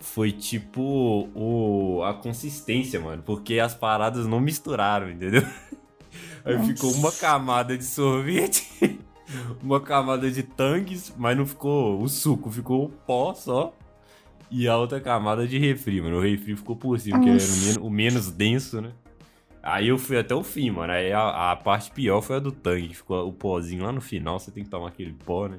Foi 0.00 0.32
tipo 0.32 1.28
o, 1.34 2.02
a 2.04 2.14
consistência, 2.14 2.98
mano. 3.00 3.22
Porque 3.24 3.58
as 3.58 3.74
paradas 3.74 4.26
não 4.26 4.40
misturaram, 4.40 5.10
entendeu? 5.10 5.42
Aí 6.44 6.54
Nossa. 6.56 6.66
ficou 6.74 6.92
uma 6.92 7.10
camada 7.12 7.76
de 7.76 7.84
sorvete, 7.84 8.66
uma 9.62 9.80
camada 9.80 10.30
de 10.30 10.42
tangues, 10.42 11.12
mas 11.16 11.36
não 11.36 11.44
ficou 11.46 12.00
o 12.00 12.08
suco, 12.08 12.50
ficou 12.50 12.84
o 12.84 12.88
pó 12.88 13.34
só. 13.34 13.72
E 14.50 14.68
a 14.68 14.76
outra 14.76 15.00
camada 15.00 15.46
de 15.46 15.58
refri, 15.58 16.00
mano. 16.00 16.18
O 16.18 16.20
refri 16.20 16.54
ficou 16.56 16.76
por 16.76 16.98
cima, 17.00 17.18
que 17.18 17.28
era 17.28 17.32
o 17.38 17.40
Nossa. 17.40 17.66
men- 17.80 17.86
o 17.86 17.90
menos 17.90 18.30
denso, 18.30 18.80
né? 18.80 18.90
Aí 19.68 19.88
eu 19.88 19.98
fui 19.98 20.16
até 20.16 20.32
o 20.32 20.44
fim, 20.44 20.70
mano. 20.70 20.92
Aí 20.92 21.12
a, 21.12 21.50
a 21.50 21.56
parte 21.56 21.90
pior 21.90 22.20
foi 22.22 22.36
a 22.36 22.38
do 22.38 22.52
tangue, 22.52 22.88
que 22.88 22.96
ficou 22.96 23.26
o 23.26 23.32
pozinho 23.32 23.82
lá 23.84 23.90
no 23.90 24.00
final, 24.00 24.38
você 24.38 24.52
tem 24.52 24.62
que 24.62 24.70
tomar 24.70 24.88
aquele 24.88 25.12
pó, 25.12 25.48
né? 25.48 25.58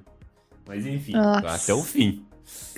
Mas 0.66 0.86
enfim, 0.86 1.12
Nossa. 1.12 1.56
até 1.56 1.74
o 1.74 1.84
fim. 1.84 2.26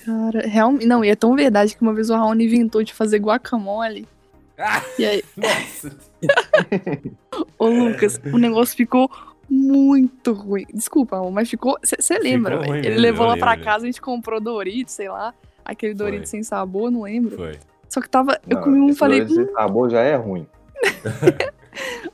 Cara, 0.04 0.42
realmente. 0.48 0.88
Não, 0.88 1.06
e 1.06 1.10
é 1.10 1.16
tão 1.16 1.36
verdade 1.36 1.76
que 1.76 1.82
uma 1.84 1.94
vez 1.94 2.10
o 2.10 2.16
Raoni 2.16 2.46
inventou 2.46 2.84
de 2.84 2.96
fazer 2.96 3.20
guacamole. 3.20 4.08
Ah, 4.58 4.82
E 4.98 5.06
aí, 5.06 5.24
nossa! 5.38 5.96
ô 7.60 7.68
Lucas, 7.68 8.20
o 8.34 8.38
negócio 8.40 8.76
ficou 8.76 9.08
muito 9.48 10.34
ruim. 10.34 10.66
Desculpa, 10.74 11.18
amor, 11.18 11.32
mas 11.32 11.48
ficou. 11.48 11.78
Você 11.84 12.18
lembra? 12.18 12.58
Ficou 12.58 12.70
ruim 12.70 12.80
Ele 12.80 12.90
mesmo, 12.90 13.02
levou 13.02 13.26
eu 13.26 13.30
lá 13.30 13.38
pra 13.38 13.52
lembro. 13.52 13.66
casa, 13.66 13.84
a 13.84 13.86
gente 13.86 14.02
comprou 14.02 14.42
Doritos, 14.42 14.96
sei 14.96 15.10
lá. 15.10 15.32
Aquele 15.64 15.94
Doritos 15.94 16.32
sem 16.32 16.42
sabor, 16.42 16.90
não 16.90 17.04
lembro. 17.04 17.36
Foi. 17.38 17.60
Só 17.88 18.02
que 18.02 18.10
tava. 18.10 18.40
Eu 18.50 18.58
Não, 18.58 18.64
comi 18.64 18.80
um 18.80 18.90
e 18.90 18.96
falei. 18.96 19.20
Doritos 19.20 19.46
sem 19.46 19.54
sabor 19.54 19.92
já 19.92 20.02
é 20.02 20.16
ruim. 20.16 20.48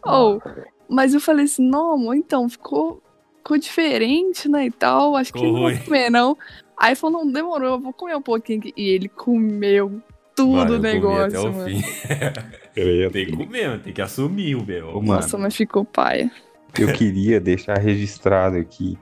Oh, 0.08 0.40
mas 0.88 1.16
eu 1.16 1.20
falei 1.20 1.46
assim, 1.46 1.68
não, 1.68 1.94
amor, 1.94 2.16
então, 2.16 2.48
ficou, 2.48 3.02
ficou 3.38 3.58
diferente, 3.58 4.48
né, 4.48 4.68
e 4.68 4.72
tal, 4.72 5.16
acho 5.16 5.34
que 5.34 5.40
Ficou 5.40 5.54
não 5.54 5.62
vou 5.62 5.84
comer, 5.84 6.12
não. 6.12 6.38
Aí 6.78 6.96
falou, 6.96 7.26
não, 7.26 7.32
demorou, 7.32 7.76
eu 7.76 7.80
vou 7.80 7.94
comer 7.94 8.16
um 8.16 8.22
pouquinho 8.22 8.60
aqui. 8.60 8.74
E 8.78 8.90
ele 8.90 9.08
comeu 9.10 10.02
tudo 10.36 10.52
Mano, 10.52 10.76
o 10.76 10.80
negócio, 10.80 11.40
até 11.40 11.40
o 11.40 11.54
mano. 11.54 11.70
fim. 11.70 13.10
Tem 13.12 13.26
que 13.26 13.32
comer, 13.32 13.68
mano. 13.70 13.82
Tem 13.82 13.94
que 13.94 14.02
assumir 14.02 14.56
o 14.56 14.62
B.O. 14.62 15.02
Mano. 15.02 15.06
Nossa, 15.06 15.38
mas 15.38 15.56
ficou 15.56 15.86
paia. 15.86 16.30
eu 16.78 16.92
queria 16.94 17.40
deixar 17.40 17.78
registrado 17.78 18.58
aqui 18.58 18.98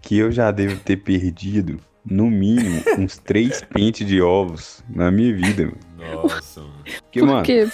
que 0.00 0.18
eu 0.18 0.32
já 0.32 0.50
devo 0.50 0.78
ter 0.80 0.96
perdido, 0.96 1.78
no 2.04 2.30
mínimo, 2.30 2.82
uns 2.98 3.18
três 3.18 3.62
pentes 3.62 4.06
de 4.06 4.20
ovos 4.20 4.82
na 4.88 5.10
minha 5.10 5.34
vida. 5.34 5.64
Mano. 5.96 6.22
Nossa, 6.22 6.60
mano. 6.60 6.84
Porque, 7.02 7.20
Por 7.20 7.28
mano, 7.28 7.42
quê? 7.42 7.64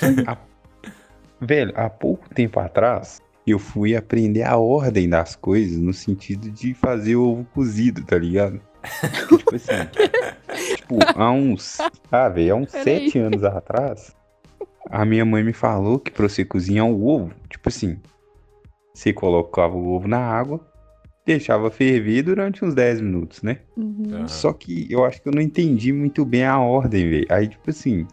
Velho, 1.40 1.72
há 1.74 1.88
pouco 1.88 2.28
tempo 2.34 2.60
atrás, 2.60 3.20
eu 3.46 3.58
fui 3.58 3.96
aprender 3.96 4.42
a 4.42 4.56
ordem 4.56 5.08
das 5.08 5.34
coisas 5.34 5.78
no 5.78 5.92
sentido 5.92 6.50
de 6.50 6.74
fazer 6.74 7.16
ovo 7.16 7.44
cozido, 7.54 8.04
tá 8.04 8.18
ligado? 8.18 8.60
tipo 9.36 9.54
assim, 9.54 9.72
tipo, 10.76 10.98
há 11.14 11.30
uns, 11.30 11.78
ah, 12.10 12.28
velho, 12.28 12.54
há 12.54 12.56
uns 12.56 12.70
Peraí. 12.70 12.84
sete 12.84 13.18
anos 13.18 13.44
atrás, 13.44 14.14
a 14.88 15.04
minha 15.04 15.24
mãe 15.24 15.42
me 15.42 15.52
falou 15.52 15.98
que 15.98 16.10
pra 16.10 16.28
você 16.28 16.44
cozinhar 16.44 16.86
o 16.86 17.06
ovo, 17.06 17.32
tipo 17.48 17.68
assim, 17.68 17.98
você 18.94 19.12
colocava 19.12 19.76
o 19.76 19.92
ovo 19.92 20.08
na 20.08 20.18
água, 20.18 20.60
deixava 21.24 21.70
ferver 21.70 22.22
durante 22.22 22.64
uns 22.64 22.74
10 22.74 23.00
minutos, 23.00 23.42
né? 23.42 23.58
Uhum. 23.76 24.26
Só 24.26 24.52
que 24.52 24.86
eu 24.90 25.04
acho 25.04 25.22
que 25.22 25.28
eu 25.28 25.32
não 25.32 25.42
entendi 25.42 25.92
muito 25.92 26.24
bem 26.24 26.44
a 26.44 26.58
ordem, 26.58 27.08
velho. 27.08 27.26
Aí, 27.30 27.48
tipo 27.48 27.70
assim, 27.70 28.06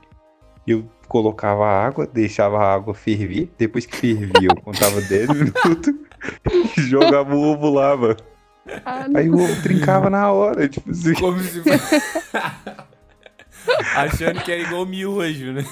eu 0.67 0.85
colocava 1.07 1.65
a 1.65 1.85
água, 1.85 2.07
deixava 2.07 2.57
a 2.59 2.73
água 2.73 2.93
ferver. 2.93 3.49
Depois 3.57 3.85
que 3.85 3.95
fervia, 3.95 4.49
eu 4.49 4.61
contava 4.61 5.01
10 5.01 5.29
minutos 5.29 5.93
e 6.77 6.81
jogava 6.81 7.35
o 7.35 7.41
ovo 7.41 7.69
lá, 7.69 7.95
mano. 7.95 8.17
Ah, 8.85 9.07
Aí 9.15 9.29
o 9.29 9.35
ovo 9.35 9.61
trincava 9.61 10.09
na 10.09 10.29
hora, 10.31 10.67
tipo 10.67 10.91
assim. 10.91 11.13
Como 11.13 11.39
se 11.39 11.61
Achando 13.95 14.41
que 14.41 14.51
era 14.51 14.61
igual 14.61 14.85
miojo, 14.85 15.53
né? 15.53 15.65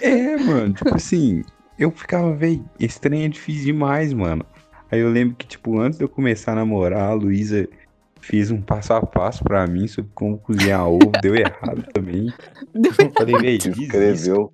É, 0.00 0.36
mano, 0.36 0.74
tipo 0.74 0.94
assim, 0.94 1.42
eu 1.78 1.90
ficava, 1.90 2.34
véi, 2.34 2.62
esse 2.78 3.00
trem 3.00 3.24
é 3.24 3.28
difícil 3.28 3.66
demais, 3.66 4.12
mano. 4.12 4.44
Aí 4.90 5.00
eu 5.00 5.10
lembro 5.10 5.36
que, 5.36 5.46
tipo, 5.46 5.78
antes 5.78 5.98
de 5.98 6.04
eu 6.04 6.08
começar 6.08 6.52
a 6.52 6.56
namorar, 6.56 7.10
a 7.10 7.14
Luísa 7.14 7.68
fez 8.22 8.50
um 8.50 8.62
passo 8.62 8.92
a 8.94 9.04
passo 9.04 9.42
pra 9.44 9.66
mim 9.66 9.86
sobre 9.86 10.10
como 10.14 10.38
cozinhar 10.38 10.86
ovo, 10.88 11.10
deu 11.20 11.34
errado 11.34 11.84
também. 11.92 12.32
Eu 12.74 13.10
falei, 13.12 13.58
desiste. 13.58 13.82
escreveu. 13.84 14.52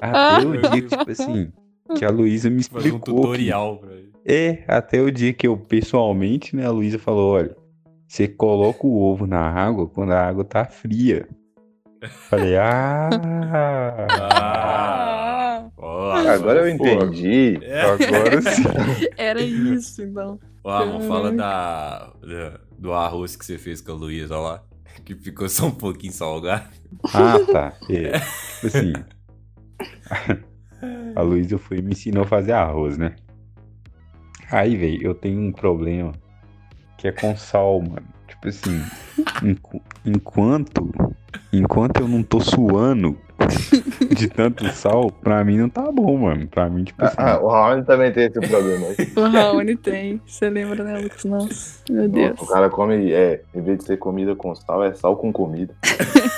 Até 0.00 0.44
o 0.46 0.52
dia 0.60 0.70
que, 0.82 0.88
tipo 0.88 1.10
assim, 1.10 1.52
que 1.96 2.04
a 2.04 2.10
Luísa 2.10 2.50
me 2.50 2.62
Fazer 2.64 2.90
um 2.92 2.96
explicou. 2.96 3.16
que- 3.16 3.22
tutorial 3.22 3.76
pra 3.78 3.92
ele. 3.92 4.10
É, 4.24 4.64
até 4.68 5.00
o 5.00 5.10
dia 5.10 5.32
que 5.32 5.46
eu, 5.46 5.56
pessoalmente, 5.56 6.54
né, 6.56 6.64
a 6.66 6.70
Luísa 6.70 6.98
falou, 6.98 7.32
olha, 7.34 7.56
você 8.06 8.26
coloca 8.28 8.86
o 8.86 9.00
ovo 9.02 9.26
na 9.26 9.40
água 9.40 9.86
quando 9.88 10.12
a 10.12 10.20
água 10.26 10.44
tá 10.44 10.64
fria. 10.64 11.28
Falei, 12.28 12.56
ah... 12.56 13.10
Ah, 14.20 15.68
ó, 15.76 16.12
Agora 16.12 16.60
eu 16.60 16.68
entendi. 16.68 17.58
É. 17.62 17.82
Agora 17.82 18.42
sim. 18.42 18.62
Era 19.16 19.40
isso, 19.40 20.02
então. 20.02 20.38
Ó, 20.64 20.70
Amon, 20.72 21.00
fala 21.02 21.32
da- 21.32 22.12
do 22.82 22.92
arroz 22.92 23.36
que 23.36 23.44
você 23.46 23.56
fez 23.56 23.80
com 23.80 23.92
a 23.92 23.94
Luísa 23.94 24.36
lá. 24.38 24.62
Que 25.06 25.14
ficou 25.14 25.48
só 25.48 25.66
um 25.66 25.70
pouquinho 25.70 26.12
salgado. 26.12 26.68
Ah, 27.14 27.38
tá. 27.50 27.72
É. 27.88 28.18
Tipo 28.18 28.66
assim. 28.66 28.92
A 31.16 31.20
Luísa 31.22 31.56
foi 31.58 31.78
e 31.78 31.82
me 31.82 31.92
ensinou 31.92 32.24
a 32.24 32.26
fazer 32.26 32.52
arroz, 32.52 32.98
né? 32.98 33.16
Aí, 34.50 34.76
velho, 34.76 35.02
eu 35.02 35.14
tenho 35.14 35.40
um 35.40 35.50
problema 35.52 36.12
que 36.98 37.08
é 37.08 37.12
com 37.12 37.34
sal, 37.36 37.80
mano. 37.80 38.06
Tipo 38.28 38.48
assim, 38.48 38.82
enqu- 39.42 39.80
enquanto 40.04 40.92
enquanto 41.52 42.00
eu 42.00 42.08
não 42.08 42.22
tô 42.22 42.38
suando 42.40 43.18
de 44.14 44.28
tanto 44.28 44.66
sal, 44.72 45.10
pra 45.10 45.44
mim 45.44 45.58
não 45.58 45.68
tá 45.68 45.90
bom, 45.90 46.16
mano. 46.18 46.46
Pra 46.46 46.68
mim, 46.68 46.84
tipo 46.84 47.04
assim, 47.04 47.14
Ah, 47.18 47.38
o 47.40 47.48
Raoni 47.48 47.84
também 47.84 48.12
tem 48.12 48.24
esse 48.26 48.40
problema 48.40 48.86
aí. 48.86 49.12
O 49.16 49.28
Raoni 49.28 49.76
tem. 49.76 50.20
Você 50.26 50.48
lembra, 50.50 50.82
né, 50.84 50.98
Lucas? 50.98 51.24
Nossa, 51.24 51.80
meu 51.90 52.08
Deus. 52.08 52.40
O 52.40 52.46
cara 52.46 52.68
come, 52.70 53.12
é, 53.12 53.42
em 53.54 53.60
vez 53.60 53.78
de 53.78 53.84
ser 53.84 53.96
comida 53.98 54.34
com 54.34 54.54
sal, 54.54 54.84
é 54.84 54.92
sal 54.94 55.16
com 55.16 55.32
comida. 55.32 55.74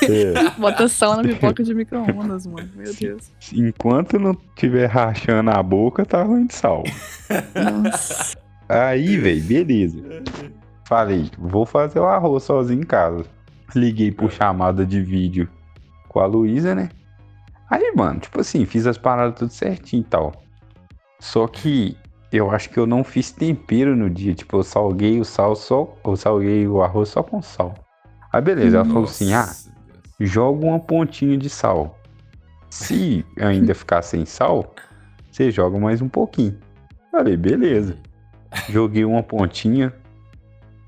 é, 0.09 0.51
Bota 0.59 0.89
sal 0.89 1.17
na 1.17 1.23
pipoca 1.23 1.63
de 1.63 1.75
micro-ondas, 1.75 2.47
mano. 2.47 2.69
Meu 2.77 2.93
Deus. 2.95 3.33
enquanto 3.53 4.19
não 4.19 4.37
tiver 4.57 4.87
rachando 4.87 5.51
a 5.51 5.63
boca, 5.63 6.05
tá 6.05 6.23
ruim 6.23 6.47
de 6.47 6.55
sal. 6.55 6.85
Nossa. 7.55 8.37
Aí, 8.69 9.17
velho, 9.19 9.43
beleza. 9.43 9.99
Falei, 10.87 11.31
vou 11.39 11.65
fazer 11.65 11.99
o 11.99 12.05
arroz 12.05 12.43
sozinho 12.45 12.83
em 12.83 12.87
casa. 12.87 13.25
Liguei 13.75 14.13
por 14.13 14.31
chamada 14.31 14.85
de 14.87 15.01
vídeo 15.01 15.49
com 16.15 16.21
a 16.21 16.27
Luísa, 16.27 16.77
né? 16.77 16.91
Aí, 17.69 17.93
mano, 17.97 18.21
tipo 18.21 18.41
assim, 18.41 18.65
fiz 18.65 18.87
as 18.87 18.97
paradas 18.97 19.37
tudo 19.37 19.53
certinho 19.53 20.03
e 20.03 20.05
tal. 20.05 20.33
Só 21.19 21.49
que 21.49 21.97
eu 22.33 22.53
acho 22.53 22.71
que 22.71 22.79
eu 22.79 22.87
não 22.87 23.03
fiz 23.03 23.33
tempero 23.33 23.97
no 23.97 24.09
dia. 24.09 24.33
Tipo, 24.33 24.59
eu 24.59 24.63
salguei 24.63 25.19
o 25.19 25.25
sal 25.25 25.57
só. 25.57 25.93
Eu 26.07 26.15
salguei 26.15 26.69
o 26.69 26.83
arroz 26.83 27.09
só 27.09 27.21
com 27.21 27.43
sal. 27.43 27.75
Aí, 28.33 28.41
beleza. 28.41 28.77
Ela 28.77 28.85
falou 28.85 29.05
assim: 29.05 29.33
ah, 29.33 29.47
Nossa, 29.47 29.73
joga 30.21 30.65
uma 30.65 30.79
pontinha 30.79 31.37
de 31.37 31.51
sal. 31.51 31.99
Se 32.71 33.27
ainda 33.41 33.75
ficar 33.75 34.03
sem 34.03 34.25
sal, 34.25 34.73
você 35.33 35.51
joga 35.51 35.81
mais 35.81 36.01
um 36.01 36.09
pouquinho. 36.09 36.57
Falei, 37.11 37.37
beleza. 37.37 37.97
Joguei 38.69 39.05
uma 39.05 39.23
pontinha, 39.23 39.93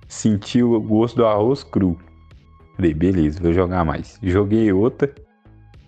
senti 0.07 0.63
o 0.63 0.81
gosto 0.81 1.17
do 1.17 1.27
arroz 1.27 1.65
cru. 1.65 1.99
Falei, 2.77 2.93
beleza, 2.95 3.41
vou 3.43 3.53
jogar 3.53 3.85
mais. 3.85 4.19
Joguei 4.23 4.73
outra, 4.73 5.11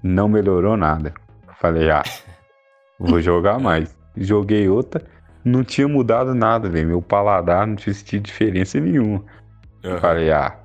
não 0.03 0.29
melhorou 0.29 0.77
nada. 0.77 1.13
Falei, 1.61 1.91
ah, 1.91 2.03
vou 2.99 3.21
jogar 3.21 3.59
mais. 3.59 3.97
Joguei 4.17 4.69
outra, 4.69 5.03
não 5.45 5.63
tinha 5.63 5.87
mudado 5.87 6.35
nada, 6.35 6.69
velho. 6.69 6.89
Meu 6.89 7.03
paladar 7.03 7.67
não 7.67 7.77
tinha 7.77 7.95
sentido 7.95 8.23
diferença 8.25 8.81
nenhuma. 8.81 9.23
Aham. 9.85 9.99
Falei, 9.99 10.31
ah, 10.33 10.59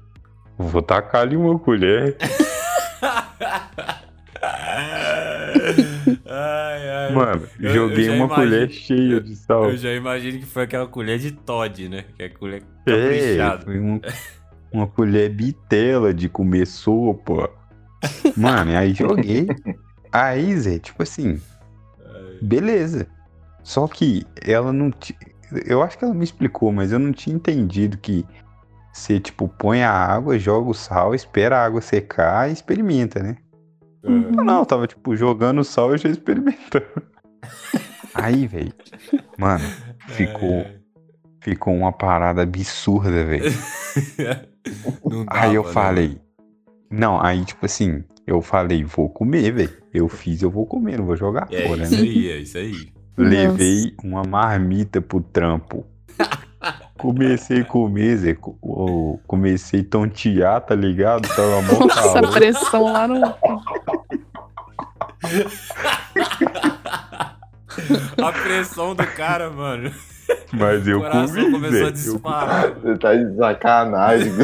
vou 0.57 0.81
tacar 0.81 1.21
ali 1.21 1.35
uma 1.35 1.59
colher. 1.59 2.15
ai, 6.25 6.89
ai. 6.89 7.11
Mano, 7.13 7.47
Eu- 7.59 7.69
eu 7.69 7.73
joguei 7.73 8.05
já 8.05 8.11
uma 8.13 8.25
imagino- 8.25 8.35
colher 8.35 8.69
cheia 8.71 9.21
de 9.21 9.35
sal. 9.35 9.69
Eu 9.69 9.77
já 9.77 9.91
imagino 9.93 10.39
que 10.39 10.45
foi 10.45 10.63
aquela 10.63 10.87
colher 10.87 11.19
de 11.19 11.31
Todd, 11.31 11.89
né? 11.89 12.05
Que 12.15 12.23
é 12.23 12.25
a 12.27 12.29
colher 12.37 12.63
É, 12.85 12.91
caprichada. 12.91 13.65
foi 13.65 13.79
um- 13.79 14.01
uma 14.73 14.87
colher 14.87 15.29
bitela 15.29 16.13
de 16.13 16.27
comer 16.27 16.65
sopa. 16.65 17.49
Mano, 18.35 18.75
aí 18.75 18.93
joguei. 18.93 19.47
Aí, 20.11 20.57
Zé, 20.57 20.79
tipo 20.79 21.03
assim, 21.03 21.39
beleza. 22.41 23.07
Só 23.63 23.87
que 23.87 24.25
ela 24.45 24.73
não 24.73 24.91
tinha. 24.91 25.17
Eu 25.65 25.83
acho 25.83 25.97
que 25.97 26.03
ela 26.03 26.13
me 26.13 26.23
explicou, 26.23 26.71
mas 26.71 26.91
eu 26.91 26.99
não 26.99 27.11
tinha 27.11 27.35
entendido 27.35 27.97
que 27.97 28.25
você, 28.91 29.19
tipo, 29.19 29.47
põe 29.47 29.83
a 29.83 29.91
água, 29.91 30.37
joga 30.37 30.69
o 30.69 30.73
sal, 30.73 31.15
espera 31.15 31.57
a 31.57 31.65
água 31.65 31.81
secar 31.81 32.49
e 32.49 32.53
experimenta, 32.53 33.21
né? 33.21 33.37
Uhum. 34.03 34.31
Não, 34.31 34.59
eu 34.59 34.65
tava, 34.65 34.85
tipo, 34.87 35.15
jogando 35.15 35.63
sal 35.63 35.95
e 35.95 35.97
já 35.97 36.09
experimentando. 36.09 36.85
Aí, 38.13 38.45
velho. 38.45 38.73
Mano, 39.37 39.63
ficou, 40.09 40.65
ficou 41.41 41.73
uma 41.73 41.91
parada 41.91 42.41
absurda, 42.43 43.23
velho. 43.23 43.51
Não 45.03 45.25
Aí 45.27 45.55
eu 45.55 45.63
dava, 45.63 45.67
né, 45.67 45.73
falei. 45.73 46.21
Não, 46.89 47.19
aí 47.19 47.43
tipo 47.43 47.65
assim, 47.65 48.03
eu 48.25 48.41
falei, 48.41 48.83
vou 48.83 49.09
comer, 49.09 49.51
velho. 49.51 49.83
Eu 49.93 50.07
fiz, 50.07 50.41
eu 50.41 50.49
vou 50.49 50.65
comer, 50.65 50.97
não 50.97 51.05
vou 51.05 51.15
jogar? 51.15 51.47
É 51.51 51.67
fora, 51.67 51.83
isso 51.83 51.95
né? 51.95 52.01
aí, 52.01 52.31
é 52.31 52.37
isso 52.37 52.57
aí. 52.57 52.93
Levei 53.17 53.95
uma 54.03 54.23
marmita 54.23 55.01
pro 55.01 55.21
trampo. 55.21 55.85
Comecei 56.97 57.61
a 57.61 57.65
comer, 57.65 58.17
Zé. 58.17 58.37
Comecei 59.27 59.81
a 59.81 59.83
tontear, 59.83 60.61
tá 60.61 60.73
ligado? 60.73 61.27
Tava 61.29 61.61
mó 61.63 61.79
Nossa, 61.85 61.99
a 61.99 62.13
calor. 62.13 62.33
pressão 62.33 62.83
lá 62.85 63.07
no. 63.07 63.21
A 68.23 68.31
pressão 68.31 68.93
do 68.95 69.05
cara, 69.07 69.49
mano. 69.49 69.91
Mas 70.53 70.85
O 70.85 70.89
eu 70.89 70.99
coração 70.99 71.35
comi, 71.35 71.51
começou 71.51 71.77
a. 71.77 71.87
Eu... 71.87 71.91
disparar. 71.91 72.73
Você 72.73 72.97
tá 72.97 73.15
de 73.15 73.35
sacanagem. 73.35 74.31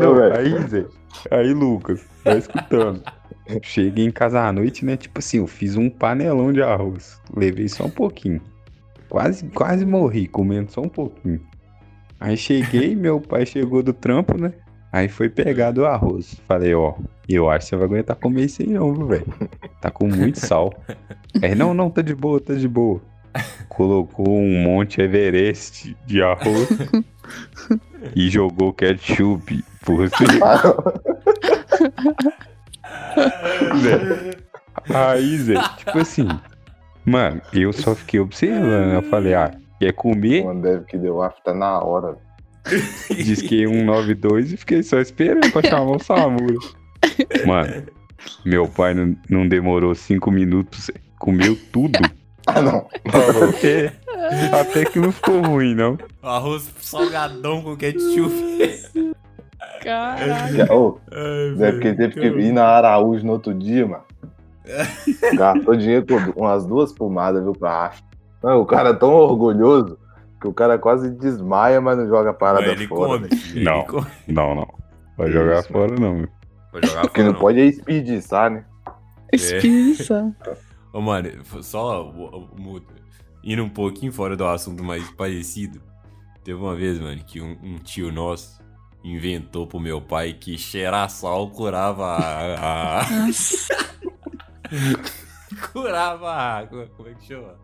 Não, 0.00 0.14
velho. 0.14 0.36
aí, 0.38 0.68
Zé. 0.68 0.86
Aí, 1.30 1.52
Lucas, 1.52 2.04
tá 2.24 2.36
escutando. 2.36 3.02
Cheguei 3.62 4.04
em 4.04 4.10
casa 4.10 4.40
à 4.40 4.52
noite, 4.52 4.84
né? 4.84 4.96
Tipo 4.96 5.18
assim, 5.18 5.38
eu 5.38 5.46
fiz 5.46 5.76
um 5.76 5.90
panelão 5.90 6.52
de 6.52 6.62
arroz. 6.62 7.20
Levei 7.36 7.68
só 7.68 7.84
um 7.84 7.90
pouquinho. 7.90 8.40
Quase, 9.08 9.44
quase 9.48 9.84
morri 9.84 10.28
comendo 10.28 10.70
só 10.70 10.82
um 10.82 10.88
pouquinho. 10.88 11.40
Aí 12.20 12.36
cheguei, 12.36 12.94
meu 12.94 13.20
pai 13.20 13.44
chegou 13.44 13.82
do 13.82 13.92
trampo, 13.92 14.40
né? 14.40 14.52
Aí 14.92 15.08
foi 15.08 15.28
pegar 15.28 15.70
do 15.70 15.86
arroz. 15.86 16.40
Falei, 16.48 16.74
ó, 16.74 16.94
eu 17.28 17.48
acho 17.48 17.66
que 17.66 17.70
você 17.70 17.76
vai 17.76 17.86
aguentar 17.86 18.16
comer 18.16 18.44
isso 18.44 18.62
aí 18.62 18.68
não, 18.68 18.92
viu, 18.92 19.06
velho. 19.06 19.26
Tá 19.80 19.90
com 19.90 20.08
muito 20.08 20.40
sal. 20.40 20.72
Aí, 21.42 21.54
não, 21.54 21.72
não, 21.72 21.88
tá 21.88 22.02
de 22.02 22.14
boa, 22.14 22.40
tá 22.40 22.54
de 22.54 22.66
boa. 22.66 23.00
Colocou 23.68 24.28
um 24.28 24.62
monte 24.62 25.00
Everest 25.00 25.96
de 26.04 26.20
arroz 26.20 26.68
e 28.16 28.28
jogou 28.28 28.72
ketchup 28.72 29.64
por 29.84 30.08
cima. 30.08 30.56
Zé. 33.80 34.30
Aí, 34.92 35.38
Zé, 35.38 35.54
tipo 35.76 35.98
assim, 35.98 36.26
mano, 37.04 37.40
eu 37.52 37.72
só 37.72 37.94
fiquei 37.94 38.18
observando. 38.18 38.92
Eu 38.94 39.02
falei, 39.02 39.34
ah, 39.34 39.52
quer 39.78 39.92
comer? 39.92 40.44
Mano, 40.44 40.62
deve 40.62 40.84
que 40.86 40.98
deu 40.98 41.22
afta 41.22 41.54
na 41.54 41.80
hora. 41.80 42.16
Disquei 43.10 43.66
192 43.66 44.52
e 44.52 44.56
fiquei 44.56 44.82
só 44.82 44.98
esperando 44.98 45.50
pra 45.50 45.62
chamar 45.62 45.96
o 45.96 45.98
Samura. 45.98 46.58
Mano, 47.46 47.82
meu 48.44 48.68
pai 48.68 48.94
não, 48.94 49.16
não 49.28 49.48
demorou 49.48 49.94
cinco 49.94 50.30
minutos, 50.30 50.90
comeu 51.18 51.56
tudo. 51.72 51.98
Ah, 52.46 52.60
não. 52.60 52.86
Falou, 53.10 53.54
é, 53.62 53.92
até 54.60 54.84
que 54.84 54.98
não 54.98 55.12
ficou 55.12 55.40
ruim, 55.42 55.74
não. 55.74 55.98
Arroz 56.22 56.70
salgadão 56.80 57.62
com 57.62 57.76
ketchup. 57.76 58.32
Caraca. 59.82 60.74
Ô, 60.74 60.98
Ai, 61.10 61.54
deve 61.56 61.78
que 61.78 61.92
velho, 61.92 61.96
teve 61.96 62.14
que 62.14 62.20
caramba. 62.20 62.40
ir 62.40 62.52
na 62.52 62.64
Araújo 62.64 63.24
no 63.24 63.32
outro 63.32 63.54
dia, 63.54 63.86
mano. 63.86 64.04
Gastou 65.34 65.74
dinheiro 65.74 66.06
com 66.06 66.40
umas 66.40 66.66
duas 66.66 66.92
pomadas, 66.92 67.42
viu, 67.42 67.52
pra. 67.52 67.92
Não, 68.42 68.60
o 68.60 68.66
cara 68.66 68.90
é 68.90 68.94
tão 68.94 69.12
orgulhoso 69.12 69.98
que 70.40 70.48
o 70.48 70.54
cara 70.54 70.78
quase 70.78 71.10
desmaia, 71.10 71.80
mas 71.80 71.98
não 71.98 72.08
joga 72.08 72.30
a 72.30 72.34
parada 72.34 72.62
Mas 72.66 72.72
ele 72.72 72.86
fora. 72.88 73.20
come. 73.20 73.22
né? 73.22 73.28
Ele 73.54 73.64
Não. 73.64 73.84
come. 73.84 74.06
Não, 74.28 74.54
não. 74.54 74.74
Vai 75.16 75.30
jogar 75.30 75.60
Isso, 75.60 75.72
fora, 75.72 75.94
não. 75.94 76.14
meu. 76.14 76.28
Vou 76.72 76.82
jogar 76.86 77.00
Porque 77.02 77.20
fora, 77.20 77.24
não 77.24 77.32
não. 77.34 77.40
pode 77.40 77.60
é 77.60 77.64
espeediçar, 77.66 78.50
né? 78.50 78.64
Espissa. 79.32 80.34
Ô, 80.92 81.00
mano, 81.00 81.28
só 81.62 82.12
indo 83.44 83.62
um 83.62 83.68
pouquinho 83.68 84.12
fora 84.12 84.36
do 84.36 84.44
assunto 84.46 84.82
mais 84.82 85.08
parecido. 85.12 85.80
Teve 86.42 86.58
uma 86.58 86.74
vez, 86.74 86.98
mano, 86.98 87.22
que 87.24 87.40
um, 87.40 87.56
um 87.62 87.76
tio 87.78 88.10
nosso 88.10 88.58
inventou 89.04 89.66
pro 89.66 89.78
meu 89.78 90.00
pai 90.00 90.32
que 90.32 90.56
cheirar 90.58 91.08
sal 91.10 91.50
curava 91.50 92.06
a. 92.06 93.00
a- 93.02 93.04
curava 95.72 96.30
a 96.30 96.58
água. 96.58 96.88
Como 96.96 97.08
é 97.08 97.14
que 97.14 97.24
chama? 97.26 97.54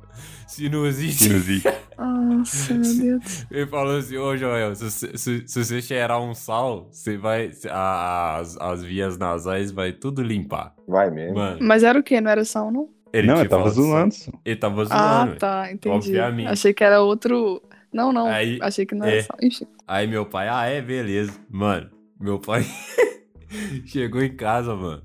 Sinusite. 0.47 1.25
Sinusite. 1.25 1.69
Nossa, 1.99 2.75
meu 2.75 2.95
Deus. 3.19 3.47
Ele 3.51 3.67
falou 3.67 3.97
assim, 3.97 4.17
ô 4.17 4.37
Joel, 4.37 4.75
se, 4.75 4.91
você- 4.91 5.17
se- 5.19 5.45
se 5.49 5.65
você 5.65 5.83
cheirar 5.83 6.21
um 6.21 6.35
sal, 6.35 6.89
você 6.91 7.17
vai. 7.17 7.51
a- 7.71 8.37
as, 8.39 8.57
as 8.59 8.83
vias 8.83 9.17
nasais 9.19 9.71
vai 9.71 9.93
tudo 9.93 10.23
limpar. 10.23 10.75
Vai 10.87 11.11
mesmo. 11.11 11.35
Mano, 11.37 11.59
Mas 11.63 11.83
era 11.83 11.99
o 11.99 12.03
quê? 12.03 12.21
Não 12.21 12.31
era 12.31 12.45
sal, 12.45 12.71
não? 12.71 12.89
ele 13.13 13.27
Não, 13.29 13.39
eu 13.39 13.49
tava 13.49 13.69
zoando. 13.71 14.15
Ele 14.45 14.57
tava 14.57 14.85
zoando. 14.85 15.33
Ah, 15.33 15.37
tá, 15.39 15.73
entendi. 15.73 15.95
Obviamente. 15.97 16.49
Achei 16.49 16.75
que 16.75 16.85
era 16.85 17.01
outro. 17.01 17.63
Não, 17.93 18.13
não. 18.13 18.27
Aí, 18.27 18.59
Achei 18.61 18.85
que 18.85 18.95
não 18.95 19.07
era 19.07 19.17
é. 19.17 19.23
sal. 19.23 19.37
Enfim. 19.43 19.67
Aí 19.89 20.07
meu 20.07 20.27
pai, 20.27 20.49
ah, 20.49 20.67
é, 20.67 20.83
beleza. 20.83 21.33
Mano, 21.49 21.89
meu 22.21 22.39
pai 22.39 22.65
chegou 23.87 24.23
em 24.23 24.35
casa, 24.37 24.75
mano. 24.75 25.03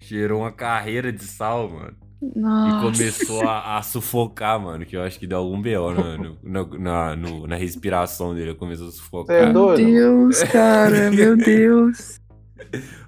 Cheirou 0.00 0.40
uma 0.40 0.52
carreira 0.52 1.12
de 1.12 1.22
sal, 1.24 1.68
mano. 1.70 1.96
E 2.22 2.38
Nossa. 2.38 2.80
começou 2.80 3.42
a, 3.42 3.76
a 3.78 3.82
sufocar, 3.82 4.58
mano. 4.60 4.84
Que 4.86 4.96
eu 4.96 5.02
acho 5.02 5.18
que 5.18 5.26
deu 5.26 5.38
algum 5.38 5.60
B.O. 5.60 5.92
na, 5.92 6.16
no- 6.42 6.78
na, 6.78 7.16
no- 7.16 7.46
na 7.46 7.56
respiração 7.56 8.34
dele. 8.34 8.54
Começou 8.54 8.88
a 8.88 8.92
sufocar. 8.92 9.36
É 9.36 9.44
Meu 9.44 9.52
doido? 9.52 9.84
Deus, 9.84 10.42
cara. 10.44 11.10
Meu 11.10 11.36
Deus. 11.38 12.20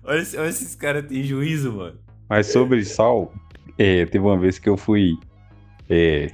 Olha, 0.04 0.22
olha 0.38 0.48
esses 0.48 0.74
caras 0.74 1.06
têm 1.06 1.22
juízo, 1.22 1.72
mano. 1.72 1.98
Mas 2.28 2.48
sobre 2.48 2.84
sal, 2.84 3.32
é, 3.78 4.04
teve 4.06 4.24
uma 4.24 4.36
vez 4.38 4.58
que 4.58 4.68
eu 4.68 4.76
fui 4.76 5.16
é, 5.88 6.30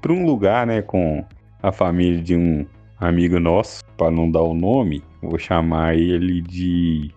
pra 0.00 0.12
um 0.12 0.24
lugar, 0.26 0.66
né, 0.66 0.82
com 0.82 1.24
a 1.62 1.72
família 1.72 2.20
de 2.22 2.36
um 2.36 2.66
amigo 3.00 3.40
nosso, 3.40 3.82
pra 3.96 4.10
não 4.10 4.30
dar 4.30 4.42
o 4.42 4.54
nome, 4.54 5.02
vou 5.22 5.38
chamar 5.38 5.96
ele 5.96 6.40
de 6.42 7.10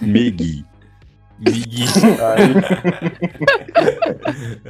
Megui. 0.00 0.64
Migui. 1.40 1.84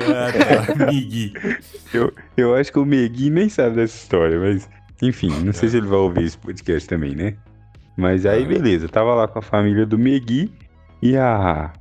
ah, 0.01 0.77
tá. 0.77 0.87
Migui. 0.87 1.33
Eu 2.37 2.55
acho 2.55 2.73
que 2.73 2.79
o 2.79 2.85
Megui 2.85 3.31
nem 3.31 3.49
sabe 3.49 3.77
dessa 3.77 3.97
história, 3.97 4.39
mas 4.39 4.69
enfim, 5.03 5.31
não 5.45 5.53
sei 5.53 5.69
se 5.69 5.79
ele 5.79 5.87
vai 5.87 5.99
ouvir 5.99 6.25
esse 6.25 6.39
podcast 6.39 6.89
também, 6.89 7.15
né? 7.15 7.35
Mas 7.97 8.27
aí, 8.27 8.45
beleza, 8.45 8.89
tava 8.89 9.15
lá 9.15 9.27
com 9.27 9.39
a 9.39 9.43
família 9.43 9.87
do 9.87 9.99
Megui 9.99 10.53
e 11.03 11.17
a. 11.17 11.73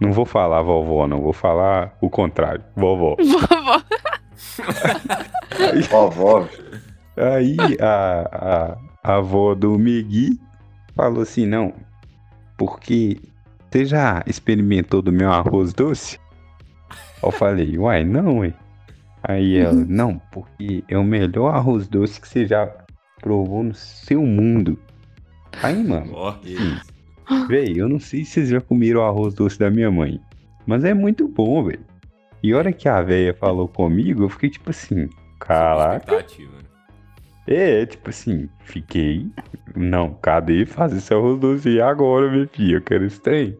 Não 0.00 0.12
vou 0.12 0.24
falar 0.24 0.62
vovó, 0.62 1.06
não, 1.06 1.20
vou 1.20 1.32
falar 1.32 1.96
o 2.00 2.08
contrário, 2.10 2.64
vovó. 2.76 3.16
Vovó. 5.90 6.10
Vovó. 6.10 6.48
Aí 7.16 7.56
a, 7.80 8.76
a, 9.02 9.12
a 9.12 9.16
avó 9.16 9.54
do 9.54 9.78
Megui 9.78 10.38
falou 10.94 11.22
assim: 11.22 11.46
não, 11.46 11.72
porque 12.56 13.20
você 13.74 13.84
já 13.84 14.22
experimentou 14.24 15.02
do 15.02 15.10
meu 15.10 15.32
arroz 15.32 15.72
doce? 15.72 16.20
Eu 17.20 17.32
falei: 17.32 17.76
uai, 17.78 18.04
não, 18.04 18.38
ué. 18.38 18.54
Aí 19.20 19.58
ela: 19.58 19.74
não, 19.88 20.20
porque 20.30 20.84
é 20.88 20.96
o 20.96 21.02
melhor 21.02 21.52
arroz 21.52 21.88
doce 21.88 22.20
que 22.20 22.28
você 22.28 22.46
já 22.46 22.72
provou 23.20 23.64
no 23.64 23.74
seu 23.74 24.22
mundo. 24.22 24.78
Aí, 25.60 25.82
mano, 25.82 26.12
Ó, 26.14 26.34
Véi, 27.48 27.74
eu 27.76 27.88
não 27.88 27.98
sei 27.98 28.24
se 28.24 28.32
vocês 28.32 28.48
já 28.50 28.60
comeram 28.60 29.00
o 29.00 29.04
arroz 29.04 29.34
doce 29.34 29.58
da 29.58 29.70
minha 29.70 29.90
mãe, 29.90 30.20
mas 30.66 30.84
é 30.84 30.94
muito 30.94 31.26
bom, 31.26 31.64
velho. 31.64 31.84
E 32.42 32.52
a 32.52 32.58
hora 32.58 32.72
que 32.72 32.88
a 32.88 33.00
véia 33.02 33.34
falou 33.34 33.66
comigo, 33.66 34.22
eu 34.22 34.28
fiquei 34.28 34.50
tipo 34.50 34.70
assim, 34.70 35.08
caraca. 35.40 36.18
né? 36.18 36.24
É, 37.46 37.86
tipo 37.86 38.10
assim, 38.10 38.48
fiquei. 38.60 39.26
Não, 39.74 40.14
cadê 40.14 40.64
fazer 40.64 40.98
esse 40.98 41.12
arroz 41.12 41.40
doce 41.40 41.80
agora, 41.80 42.30
minha 42.30 42.46
filha? 42.46 42.76
Eu 42.76 42.82
quero 42.82 43.04
esse 43.04 43.20
trem. 43.20 43.56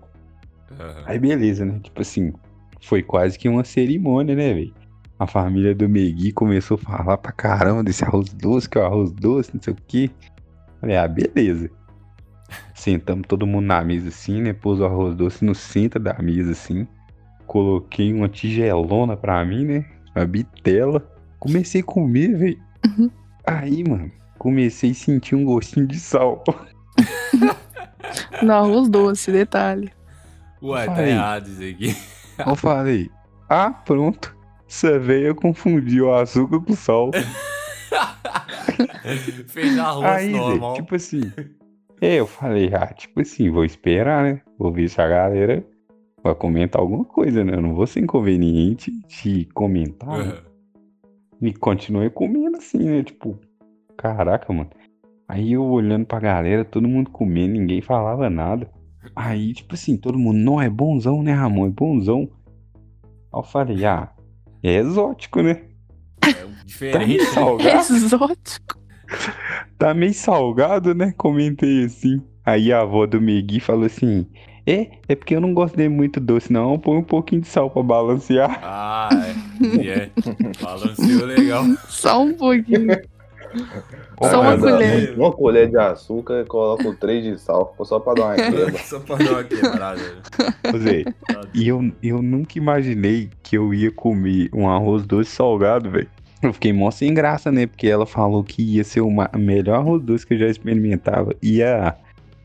Aham. 0.78 1.02
Aí 1.06 1.18
beleza, 1.18 1.64
né? 1.64 1.78
Tipo 1.82 2.00
assim, 2.00 2.32
foi 2.80 3.02
quase 3.02 3.38
que 3.38 3.48
uma 3.48 3.64
cerimônia, 3.64 4.34
né, 4.34 4.52
velho? 4.52 4.74
A 5.18 5.26
família 5.26 5.74
do 5.74 5.88
Megui 5.88 6.32
começou 6.32 6.76
a 6.76 6.78
falar 6.78 7.16
pra 7.18 7.32
caramba 7.32 7.82
desse 7.82 8.04
arroz 8.04 8.32
doce, 8.32 8.68
que 8.68 8.78
é 8.78 8.80
o 8.80 8.84
arroz 8.84 9.12
doce, 9.12 9.50
não 9.54 9.62
sei 9.62 9.72
o 9.72 9.76
quê. 9.86 10.10
Falei, 10.80 10.96
ah, 10.96 11.08
beleza. 11.08 11.70
Sentamos 12.74 13.26
todo 13.26 13.46
mundo 13.46 13.66
na 13.66 13.82
mesa 13.82 14.08
assim, 14.08 14.42
né? 14.42 14.52
Pôs 14.52 14.80
o 14.80 14.84
arroz 14.84 15.14
doce 15.14 15.44
no 15.44 15.54
centro 15.54 16.00
da 16.00 16.14
mesa 16.20 16.50
assim. 16.50 16.86
Coloquei 17.46 18.12
uma 18.12 18.28
tigelona 18.28 19.16
pra 19.16 19.44
mim, 19.44 19.64
né? 19.64 19.84
Uma 20.14 20.26
bitela. 20.26 21.00
Comecei 21.38 21.80
a 21.80 21.84
comer, 21.84 22.36
velho. 22.36 22.58
Uhum. 22.86 23.10
Aí, 23.46 23.84
mano, 23.88 24.10
comecei 24.38 24.90
a 24.90 24.94
sentir 24.94 25.34
um 25.36 25.44
gostinho 25.44 25.86
de 25.86 25.98
sal. 25.98 26.42
No 28.42 28.52
arroz 28.52 28.88
doce, 28.88 29.32
detalhe. 29.32 29.90
Ué, 30.64 30.86
tá 30.86 30.94
Falei. 30.94 31.10
errado 31.10 31.48
isso 31.48 31.62
aqui. 31.62 31.96
Eu 32.46 32.56
falei, 32.56 33.10
ah, 33.48 33.70
pronto. 33.70 34.34
Essa 34.68 34.98
veia 34.98 35.34
confundiu 35.34 36.06
o 36.06 36.14
açúcar 36.14 36.60
com 36.60 36.74
sal. 36.74 37.10
Fez 39.48 39.78
arroz 39.78 40.04
Aí, 40.06 40.30
normal. 40.32 40.74
tipo 40.74 40.94
assim. 40.94 41.32
Eu 42.00 42.26
falei, 42.26 42.72
ah, 42.74 42.86
tipo 42.92 43.20
assim, 43.20 43.50
vou 43.50 43.64
esperar, 43.64 44.24
né? 44.24 44.40
Vou 44.58 44.72
ver 44.72 44.88
se 44.88 45.00
a 45.00 45.08
galera 45.08 45.64
vai 46.22 46.34
comentar 46.34 46.80
alguma 46.80 47.04
coisa, 47.04 47.44
né? 47.44 47.54
Eu 47.54 47.62
não 47.62 47.74
vou 47.74 47.86
ser 47.86 48.00
inconveniente 48.00 48.90
de 49.06 49.46
comentar. 49.54 50.08
né? 50.18 50.24
Aham. 50.24 50.38
E 51.42 51.52
continuei 51.52 52.10
comendo 52.10 52.56
assim, 52.56 52.78
né? 52.78 53.02
Tipo, 53.02 53.38
caraca, 53.96 54.52
mano. 54.52 54.70
Aí 55.28 55.52
eu 55.52 55.64
olhando 55.64 56.06
pra 56.06 56.20
galera, 56.20 56.64
todo 56.64 56.88
mundo 56.88 57.10
comendo, 57.10 57.52
ninguém 57.52 57.80
falava 57.80 58.28
nada. 58.30 58.70
Aí, 59.14 59.52
tipo 59.52 59.74
assim, 59.74 59.96
todo 59.96 60.18
mundo, 60.18 60.38
não, 60.38 60.60
é 60.60 60.68
bonzão, 60.68 61.22
né, 61.22 61.32
Ramon? 61.32 61.66
É 61.66 61.70
bonzão. 61.70 62.28
Aí 63.04 63.40
eu 63.40 63.42
falei, 63.42 63.84
ah, 63.84 64.08
é 64.62 64.74
exótico, 64.76 65.42
né? 65.42 65.62
É 66.22 66.32
Tá 66.64 66.64
diferente. 66.64 67.06
meio 67.06 67.20
né? 67.22 67.26
salgado, 67.30 67.94
Exótico. 67.94 68.78
tá 69.78 69.94
meio 69.94 70.14
salgado, 70.14 70.94
né? 70.94 71.12
Comentei 71.16 71.84
assim. 71.84 72.22
Aí 72.44 72.72
a 72.72 72.80
avó 72.80 73.06
do 73.06 73.20
Megui 73.20 73.60
falou 73.60 73.84
assim: 73.84 74.26
É, 74.66 74.90
é 75.08 75.14
porque 75.14 75.36
eu 75.36 75.40
não 75.40 75.52
gosto 75.54 75.76
de 75.76 75.88
muito 75.88 76.20
doce, 76.20 76.52
não. 76.52 76.78
Põe 76.78 76.98
um 76.98 77.02
pouquinho 77.02 77.42
de 77.42 77.48
sal 77.48 77.70
pra 77.70 77.82
balancear. 77.82 78.58
Ah, 78.62 79.10
é. 79.12 79.86
é. 79.86 80.10
Balanceou 80.62 81.26
legal. 81.26 81.64
Só 81.88 82.22
um 82.22 82.32
pouquinho. 82.34 82.98
Ah, 84.20 84.28
Só 84.28 84.40
uma 84.40 84.56
mas, 84.56 84.60
colher. 84.60 85.18
Uma 85.18 85.32
colher 85.32 85.68
de 85.70 85.76
açúcar 85.76 86.40
e 86.40 86.44
coloca 86.44 86.88
o 86.88 86.94
três 86.94 87.24
de 87.24 87.38
sal, 87.38 87.74
só 87.82 87.98
pra 88.00 88.14
dar 88.14 88.24
uma 88.26 88.34
quebra. 88.34 88.78
Só 88.84 89.00
pra 89.00 89.16
dar 89.16 89.30
uma 89.30 89.44
quebrada. 89.44 90.00
Zé, 90.78 91.04
e 91.54 91.68
eu, 91.68 91.92
eu 92.02 92.22
nunca 92.22 92.58
imaginei 92.58 93.30
que 93.42 93.56
eu 93.56 93.72
ia 93.72 93.90
comer 93.90 94.48
um 94.52 94.68
arroz 94.68 95.04
doce 95.04 95.30
salgado, 95.30 95.90
velho. 95.90 96.08
Eu 96.42 96.52
fiquei 96.52 96.72
mó 96.72 96.90
sem 96.90 97.14
graça, 97.14 97.50
né? 97.50 97.66
Porque 97.66 97.86
ela 97.86 98.04
falou 98.04 98.44
que 98.44 98.62
ia 98.62 98.84
ser 98.84 99.00
o 99.00 99.10
melhor 99.38 99.76
arroz 99.76 100.02
doce 100.02 100.26
que 100.26 100.34
eu 100.34 100.38
já 100.38 100.46
experimentava. 100.46 101.34
E 101.42 101.62
a 101.62 101.96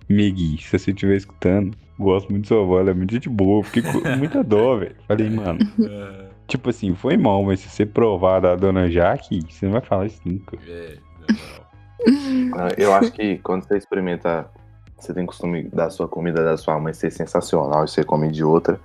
Megui, 0.07 0.57
se 0.62 0.78
você 0.80 0.91
estiver 0.91 1.18
escutando, 1.18 1.76
gosto 1.99 2.30
muito 2.30 2.43
de 2.43 2.47
sua 2.47 2.62
avó, 2.62 2.80
ela 2.80 2.91
é 2.91 2.93
muito 2.93 3.20
de 3.20 3.30
boa. 3.30 3.64
Fiquei 3.64 3.84
com 3.84 3.99
muita 4.18 4.43
dó, 4.43 4.78
velho. 4.78 4.95
Falei, 5.07 5.30
mano, 5.30 5.60
É, 5.82 6.28
tipo 6.50 6.70
assim, 6.70 6.93
foi 6.95 7.16
mal, 7.16 7.43
mas 7.43 7.60
se 7.62 7.70
você 7.70 7.86
provar 7.86 8.41
da 8.41 8.56
dona 8.56 8.89
Jaque, 8.89 9.41
você 9.50 9.66
não 9.66 9.74
vai 9.74 9.82
falar 9.82 10.06
isso 10.08 10.22
nunca. 10.26 10.58
É, 10.68 10.97
na 11.20 11.28
moral. 12.52 12.70
Ah, 12.70 12.74
Eu 12.78 12.93
acho 12.93 13.12
que 13.12 13.38
quando 13.39 13.64
você 13.64 13.78
experimenta, 13.78 14.50
você 14.97 15.14
tem 15.14 15.26
costume 15.26 15.64
da 15.70 15.89
sua 15.89 16.08
comida 16.08 16.43
da 16.43 16.58
sua 16.58 16.80
mãe 16.80 16.93
ser 16.93 17.12
sensacional 17.12 17.86
e 17.86 17.88
você 17.88 18.04
come 18.04 18.30
de 18.32 18.43
outra, 18.43 18.80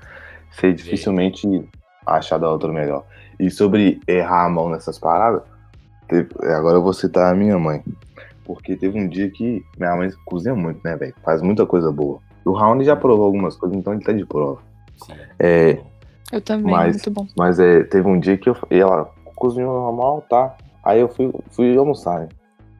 você 0.50 0.72
dificilmente 0.72 1.46
acha 2.06 2.38
da 2.38 2.50
outra 2.50 2.72
melhor. 2.72 3.04
E 3.40 3.50
sobre 3.50 4.00
errar 4.06 4.44
a 4.46 4.48
mão 4.48 4.68
nessas 4.68 4.98
paradas, 4.98 5.42
teve- 6.08 6.28
agora 6.54 6.76
eu 6.76 6.82
vou 6.82 6.92
citar 6.92 7.32
a 7.32 7.36
minha 7.36 7.58
mãe. 7.58 7.82
Porque 8.44 8.76
teve 8.76 8.98
um 8.98 9.08
dia 9.08 9.30
que 9.30 9.64
minha 9.78 9.96
mãe 9.96 10.10
cozinha 10.26 10.54
muito, 10.54 10.78
né, 10.84 10.94
velho? 10.96 11.14
Faz 11.24 11.40
muita 11.40 11.64
coisa 11.64 11.90
boa. 11.90 12.20
O 12.44 12.52
Raoni 12.52 12.84
já 12.84 12.94
provou 12.94 13.24
algumas 13.24 13.56
coisas, 13.56 13.76
então 13.78 13.94
ele 13.94 14.04
tá 14.04 14.12
de 14.12 14.26
prova. 14.26 14.60
Sim. 14.98 15.14
É, 15.38 15.78
Eu 16.34 16.40
também, 16.40 16.72
Mas- 16.72 16.96
muito 16.96 17.10
bom. 17.12 17.26
Mas 17.36 17.60
é, 17.60 17.84
teve 17.84 18.08
um 18.08 18.18
dia 18.18 18.36
que 18.36 18.48
eu, 18.50 18.56
e 18.70 18.80
ela 18.80 19.08
cozinhou 19.36 19.72
normal, 19.72 20.20
tá? 20.28 20.56
Aí 20.84 21.00
eu 21.00 21.08
fui, 21.08 21.32
fui 21.50 21.76
almoçar, 21.76 22.20
né? 22.20 22.28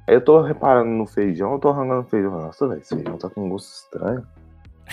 Aí 0.09 0.17
eu 0.17 0.21
tô 0.21 0.41
reparando 0.43 0.91
no 0.91 1.07
feijão, 1.07 1.53
eu 1.53 1.59
tô 1.61 1.69
arrancando 1.69 2.03
feijão. 2.09 2.33
Nossa, 2.33 2.67
velho, 2.67 2.81
esse 2.81 2.95
feijão 2.95 3.17
tá 3.17 3.31
com 3.31 3.47
um 3.47 3.49
gosto 3.49 3.73
estranho. 3.73 4.27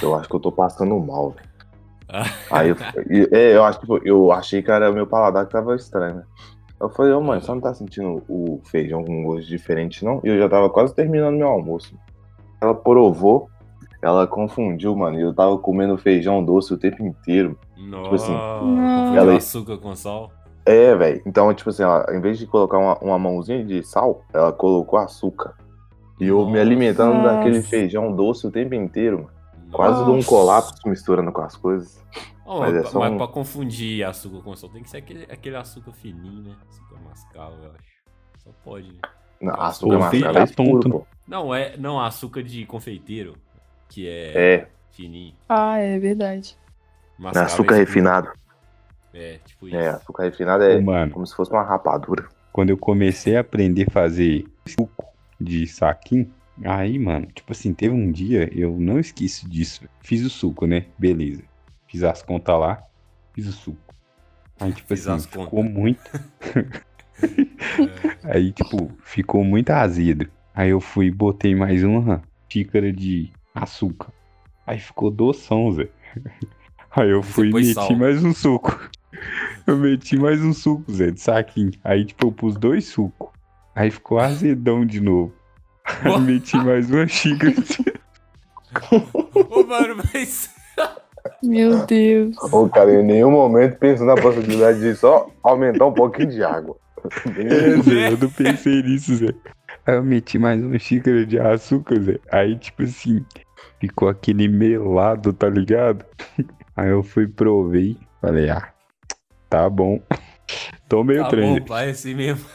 Eu 0.01 0.15
acho 0.15 0.29
que 0.29 0.35
eu 0.35 0.39
tô 0.39 0.51
passando 0.51 0.97
mal, 0.99 1.31
velho. 1.31 1.49
Ah. 2.07 2.23
Aí 2.51 2.69
eu, 2.69 2.75
é, 3.31 3.55
eu 3.55 3.63
acho 3.63 3.79
que 3.79 3.87
foi- 3.87 4.01
eu 4.05 4.31
achei 4.31 4.61
que 4.61 4.69
era 4.69 4.91
meu 4.91 5.07
paladar 5.07 5.45
que 5.47 5.51
tava 5.51 5.75
estranho, 5.75 6.17
né? 6.17 6.23
Eu 6.79 6.89
falei, 6.89 7.13
ô 7.13 7.21
mãe, 7.21 7.39
você 7.41 7.51
não 7.51 7.59
tá 7.61 7.73
sentindo 7.73 8.23
o 8.29 8.61
feijão 8.65 9.03
com 9.03 9.11
um 9.21 9.23
gosto 9.23 9.47
diferente, 9.47 10.05
não? 10.05 10.21
E 10.23 10.29
eu 10.29 10.37
já 10.37 10.47
tava 10.47 10.69
quase 10.69 10.93
terminando 10.95 11.35
meu 11.37 11.47
almoço. 11.47 11.95
Ela 12.61 12.73
provou, 12.75 13.49
ela 14.01 14.25
confundiu, 14.27 14.95
mano. 14.95 15.19
E 15.19 15.21
eu 15.21 15.33
tava 15.33 15.57
comendo 15.57 15.97
feijão 15.97 16.43
doce 16.43 16.73
o 16.73 16.77
tempo 16.77 17.03
inteiro. 17.03 17.57
Nossa. 17.77 18.15
assim, 18.15 18.33
confundiu 18.33 19.21
ela- 19.21 19.35
açúcar 19.37 19.77
com 19.77 19.95
sal. 19.95 20.31
É, 20.65 20.95
velho. 20.95 21.21
Então, 21.25 21.51
tipo 21.53 21.69
assim, 21.71 21.81
ela, 21.83 22.05
em 22.11 22.21
vez 22.21 22.37
de 22.37 22.45
colocar 22.45 22.77
uma, 22.77 22.97
uma 22.99 23.17
mãozinha 23.19 23.65
de 23.65 23.81
sal, 23.83 24.21
ela 24.33 24.51
colocou 24.51 24.99
açúcar. 24.99 25.55
E 26.19 26.27
eu 26.27 26.37
me 26.45 26.51
Nossa. 26.51 26.61
alimentando 26.61 27.15
Nossa. 27.15 27.35
daquele 27.37 27.61
feijão 27.63 28.15
doce 28.15 28.45
o 28.45 28.51
tempo 28.51 28.75
inteiro, 28.75 29.17
mano. 29.23 29.31
Quase 29.71 30.03
dou 30.05 30.13
um 30.13 30.17
Nossa. 30.17 30.27
colapso 30.29 30.73
misturando 30.87 31.31
com 31.31 31.41
as 31.41 31.55
coisas. 31.55 32.03
Ó, 32.45 32.59
Mas 32.59 32.75
é 32.75 32.83
só 32.83 32.99
mas 32.99 33.11
um- 33.13 33.17
pra 33.17 33.27
confundir 33.27 34.03
açúcar 34.05 34.43
com 34.43 34.55
sal, 34.55 34.69
tem 34.69 34.83
que 34.83 34.89
ser 34.89 34.97
aquele, 34.97 35.23
aquele 35.31 35.55
açúcar 35.55 35.93
fininho, 35.93 36.43
né? 36.43 36.55
Açúcar 36.69 36.99
mascavo, 37.09 37.55
eu 37.63 37.71
acho. 37.71 37.91
Só 38.43 38.49
pode, 38.63 38.87
né? 38.89 38.99
Não, 39.41 39.53
Nossa, 39.53 39.63
açúcar 39.65 39.97
mascavo 39.99 40.25
é 40.25 40.33
tá 40.33 40.43
escuro, 40.43 40.71
tonto, 40.81 40.89
pô. 40.89 41.07
Não, 41.27 41.55
é. 41.55 41.75
Não, 41.77 41.99
açúcar 41.99 42.43
de 42.43 42.65
confeiteiro, 42.65 43.33
que 43.91 44.07
é, 44.07 44.55
É, 44.55 44.67
fininho. 44.91 45.35
Ah, 45.49 45.77
é 45.77 45.99
verdade. 45.99 46.57
Mascavo 47.17 47.45
açúcar 47.45 47.75
é 47.75 47.83
escuro. 47.83 47.87
refinado. 47.87 48.29
É, 49.13 49.39
tipo 49.45 49.67
isso. 49.67 49.75
É, 49.77 49.89
açúcar 49.89 50.23
refinado 50.23 50.63
é 50.63 50.79
mano, 50.79 51.11
como 51.11 51.25
se 51.27 51.35
fosse 51.35 51.51
uma 51.51 51.63
rapadura. 51.63 52.27
quando 52.51 52.69
eu 52.69 52.77
comecei 52.77 53.35
a 53.35 53.41
aprender 53.41 53.87
a 53.89 53.91
fazer 53.91 54.45
suco 54.67 55.05
de 55.39 55.67
saquinho, 55.67 56.33
aí, 56.65 56.97
mano, 56.99 57.27
tipo 57.27 57.51
assim, 57.51 57.73
teve 57.73 57.93
um 57.93 58.11
dia, 58.11 58.49
eu 58.57 58.77
não 58.79 58.99
esqueço 58.99 59.49
disso. 59.49 59.87
Fiz 60.01 60.23
o 60.25 60.29
suco, 60.29 60.65
né? 60.65 60.85
Beleza. 60.97 61.43
Fiz 61.87 62.03
as 62.03 62.21
contas 62.23 62.57
lá, 62.59 62.83
fiz 63.33 63.47
o 63.47 63.51
suco. 63.51 63.95
Aí, 64.59 64.71
tipo 64.73 64.87
Fiz 64.87 65.07
assim, 65.07 65.17
as 65.17 65.25
ficou 65.25 65.47
contas. 65.47 65.73
muito. 65.73 66.01
Aí, 68.23 68.51
tipo, 68.51 68.91
ficou 69.03 69.43
muito 69.43 69.69
azedo. 69.71 70.29
Aí 70.53 70.69
eu 70.69 70.79
fui 70.81 71.07
e 71.07 71.11
botei 71.11 71.55
mais 71.55 71.83
uma 71.83 72.21
xícara 72.51 72.91
de 72.91 73.31
açúcar. 73.53 74.11
Aí 74.65 74.79
ficou 74.79 75.11
doção, 75.11 75.71
Zé. 75.71 75.89
Aí 76.91 77.09
eu 77.09 77.23
fui 77.23 77.49
e 77.49 77.53
meti 77.53 77.73
sal. 77.73 77.95
mais 77.95 78.23
um 78.23 78.33
suco. 78.33 78.77
Eu 79.67 79.77
meti 79.77 80.17
mais 80.17 80.41
um 80.41 80.51
suco, 80.53 80.91
Zé, 80.91 81.11
de 81.11 81.21
saquinho. 81.21 81.71
Aí, 81.83 82.03
tipo, 82.03 82.27
eu 82.27 82.31
pus 82.31 82.55
dois 82.55 82.85
sucos. 82.85 83.29
Aí 83.75 83.91
ficou 83.91 84.19
azedão 84.19 84.83
de 84.85 84.99
novo. 84.99 85.31
Aí 86.03 86.19
meti 86.19 86.57
mais 86.57 86.89
uma 86.89 87.07
xícara. 87.07 87.53
Ô, 89.49 89.63
mano, 89.63 89.97
mas. 90.11 90.49
Meu 91.43 91.85
Deus. 91.85 92.35
Ô, 92.51 92.67
cara, 92.67 92.93
em 92.93 93.03
nenhum 93.03 93.31
momento 93.31 93.77
penso 93.77 94.03
na 94.03 94.15
possibilidade 94.15 94.79
de 94.79 94.95
só 94.95 95.29
aumentar 95.43 95.85
um 95.85 95.93
pouquinho 95.93 96.29
de 96.29 96.43
água. 96.43 96.75
É, 97.37 97.81
Zé, 97.81 98.07
eu 98.13 98.17
não 98.17 98.29
pensei 98.29 98.81
nisso, 98.81 99.15
Zé. 99.15 99.33
Aí 99.85 99.95
eu 99.95 100.03
meti 100.03 100.37
mais 100.37 100.61
uma 100.63 100.77
xícara 100.77 101.25
de 101.25 101.39
açúcar, 101.39 101.99
Zé. 102.01 102.19
Aí, 102.31 102.57
tipo 102.57 102.83
assim, 102.83 103.25
ficou 103.79 104.09
aquele 104.09 104.47
melado, 104.47 105.33
tá 105.33 105.49
ligado? 105.49 106.05
Aí 106.75 106.89
eu 106.89 107.03
fui, 107.03 107.27
provei, 107.27 107.97
falei, 108.21 108.49
ah, 108.49 108.71
tá 109.49 109.69
bom. 109.69 110.01
Tomei 110.87 111.19
o 111.19 111.23
Tá 111.23 111.29
trem. 111.29 111.59
bom, 111.59 111.65
pai, 111.65 111.89
assim 111.89 112.13
mesmo. 112.13 112.45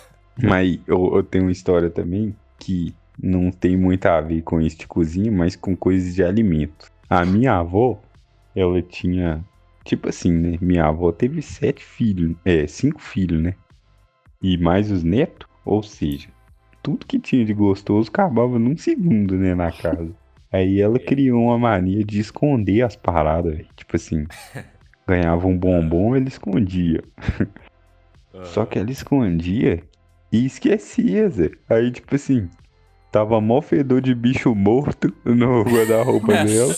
Mas 0.42 0.78
eu, 0.86 1.16
eu 1.16 1.22
tenho 1.22 1.44
uma 1.44 1.52
história 1.52 1.90
também 1.90 2.34
que 2.58 2.94
não 3.18 3.50
tem 3.50 3.76
muito 3.76 4.06
a 4.06 4.20
ver 4.20 4.42
com 4.42 4.60
isso 4.60 4.78
de 4.78 4.86
cozinha, 4.86 5.32
mas 5.32 5.56
com 5.56 5.74
coisas 5.74 6.14
de 6.14 6.22
alimento. 6.22 6.90
A 7.08 7.24
minha 7.24 7.54
avó, 7.54 8.00
ela 8.54 8.82
tinha, 8.82 9.42
tipo 9.84 10.08
assim, 10.08 10.32
né? 10.32 10.58
Minha 10.60 10.86
avó 10.86 11.10
teve 11.12 11.40
sete 11.40 11.82
filhos, 11.82 12.36
é, 12.44 12.66
cinco 12.66 13.00
filhos, 13.00 13.42
né? 13.42 13.54
E 14.42 14.58
mais 14.58 14.90
os 14.90 15.02
netos, 15.02 15.48
ou 15.64 15.82
seja, 15.82 16.28
tudo 16.86 17.04
que 17.04 17.18
tinha 17.18 17.44
de 17.44 17.52
gostoso 17.52 18.08
acabava 18.08 18.60
num 18.60 18.76
segundo, 18.76 19.36
né, 19.36 19.56
na 19.56 19.72
casa. 19.72 20.08
Aí 20.52 20.80
ela 20.80 21.00
criou 21.00 21.46
uma 21.46 21.58
mania 21.58 22.04
de 22.04 22.20
esconder 22.20 22.82
as 22.82 22.94
paradas, 22.94 23.56
velho. 23.56 23.66
Tipo 23.74 23.96
assim, 23.96 24.24
ganhava 25.04 25.48
um 25.48 25.58
bombom, 25.58 26.14
ele 26.14 26.28
escondia. 26.28 27.02
Só 28.44 28.64
que 28.64 28.78
ela 28.78 28.88
escondia 28.88 29.82
e 30.30 30.46
esquecia, 30.46 31.28
Zé. 31.28 31.50
Aí, 31.68 31.90
tipo 31.90 32.14
assim, 32.14 32.48
tava 33.10 33.40
mó 33.40 33.60
fedor 33.60 34.00
de 34.00 34.14
bicho 34.14 34.54
morto 34.54 35.12
no 35.24 35.64
guarda-roupa 35.66 36.44
dela. 36.44 36.72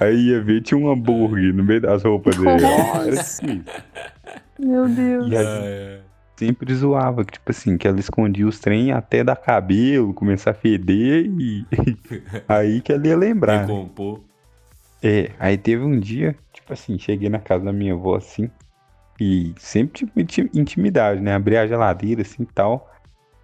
Aí 0.00 0.30
ia 0.30 0.40
ver, 0.42 0.62
tinha 0.62 0.76
um 0.76 0.90
hambúrguer 0.90 1.54
no 1.54 1.62
meio 1.62 1.80
das 1.80 2.02
roupas 2.02 2.36
dela. 2.36 2.56
Era 2.58 2.60
Nossa. 2.60 3.20
assim. 3.20 3.62
Meu 4.58 4.88
Deus. 4.88 5.30
E 5.30 5.36
a 5.36 5.40
Ah, 5.40 5.44
gente 5.44 5.68
é. 5.68 6.00
Sempre 6.36 6.74
zoava, 6.74 7.24
que, 7.24 7.32
tipo 7.32 7.50
assim, 7.50 7.76
que 7.76 7.86
ela 7.86 7.98
escondia 8.00 8.46
os 8.46 8.58
trem 8.58 8.92
até 8.92 9.22
dar 9.22 9.36
cabelo, 9.36 10.14
começar 10.14 10.50
a 10.50 10.54
feder 10.54 11.26
e. 11.26 11.66
aí 12.48 12.80
que 12.80 12.92
ela 12.92 13.06
ia 13.06 13.16
lembrar. 13.16 13.66
Decompor. 13.66 14.20
É, 15.02 15.30
aí 15.38 15.58
teve 15.58 15.82
um 15.84 15.98
dia, 15.98 16.34
tipo 16.52 16.72
assim, 16.72 16.98
cheguei 16.98 17.28
na 17.28 17.38
casa 17.38 17.64
da 17.64 17.72
minha 17.72 17.92
avó 17.92 18.16
assim, 18.16 18.50
e 19.20 19.54
sempre 19.58 19.98
tipo 19.98 20.18
inti- 20.18 20.50
intimidade, 20.54 21.20
né? 21.20 21.34
Abri 21.34 21.56
a 21.56 21.66
geladeira 21.66 22.22
assim 22.22 22.42
e 22.42 22.46
tal. 22.46 22.90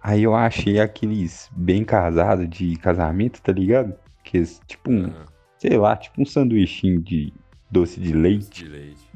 Aí 0.03 0.23
eu 0.23 0.33
achei 0.35 0.79
aqueles 0.79 1.49
bem 1.55 1.83
casados 1.85 2.49
de 2.49 2.75
casamento, 2.77 3.39
tá 3.41 3.51
ligado? 3.51 3.93
Que 4.23 4.43
tipo 4.65 4.91
um, 4.91 5.05
Aham, 5.05 5.25
sei 5.59 5.77
lá, 5.77 5.95
tipo 5.95 6.19
um 6.19 6.25
sanduichinho 6.25 6.99
de 6.99 7.31
doce 7.69 7.99
de 7.99 8.11
leite. 8.11 8.63
de 8.63 8.69
leite. 8.69 9.10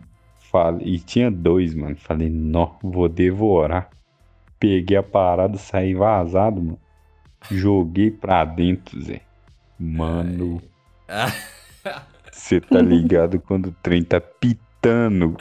Falei, 0.55 0.87
e 0.87 0.99
tinha 0.99 1.29
dois, 1.29 1.75
mano. 1.75 1.97
Falei, 1.97 2.29
nó, 2.29 2.77
vou 2.81 3.09
devorar. 3.09 3.89
Peguei 4.57 4.95
a 4.95 5.03
parada, 5.03 5.57
saí 5.57 5.93
vazado, 5.93 6.61
mano. 6.61 6.79
Joguei 7.51 8.09
pra 8.09 8.45
dentro, 8.45 9.01
Zé. 9.01 9.19
Mano, 9.77 10.61
você 12.31 12.61
tá 12.61 12.79
ligado 12.81 13.37
quando 13.41 13.67
o 13.67 13.75
trem 13.83 14.01
tá 14.01 14.21
pitando. 14.21 15.35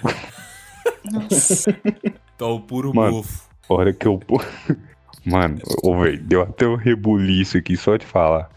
Nossa. 1.12 1.72
tá 2.36 2.46
o 2.46 2.58
puro 2.58 2.92
Mano. 2.92 3.18
mofo. 3.18 3.48
hora 3.68 3.92
que 3.92 4.08
eu. 4.08 4.20
Mano, 5.24 5.58
ô, 5.84 5.96
velho, 5.96 6.20
deu 6.24 6.42
até 6.42 6.66
um 6.66 6.74
rebuliço 6.74 7.56
aqui 7.56 7.76
só 7.76 7.96
de 7.96 8.04
falar. 8.04 8.50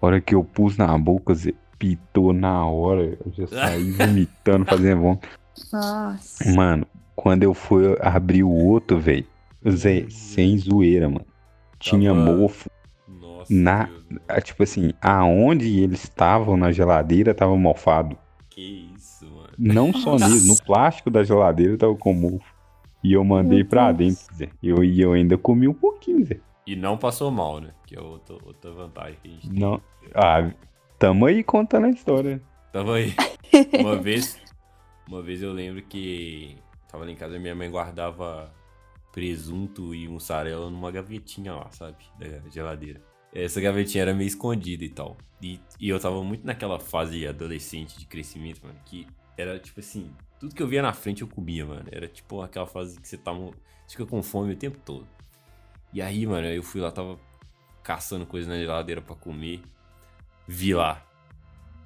hora 0.00 0.20
que 0.20 0.32
eu 0.34 0.44
pus 0.44 0.76
na 0.76 0.96
boca, 0.96 1.34
Zé, 1.34 1.52
pitou 1.76 2.32
na 2.32 2.64
hora. 2.64 3.18
Eu 3.26 3.32
já 3.36 3.48
saí 3.48 3.90
vomitando, 3.90 4.64
fazendo 4.64 5.02
vômito. 5.02 5.28
Nossa. 5.72 6.52
Mano, 6.54 6.86
quando 7.14 7.42
eu 7.42 7.54
fui 7.54 7.96
abrir 8.00 8.42
o 8.42 8.50
outro, 8.50 8.98
velho, 8.98 9.26
Zé, 9.68 10.06
sem 10.10 10.58
zoeira, 10.58 11.08
mano. 11.08 11.26
Tinha 11.78 12.12
Tava- 12.14 12.24
mofo. 12.36 12.68
Nossa, 13.08 13.52
Na- 13.52 13.84
Deus, 13.84 14.44
Tipo 14.44 14.62
assim, 14.62 14.92
aonde 15.00 15.80
eles 15.80 16.04
estavam 16.04 16.56
na 16.56 16.70
geladeira 16.72 17.34
tava 17.34 17.56
mofado. 17.56 18.16
que 18.50 18.90
isso, 18.96 19.26
mano. 19.30 19.48
Não 19.58 19.92
só 19.92 20.12
Nossa. 20.12 20.28
nisso, 20.28 20.46
no 20.46 20.62
plástico 20.64 21.10
da 21.10 21.24
geladeira 21.24 21.76
tava 21.76 21.94
com 21.96 22.12
mofo. 22.14 22.54
E 23.02 23.12
eu 23.12 23.24
mandei 23.24 23.58
Meu 23.58 23.66
pra 23.66 23.90
Deus. 23.92 24.14
dentro, 24.16 24.34
Zé. 24.36 24.48
Eu, 24.62 24.82
e 24.84 25.00
eu 25.00 25.12
ainda 25.12 25.36
comi 25.36 25.66
um 25.68 25.74
pouquinho, 25.74 26.24
Zé. 26.24 26.38
E 26.66 26.74
não 26.76 26.96
passou 26.96 27.30
mal, 27.30 27.60
né? 27.60 27.70
Que 27.86 27.96
é 27.96 28.00
outra, 28.00 28.36
outra 28.46 28.70
vantagem 28.70 29.18
que 29.22 29.28
a 29.28 29.30
gente 29.32 29.50
tem. 29.50 29.58
Não. 29.60 29.80
Ah, 30.14 30.50
tamo 30.98 31.26
aí 31.26 31.42
contando 31.42 31.86
a 31.86 31.90
história. 31.90 32.40
Tava 32.72 32.94
aí. 32.96 33.12
Uma 33.80 33.96
vez, 33.96 34.38
uma 35.08 35.22
vez 35.22 35.42
eu 35.42 35.52
lembro 35.52 35.82
que 35.82 36.56
tava 36.88 37.04
lá 37.04 37.10
em 37.10 37.16
casa 37.16 37.36
e 37.36 37.38
minha 37.38 37.54
mãe 37.54 37.70
guardava 37.70 38.52
presunto 39.12 39.94
e 39.94 40.08
mussarela 40.08 40.68
numa 40.68 40.90
gavetinha 40.90 41.54
lá, 41.54 41.70
sabe? 41.70 42.04
Da 42.18 42.48
geladeira. 42.50 43.00
Essa 43.32 43.60
gavetinha 43.60 44.02
era 44.02 44.14
meio 44.14 44.28
escondida 44.28 44.84
e 44.84 44.88
tal. 44.88 45.16
E, 45.42 45.60
e 45.78 45.88
eu 45.88 45.98
tava 46.00 46.22
muito 46.22 46.46
naquela 46.46 46.78
fase 46.78 47.26
adolescente 47.26 47.98
de 47.98 48.06
crescimento, 48.06 48.64
mano, 48.64 48.78
que 48.84 49.06
era 49.36 49.58
tipo 49.58 49.80
assim, 49.80 50.10
tudo 50.38 50.54
que 50.54 50.62
eu 50.62 50.68
via 50.68 50.82
na 50.82 50.92
frente 50.92 51.22
eu 51.22 51.28
comia, 51.28 51.66
mano. 51.66 51.84
Era 51.90 52.08
tipo 52.08 52.40
aquela 52.40 52.66
fase 52.66 53.00
que 53.00 53.06
você 53.08 53.16
tá, 53.16 53.32
fica 53.88 54.06
com 54.06 54.22
fome 54.22 54.52
o 54.52 54.56
tempo 54.56 54.78
todo. 54.84 55.06
E 55.92 56.02
aí, 56.02 56.26
mano, 56.26 56.46
eu 56.48 56.62
fui 56.62 56.80
lá, 56.80 56.90
tava 56.90 57.18
caçando 57.82 58.26
coisa 58.26 58.48
na 58.48 58.56
geladeira 58.56 59.00
pra 59.00 59.14
comer. 59.14 59.60
Vi 60.46 60.74
lá 60.74 61.04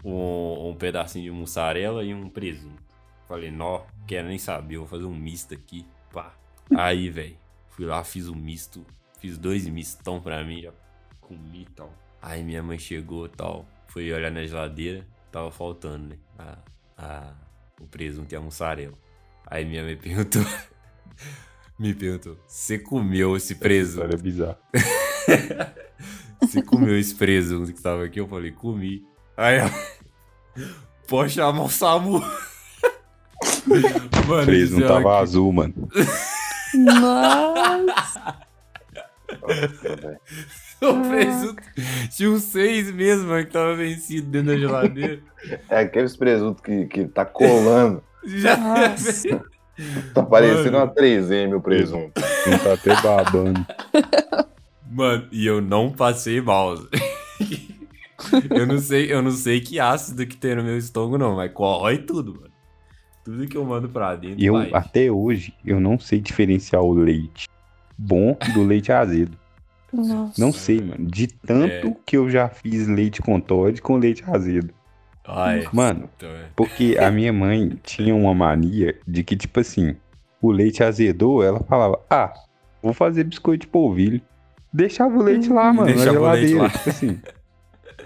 um, 0.04 0.70
um 0.70 0.74
pedacinho 0.74 1.24
de 1.24 1.30
mussarela 1.30 2.02
e 2.04 2.14
um 2.14 2.28
presunto. 2.28 2.87
Falei, 3.28 3.50
nó, 3.50 3.82
quero 4.06 4.26
nem 4.28 4.38
saber, 4.38 4.78
vou 4.78 4.86
fazer 4.86 5.04
um 5.04 5.14
misto 5.14 5.52
aqui. 5.54 5.86
Pá. 6.12 6.34
Aí, 6.76 7.10
velho, 7.10 7.36
fui 7.68 7.84
lá, 7.84 8.02
fiz 8.02 8.26
um 8.28 8.34
misto. 8.34 8.84
Fiz 9.20 9.36
dois 9.36 9.66
mistão 9.68 10.20
pra 10.20 10.42
mim, 10.44 10.62
já 10.62 10.72
comi 11.20 11.62
e 11.62 11.72
tal. 11.74 11.92
Aí 12.22 12.42
minha 12.42 12.62
mãe 12.62 12.78
chegou 12.78 13.26
e 13.26 13.28
tal. 13.28 13.66
Foi 13.88 14.10
olhar 14.12 14.30
na 14.30 14.44
geladeira, 14.46 15.06
tava 15.30 15.50
faltando, 15.50 16.08
né? 16.08 16.16
A, 16.38 16.58
a- 16.96 17.34
o 17.80 17.86
presunto 17.86 18.32
e 18.32 18.36
a 18.36 18.40
mussarela. 18.40 18.94
Aí 19.46 19.64
minha 19.64 19.82
mãe 19.84 19.96
perguntou. 19.98 20.42
me 21.78 21.94
perguntou: 21.94 22.38
Você 22.46 22.78
comeu 22.78 23.36
esse 23.36 23.54
presunto? 23.56 24.04
História 24.06 24.22
bizarra. 24.22 24.58
Você 26.40 26.62
comeu 26.62 26.98
esse 26.98 27.14
presunto 27.14 27.72
que 27.72 27.80
tava 27.82 28.04
aqui? 28.04 28.20
Eu 28.20 28.28
falei, 28.28 28.52
comi. 28.52 29.04
Aí 29.36 29.56
ela. 29.58 29.70
Pode 31.06 31.32
chamar 31.32 31.62
o 31.62 31.68
Samu. 31.68 32.20
Mano, 33.66 34.44
Preso 34.46 34.72
não 34.72 34.78
isso 34.80 34.88
tava 34.88 35.00
uma- 35.08 35.18
azul, 35.18 35.52
mano. 35.52 35.74
Nossa. 36.74 38.36
O 40.80 40.94
presunto. 41.08 41.60
Tinha 42.16 42.30
uns 42.30 42.44
seis 42.44 42.88
mesmo, 42.92 43.28
mano, 43.28 43.44
que 43.44 43.52
tava 43.52 43.74
vencido 43.74 44.28
dentro 44.28 44.52
da 44.52 44.56
geladeira. 44.56 45.18
É 45.68 45.80
aqueles 45.80 46.16
presuntos 46.16 46.62
que, 46.62 46.86
que 46.86 47.04
tá 47.08 47.24
colando. 47.24 48.00
Já. 48.24 48.56
Nossa. 48.56 49.42
Tá 50.14 50.22
parecendo 50.22 50.76
uma 50.76 50.86
3M 50.86 51.56
o 51.56 51.60
presunto. 51.60 52.20
Não 52.46 52.58
tá 52.58 52.74
até 52.74 52.94
babando. 53.02 53.66
Mano, 54.88 55.26
e 55.32 55.46
eu 55.46 55.60
não 55.60 55.90
passei 55.90 56.40
mal. 56.40 56.76
eu 58.54 58.66
não 58.66 58.78
sei, 58.78 59.12
eu 59.12 59.20
não 59.20 59.32
sei 59.32 59.60
que 59.60 59.80
ácido 59.80 60.26
que 60.26 60.36
tem 60.36 60.54
no 60.54 60.62
meu 60.62 60.78
estômago, 60.78 61.18
não, 61.18 61.34
mas 61.36 61.52
corrói 61.52 61.98
tudo, 61.98 62.34
mano. 62.34 62.47
Tudo 63.30 63.46
que 63.46 63.56
eu 63.56 63.64
mando 63.64 63.88
pra 63.90 64.14
dentro. 64.16 64.42
Eu, 64.42 64.54
vai. 64.54 64.70
até 64.72 65.10
hoje, 65.12 65.52
eu 65.62 65.78
não 65.78 65.98
sei 65.98 66.18
diferenciar 66.18 66.80
o 66.82 66.92
leite 66.94 67.46
bom 67.98 68.34
do 68.54 68.62
leite 68.64 68.90
azedo. 68.90 69.36
Nossa. 69.92 70.40
Não 70.40 70.50
sei, 70.50 70.80
mano. 70.80 71.06
De 71.06 71.26
tanto 71.26 71.88
É. 71.88 71.96
que 72.06 72.16
eu 72.16 72.30
já 72.30 72.48
fiz 72.48 72.86
leite 72.86 73.20
com 73.20 73.38
Todd 73.38 73.82
com 73.82 73.96
leite 73.96 74.24
azedo. 74.26 74.72
Ai, 75.26 75.66
Mano, 75.74 76.08
então 76.16 76.28
é. 76.30 76.46
Porque 76.56 76.96
a 76.98 77.10
minha 77.10 77.32
mãe 77.34 77.78
tinha 77.82 78.14
uma 78.14 78.32
mania 78.32 78.96
de 79.06 79.22
que, 79.22 79.36
tipo 79.36 79.60
assim, 79.60 79.94
o 80.40 80.50
leite 80.50 80.82
azedou, 80.82 81.42
ela 81.44 81.60
falava, 81.60 82.00
ah, 82.08 82.32
vou 82.82 82.94
fazer 82.94 83.24
biscoito 83.24 83.66
de 83.66 83.70
polvilho. 83.70 84.22
Deixava 84.72 85.18
o 85.18 85.22
leite 85.22 85.50
lá, 85.50 85.70
mano, 85.70 85.86
Deixava 85.94 86.18
o 86.18 86.22
na 86.24 86.32
leite 86.32 86.48
geladeira. 86.48 86.62
lá. 86.62 86.70
Tipo 86.70 86.88
assim, 86.88 87.20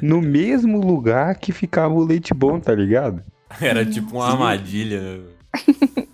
no 0.01 0.21
mesmo 0.21 0.81
lugar 0.81 1.37
que 1.37 1.53
ficava 1.53 1.95
o 1.95 2.03
leite 2.05 2.35
bom, 2.35 2.59
tá 2.59 2.75
ligado? 2.75 3.23
Era 3.61 3.85
tipo 3.85 4.17
uma 4.17 4.27
armadilha? 4.27 5.01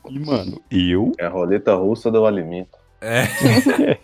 E, 0.09 0.18
mano, 0.18 0.61
eu, 0.70 1.12
É 1.18 1.26
a 1.26 1.28
roleta 1.28 1.74
russa 1.74 2.11
do 2.11 2.24
alimento. 2.26 2.76
É. 3.01 3.24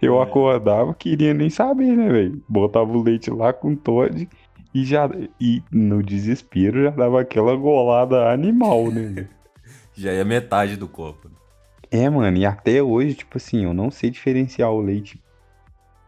eu 0.00 0.20
acordava, 0.20 0.94
queria 0.94 1.32
nem 1.32 1.50
saber, 1.50 1.96
né, 1.96 2.08
velho? 2.08 2.42
Botava 2.48 2.90
o 2.90 3.02
leite 3.02 3.30
lá 3.30 3.52
com 3.52 3.74
Todd 3.76 4.28
e 4.74 4.84
já, 4.84 5.08
e 5.40 5.62
no 5.70 6.02
desespero 6.02 6.82
já 6.82 6.90
dava 6.90 7.20
aquela 7.20 7.54
golada 7.56 8.30
animal, 8.32 8.90
né? 8.90 9.28
Já 9.94 10.10
é 10.10 10.24
metade 10.24 10.76
do 10.76 10.88
copo. 10.88 11.30
É, 11.90 12.08
mano, 12.08 12.38
e 12.38 12.46
até 12.46 12.82
hoje, 12.82 13.14
tipo 13.14 13.36
assim, 13.36 13.64
eu 13.64 13.74
não 13.74 13.90
sei 13.90 14.10
diferenciar 14.10 14.72
o 14.72 14.80
leite 14.80 15.22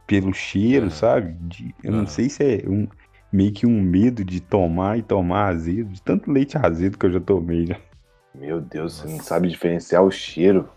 pelo 0.06 0.32
cheiro, 0.32 0.86
Aham. 0.86 0.90
sabe? 0.90 1.36
De- 1.40 1.74
eu 1.84 1.92
Aham. 1.92 2.00
não 2.00 2.06
sei 2.06 2.30
se 2.30 2.42
é 2.42 2.68
um, 2.68 2.88
meio 3.34 3.52
que 3.52 3.66
um 3.66 3.80
medo 3.82 4.24
de 4.24 4.40
tomar 4.40 4.98
e 4.98 5.02
tomar 5.02 5.48
azedo, 5.48 5.92
de 5.92 6.00
tanto 6.02 6.30
leite 6.30 6.56
azedo 6.56 6.96
que 6.96 7.06
eu 7.06 7.10
já 7.10 7.20
tomei 7.20 7.66
já. 7.66 7.76
Meu 8.34 8.60
Deus, 8.60 8.94
você 9.00 9.08
não 9.08 9.20
sabe 9.20 9.48
diferenciar 9.48 10.02
o 10.02 10.10
cheiro. 10.10 10.68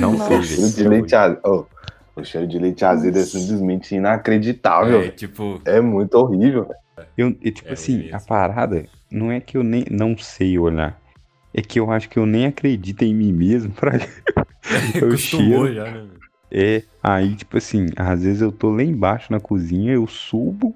Não 0.00 0.12
Nossa. 0.12 0.28
sei, 0.28 0.38
O 0.38 0.42
cheiro 0.42 0.70
de 0.72 0.88
leite 0.88 1.14
azedo. 1.14 1.40
oh, 1.44 1.64
o 2.16 2.24
cheiro 2.24 2.46
de 2.46 2.58
leite 2.58 2.84
azedo 2.84 3.18
é 3.18 3.22
simplesmente 3.22 3.94
inacreditável. 3.94 5.00
É, 5.02 5.08
tipo, 5.10 5.60
É 5.64 5.80
muito 5.80 6.14
horrível. 6.14 6.64
velho. 6.64 6.80
Eu, 7.16 7.36
eu, 7.42 7.52
tipo 7.52 7.68
É 7.68 7.72
assim, 7.72 7.98
mesmo. 7.98 8.16
a 8.16 8.20
parada 8.20 8.84
não 9.10 9.30
é 9.32 9.40
que 9.40 9.56
eu 9.56 9.62
nem 9.62 9.84
não 9.90 10.16
sei 10.16 10.58
olhar. 10.58 10.98
É 11.52 11.60
que 11.62 11.80
eu 11.80 11.90
acho 11.90 12.08
que 12.08 12.18
eu 12.18 12.26
nem 12.26 12.46
acredito 12.46 13.02
em 13.02 13.14
mim 13.14 13.32
mesmo 13.32 13.72
pra. 13.72 13.92
o 15.02 15.06
acostumou 15.06 15.66
cheiro. 15.66 15.74
já, 15.74 15.84
né? 15.90 16.06
É, 16.52 16.82
aí, 17.02 17.34
tipo 17.34 17.56
assim, 17.56 17.86
às 17.96 18.22
vezes 18.24 18.42
eu 18.42 18.52
tô 18.52 18.70
lá 18.70 18.82
embaixo 18.82 19.32
na 19.32 19.40
cozinha, 19.40 19.92
eu 19.92 20.06
subo 20.06 20.74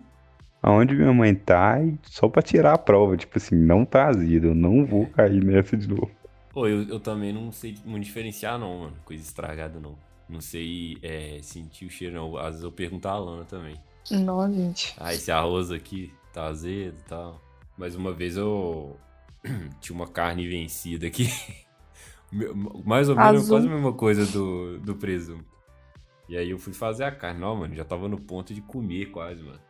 aonde 0.65 0.95
minha 0.95 1.12
mãe 1.12 1.35
tá 1.35 1.79
e 1.83 1.95
só 2.05 2.27
pra 2.27 2.41
tirar 2.41 2.73
a 2.73 2.79
prova. 2.79 3.19
Tipo 3.19 3.37
assim, 3.37 3.55
não 3.55 3.85
tá 3.85 4.09
azedo, 4.09 4.49
eu 4.49 4.55
não 4.55 4.87
vou 4.87 5.05
cair 5.07 5.45
nessa 5.45 5.77
de 5.77 5.87
novo. 5.87 6.11
Pô, 6.51 6.67
eu, 6.67 6.85
eu 6.85 6.99
também 6.99 7.35
não 7.35 7.53
sei 7.53 7.77
muito 7.85 8.05
diferenciar, 8.05 8.59
não, 8.59 8.79
mano. 8.79 8.97
Coisa 9.05 9.23
estragada, 9.23 9.79
não. 9.79 9.95
Não 10.27 10.41
sei 10.41 10.97
é, 11.03 11.39
sentir 11.43 11.85
o 11.85 11.91
cheiro, 11.91 12.15
não. 12.15 12.37
Às 12.39 12.47
vezes 12.47 12.62
eu 12.62 12.73
pergunto 12.73 13.07
à 13.07 13.19
Lana 13.19 13.45
também. 13.45 13.77
Não, 14.11 14.51
gente. 14.51 14.95
Ah, 14.99 15.12
esse 15.12 15.31
arroz 15.31 15.71
aqui 15.71 16.11
tá 16.33 16.47
azedo 16.47 16.97
e 16.99 17.09
tal. 17.09 17.43
Mas 17.77 17.95
uma 17.95 18.12
vez 18.12 18.39
eu 18.39 18.97
tinha 19.83 19.95
uma 19.95 20.09
carne 20.09 20.49
vencida 20.49 21.07
aqui. 21.07 21.29
Mais 22.87 23.11
ou 23.11 23.17
menos 23.17 23.43
Azul. 23.43 23.49
quase 23.49 23.67
a 23.69 23.71
mesma 23.71 23.93
coisa 23.93 24.25
do, 24.27 24.79
do 24.79 24.95
presunto. 24.95 25.45
E 26.27 26.39
aí 26.39 26.51
eu 26.51 26.59
fui 26.59 26.73
fazer 26.73 27.05
a 27.05 27.12
carne. 27.12 27.41
Não, 27.41 27.55
mano, 27.55 27.75
já 27.75 27.85
tava 27.85 28.09
no 28.09 28.19
ponto 28.19 28.55
de 28.55 28.62
comer 28.62 29.11
quase, 29.11 29.43
mano. 29.43 29.61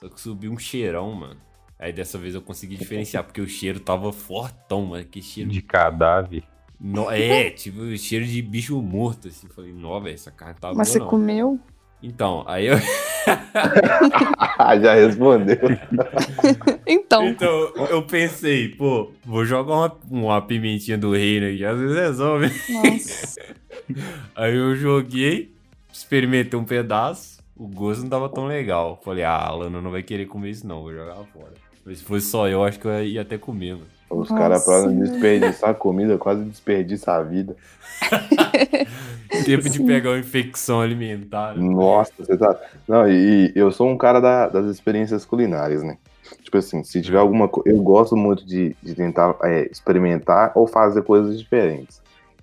Só 0.00 0.08
que 0.08 0.20
subiu 0.20 0.52
um 0.52 0.58
cheirão, 0.58 1.12
mano. 1.12 1.36
Aí 1.78 1.92
dessa 1.92 2.18
vez 2.18 2.34
eu 2.34 2.42
consegui 2.42 2.76
diferenciar, 2.76 3.22
porque 3.24 3.40
o 3.40 3.48
cheiro 3.48 3.78
tava 3.80 4.12
fortão, 4.12 4.84
mano. 4.86 5.04
Que 5.04 5.22
cheiro. 5.22 5.50
De 5.50 5.62
cadáver. 5.62 6.42
No- 6.80 7.10
É, 7.10 7.50
tipo, 7.50 7.96
cheiro 7.96 8.24
de 8.26 8.40
bicho 8.42 8.80
morto, 8.82 9.28
assim. 9.28 9.48
Falei, 9.48 9.72
não, 9.72 9.98
velho, 10.00 10.14
essa 10.14 10.30
carne 10.30 10.54
tá 10.60 10.68
Mas 10.68 10.76
boa, 10.76 10.84
você 10.86 10.98
não. 10.98 11.06
comeu? 11.08 11.58
Então, 12.02 12.44
aí 12.46 12.66
eu. 12.66 12.76
Já 14.82 14.94
respondeu. 14.94 15.56
Então. 16.86 17.26
Então, 17.26 17.72
eu 17.90 18.02
pensei, 18.02 18.68
pô, 18.68 19.10
vou 19.24 19.44
jogar 19.44 19.74
uma, 19.74 19.98
uma 20.10 20.42
pimentinha 20.42 20.96
do 20.96 21.12
reino 21.12 21.46
aqui, 21.46 21.64
às 21.64 21.78
vezes 21.78 21.96
resolve. 21.96 22.46
Nossa. 22.72 23.40
Aí 24.36 24.54
eu 24.54 24.76
joguei, 24.76 25.52
experimentei 25.92 26.58
um 26.58 26.64
pedaço, 26.64 27.35
o 27.56 27.66
gosto 27.66 28.02
não 28.02 28.10
tava 28.10 28.28
tão 28.28 28.46
legal. 28.46 29.00
Falei, 29.04 29.24
ah, 29.24 29.36
a 29.46 29.52
Lana 29.54 29.80
não 29.80 29.90
vai 29.90 30.02
querer 30.02 30.26
comer 30.26 30.50
isso 30.50 30.66
não, 30.66 30.82
vou 30.82 30.92
jogar 30.92 31.16
fora. 31.32 31.52
Mas 31.84 31.98
se 31.98 32.04
fosse 32.04 32.26
só 32.26 32.48
eu, 32.48 32.64
acho 32.64 32.78
que 32.80 32.86
eu 32.86 33.04
ia 33.04 33.22
até 33.22 33.38
comer, 33.38 33.74
mano. 33.74 33.86
Os 34.08 34.28
caras, 34.28 34.64
pra 34.64 34.82
não 34.82 35.00
desperdiçar 35.00 35.74
comida, 35.74 36.16
quase 36.16 36.44
desperdiçam 36.44 37.14
a 37.14 37.22
vida. 37.22 37.56
Tempo 39.44 39.68
de 39.68 39.82
pegar 39.82 40.10
uma 40.10 40.18
infecção 40.18 40.80
alimentar. 40.80 41.56
Nossa, 41.56 42.12
você 42.18 42.36
tá. 42.36 42.56
Não, 42.86 43.08
e, 43.08 43.52
e 43.54 43.58
eu 43.58 43.70
sou 43.72 43.88
um 43.88 43.96
cara 43.96 44.20
da- 44.20 44.48
das 44.48 44.66
experiências 44.66 45.24
culinárias, 45.24 45.82
né? 45.82 45.98
Tipo 46.42 46.58
assim, 46.58 46.82
se 46.84 47.02
tiver 47.02 47.18
alguma 47.18 47.48
coisa. 47.48 47.68
Eu 47.68 47.82
gosto 47.82 48.16
muito 48.16 48.46
de, 48.46 48.76
de 48.82 48.94
tentar 48.94 49.36
é, 49.42 49.68
experimentar 49.70 50.52
ou 50.54 50.66
fazer 50.66 51.02
coisas 51.02 51.38
diferentes. 51.38 52.00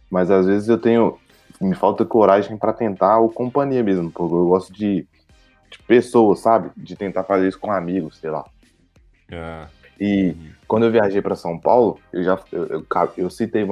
Mas 0.09 0.29
às 0.29 0.45
vezes 0.45 0.67
eu 0.69 0.77
tenho. 0.77 1.17
Me 1.61 1.75
falta 1.75 2.05
coragem 2.05 2.57
pra 2.57 2.73
tentar 2.73 3.19
ou 3.19 3.29
companhia 3.29 3.83
mesmo, 3.83 4.11
porque 4.11 4.33
eu 4.33 4.47
gosto 4.47 4.73
de, 4.73 5.07
de 5.71 5.77
pessoas, 5.87 6.39
sabe? 6.39 6.71
De 6.75 6.95
tentar 6.95 7.23
fazer 7.23 7.47
isso 7.47 7.59
com 7.59 7.71
amigos, 7.71 8.17
sei 8.19 8.29
lá. 8.29 8.43
Ah, 9.31 9.67
E 9.99 10.31
uhum. 10.31 10.51
quando 10.67 10.85
eu 10.85 10.91
viajei 10.91 11.21
pra 11.21 11.35
São 11.35 11.57
Paulo, 11.59 11.99
eu 12.11 12.23
já 12.23 12.37
eu, 12.51 12.67
eu, 12.67 12.85
eu 13.17 13.29
citei 13.29 13.65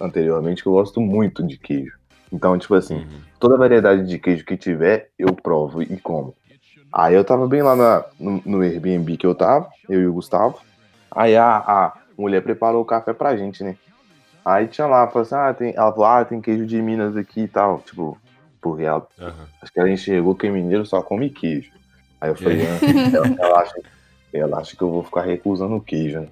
anteriormente 0.00 0.62
que 0.62 0.68
eu 0.68 0.72
gosto 0.72 1.00
muito 1.00 1.46
de 1.46 1.58
queijo. 1.58 1.92
Então, 2.32 2.58
tipo 2.58 2.74
assim, 2.74 2.96
Uhum. 2.96 3.20
toda 3.38 3.56
variedade 3.56 4.06
de 4.06 4.18
queijo 4.18 4.44
que 4.44 4.56
tiver, 4.56 5.10
eu 5.18 5.34
provo 5.34 5.82
e 5.82 6.00
como. 6.00 6.34
Aí 6.92 7.14
eu 7.14 7.24
tava 7.24 7.46
bem 7.46 7.62
lá 7.62 7.74
na- 7.76 8.04
no, 8.18 8.42
no 8.44 8.62
Airbnb 8.62 9.16
que 9.16 9.26
eu 9.26 9.34
tava, 9.34 9.68
eu 9.88 10.00
e 10.00 10.06
o 10.06 10.12
Gustavo. 10.14 10.58
Aí 11.14 11.36
a, 11.36 11.56
a 11.58 11.92
mulher 12.16 12.42
preparou 12.42 12.82
o 12.82 12.86
café 12.86 13.12
pra 13.12 13.36
gente, 13.36 13.62
né? 13.62 13.76
Aí 14.44 14.68
tinha 14.68 14.86
lá, 14.86 15.06
falou 15.06 15.22
assim, 15.22 15.34
ah, 15.34 15.54
tem, 15.54 15.72
ela 15.74 15.90
falou, 15.90 16.06
ah, 16.06 16.24
tem 16.24 16.40
queijo 16.40 16.66
de 16.66 16.80
Minas 16.82 17.16
aqui 17.16 17.42
e 17.42 17.48
tal. 17.48 17.80
Tipo, 17.80 18.18
porque 18.60 18.82
ela, 18.84 19.06
Aham. 19.18 19.46
acho 19.62 19.72
que 19.72 19.80
ela 19.80 19.90
enxergou 19.90 20.34
que 20.34 20.50
mineiro 20.50 20.84
só 20.84 21.02
come 21.02 21.30
queijo. 21.30 21.70
Aí 22.20 22.30
eu 22.30 22.36
falei, 22.36 22.66
ah, 22.66 22.80
ela, 23.14 23.36
ela 23.38 23.60
acha, 23.62 23.74
ela 24.32 24.58
acha 24.58 24.76
que 24.76 24.82
eu 24.82 24.90
vou 24.90 25.02
ficar 25.02 25.22
recusando 25.22 25.76
o 25.76 25.80
queijo, 25.80 26.20
né? 26.20 26.28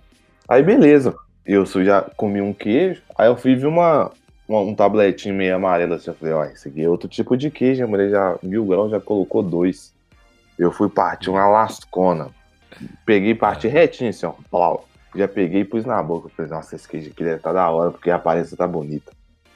Aí 0.48 0.62
beleza, 0.62 1.14
eu 1.46 1.64
já 1.66 2.02
comi 2.02 2.40
um 2.40 2.52
queijo, 2.52 3.02
aí 3.16 3.28
eu 3.28 3.36
fui 3.36 3.54
ver 3.54 3.66
uma, 3.66 4.10
uma- 4.46 4.60
um 4.60 4.74
tabletinho 4.74 5.34
meio 5.34 5.56
amarelo 5.56 5.94
assim, 5.94 6.10
eu 6.10 6.14
falei, 6.14 6.34
ó, 6.34 6.44
esse 6.44 6.68
aqui 6.68 6.82
é 6.82 6.88
outro 6.88 7.08
tipo 7.08 7.36
de 7.36 7.50
queijo, 7.50 7.82
a 7.82 7.86
mulher 7.86 8.10
já, 8.10 8.38
mil 8.42 8.66
graus, 8.66 8.90
já 8.90 9.00
colocou 9.00 9.42
dois. 9.42 9.94
Eu 10.58 10.70
fui 10.70 10.88
partir 10.88 11.30
uma 11.30 11.48
lascona, 11.48 12.28
peguei 13.06 13.30
e 13.30 13.34
parti 13.34 13.68
retinho 13.68 14.10
assim, 14.10 14.26
ó, 14.26 14.32
plau. 14.50 14.86
Já 15.14 15.28
peguei 15.28 15.62
e 15.62 15.64
pus 15.64 15.84
na 15.84 16.02
boca, 16.02 16.28
eu 16.28 16.32
falei, 16.34 16.50
nossa, 16.50 16.76
esse 16.76 16.88
queijo 16.88 17.10
aqui 17.10 17.24
deve 17.24 17.36
estar 17.36 17.52
da 17.52 17.68
hora, 17.70 17.90
porque 17.90 18.10
a 18.10 18.16
aparência 18.16 18.56
tá 18.56 18.66
bonita. 18.66 19.12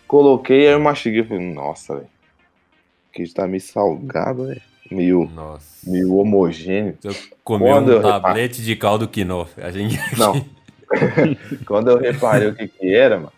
Coloquei, 0.06 0.68
aí 0.68 0.74
eu 0.74 0.80
mastiguei, 0.80 1.24
falei, 1.24 1.52
nossa, 1.52 1.96
velho, 1.96 2.06
o 2.06 3.12
queijo 3.12 3.34
tá 3.34 3.46
meio 3.46 3.60
salgado, 3.60 4.46
velho, 4.46 4.62
meio, 4.90 5.30
Nossa. 5.34 5.90
meio 5.90 6.14
homogêneo. 6.14 6.96
Você 7.00 7.28
comeu 7.42 7.68
Quando 7.68 7.88
um 7.88 7.92
eu 7.92 8.02
tablete 8.02 8.62
de 8.62 8.76
caldo 8.76 9.08
quinoa. 9.08 9.48
A 9.56 9.70
gente... 9.70 9.98
Não. 10.16 10.44
Quando 11.66 11.90
eu 11.90 11.98
reparei 11.98 12.48
o 12.48 12.54
que 12.54 12.68
que 12.68 12.94
era, 12.94 13.16
mano, 13.16 13.32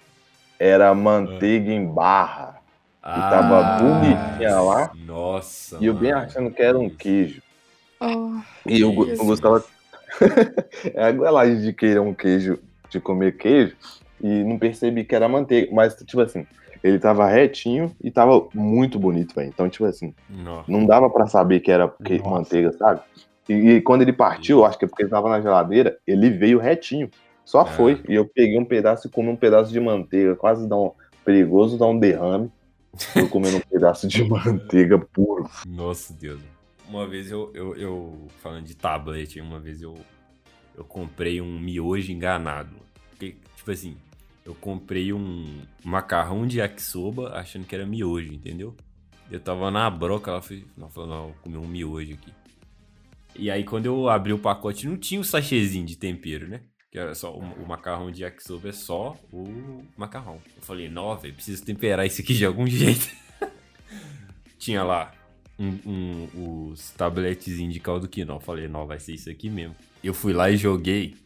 era 0.58 0.94
manteiga 0.94 1.72
em 1.72 1.86
barra. 1.86 2.60
tava 3.02 3.78
bonitinha 3.78 4.60
lá. 4.60 4.90
Nossa. 4.94 5.78
E 5.80 5.86
eu 5.86 5.94
bem 5.94 6.12
achando 6.12 6.50
que 6.50 6.62
era 6.62 6.78
um 6.78 6.90
queijo. 6.90 7.40
Oh, 8.00 8.38
E 8.66 8.84
o, 8.84 9.12
Isso. 9.12 9.22
o 9.22 9.26
Gustavo. 9.26 9.64
É 10.94 11.04
a 11.04 11.12
goelagem 11.12 11.61
de 11.61 11.72
querer 11.72 12.00
um 12.00 12.14
queijo, 12.14 12.59
de 12.90 13.00
comer 13.00 13.36
queijo, 13.36 13.76
e 14.20 14.42
não 14.44 14.59
percebi 14.59 15.04
que 15.04 15.14
era 15.14 15.28
manteiga. 15.28 15.68
Mas, 15.72 15.94
tipo 15.94 16.20
assim, 16.20 16.46
ele 16.82 16.98
tava 16.98 17.26
retinho 17.28 17.94
e 18.02 18.11
tava 18.11 18.46
muito 18.54 18.98
bonito, 18.98 19.34
velho. 19.34 19.48
Então, 19.48 19.68
tipo 19.68 19.84
assim, 19.84 20.14
Nossa. 20.28 20.70
não 20.70 20.84
dava 20.86 21.09
pra 21.11 21.26
saber 21.26 21.61
que 21.61 21.70
era 21.70 21.88
que- 22.04 22.18
manteiga, 22.22 22.72
sabe? 22.72 23.00
E, 23.48 23.52
e 23.54 23.80
quando 23.80 24.02
ele 24.02 24.12
partiu, 24.12 24.64
acho 24.64 24.78
que 24.78 24.84
é 24.84 24.88
porque 24.88 25.02
ele 25.04 25.11
tava 25.11 25.28
na 25.28 25.40
geladeira, 25.40 25.96
ele 26.06 26.30
veio 26.30 26.59
retinho. 26.59 27.09
Só 27.44 27.61
Ah. 27.62 27.66
foi. 27.66 28.02
E 28.09 28.14
eu 28.14 28.26
peguei 28.26 28.59
um 28.59 28.64
pedaço 28.64 29.06
e 29.06 29.11
comi 29.11 29.28
um 29.30 29.36
pedaço 29.36 29.72
de 29.72 29.80
manteiga, 29.80 30.36
quase 30.36 30.68
dá 30.68 30.76
um 30.76 30.92
perigoso 31.24 31.78
dar 31.78 31.86
um 31.86 31.98
derrame. 31.98 32.50
Eu 33.16 33.28
comendo 33.28 33.56
um 33.56 33.61
pedaço 33.61 34.06
de 34.06 34.22
manteiga 34.28 34.98
puro. 34.98 35.48
Nossa 35.66 36.12
Deus. 36.12 36.40
Uma 36.89 37.07
vez 37.07 37.30
eu, 37.30 37.51
eu, 37.55 37.76
eu- 37.76 38.28
falando 38.43 38.64
de 38.64 38.74
tablet, 38.74 39.41
uma 39.41 39.61
vez 39.61 39.82
eu, 39.82 39.95
eu 40.76 40.84
comprei 40.84 41.41
um 41.41 41.59
miojo 41.59 42.11
enganado. 42.11 42.74
Porque, 43.11 43.36
tipo 43.57 43.70
assim, 43.70 43.97
eu 44.45 44.55
comprei 44.55 45.12
um 45.12 45.61
macarrão 45.84 46.47
de 46.47 46.59
yakisoba 46.59 47.34
achando 47.34 47.66
que 47.66 47.74
era 47.74 47.84
miojo, 47.84 48.32
entendeu? 48.32 48.74
Eu 49.30 49.39
tava 49.39 49.70
na 49.70 49.91
broca, 49.91 50.30
ela 50.30 50.41
falou, 50.41 51.07
não, 51.07 51.07
não, 51.07 51.32
comi 51.43 51.59
um 51.59 51.68
miojo 51.68 52.14
aqui. 52.14 52.32
E 53.36 53.51
aí 53.51 53.62
quando 53.62 53.84
eu 53.86 54.09
abri 54.09 54.32
o 54.32 54.39
pacote, 54.39 54.86
não 54.89 54.97
tinha 54.97 55.20
o 55.20 55.24
sachêzinho 55.24 55.84
de 55.84 55.97
tempero, 55.97 56.49
né? 56.49 56.62
Que 56.91 56.99
era 56.99 57.14
só 57.14 57.36
o, 57.36 57.41
o 57.41 57.68
macarrão 57.68 58.11
de 58.11 58.22
yakisoba 58.22 58.70
é 58.70 58.72
só 58.72 59.14
o 59.30 59.84
macarrão. 59.97 60.41
Eu 60.57 60.62
falei, 60.62 60.89
não, 60.89 61.14
velho, 61.18 61.34
preciso 61.34 61.62
temperar 61.62 62.07
isso 62.07 62.22
aqui 62.22 62.32
de 62.32 62.47
algum 62.47 62.66
jeito. 62.66 63.07
tinha 64.59 64.82
lá 64.82 65.12
um, 65.59 65.78
um, 65.84 66.70
os 66.70 66.90
tabletezinhos 66.90 67.74
de 67.74 67.80
caldo 67.80 68.09
quinoa. 68.09 68.36
Eu 68.36 68.40
falei, 68.40 68.68
não, 68.68 68.86
vai 68.86 69.00
ser 69.00 69.14
isso 69.14 69.28
aqui 69.28 69.50
mesmo. 69.50 69.74
Eu 70.02 70.14
fui 70.14 70.32
lá 70.32 70.50
e 70.50 70.56
joguei. 70.56 71.16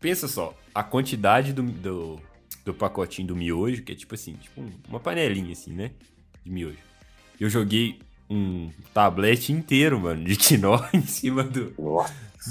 Pensa 0.00 0.28
só, 0.28 0.56
a 0.74 0.82
quantidade 0.82 1.52
do, 1.52 1.62
do, 1.62 2.20
do 2.64 2.74
pacotinho 2.74 3.28
do 3.28 3.36
miojo, 3.36 3.82
que 3.82 3.92
é 3.92 3.94
tipo 3.94 4.14
assim, 4.14 4.34
tipo 4.34 4.62
uma 4.88 5.00
panelinha 5.00 5.52
assim, 5.52 5.72
né? 5.72 5.92
De 6.44 6.50
miojo. 6.50 6.78
Eu 7.38 7.48
joguei 7.48 7.98
um 8.28 8.70
tablete 8.94 9.52
inteiro, 9.52 9.98
mano, 9.98 10.24
de 10.24 10.36
quinoa 10.36 10.88
em 10.94 11.02
cima 11.02 11.42
do, 11.42 11.74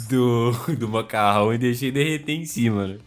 do, 0.09 0.75
do 0.75 0.89
macarrão 0.89 1.53
e 1.53 1.57
deixei 1.57 1.91
derreter 1.91 2.33
em 2.33 2.45
cima, 2.45 2.87
né? 2.87 2.97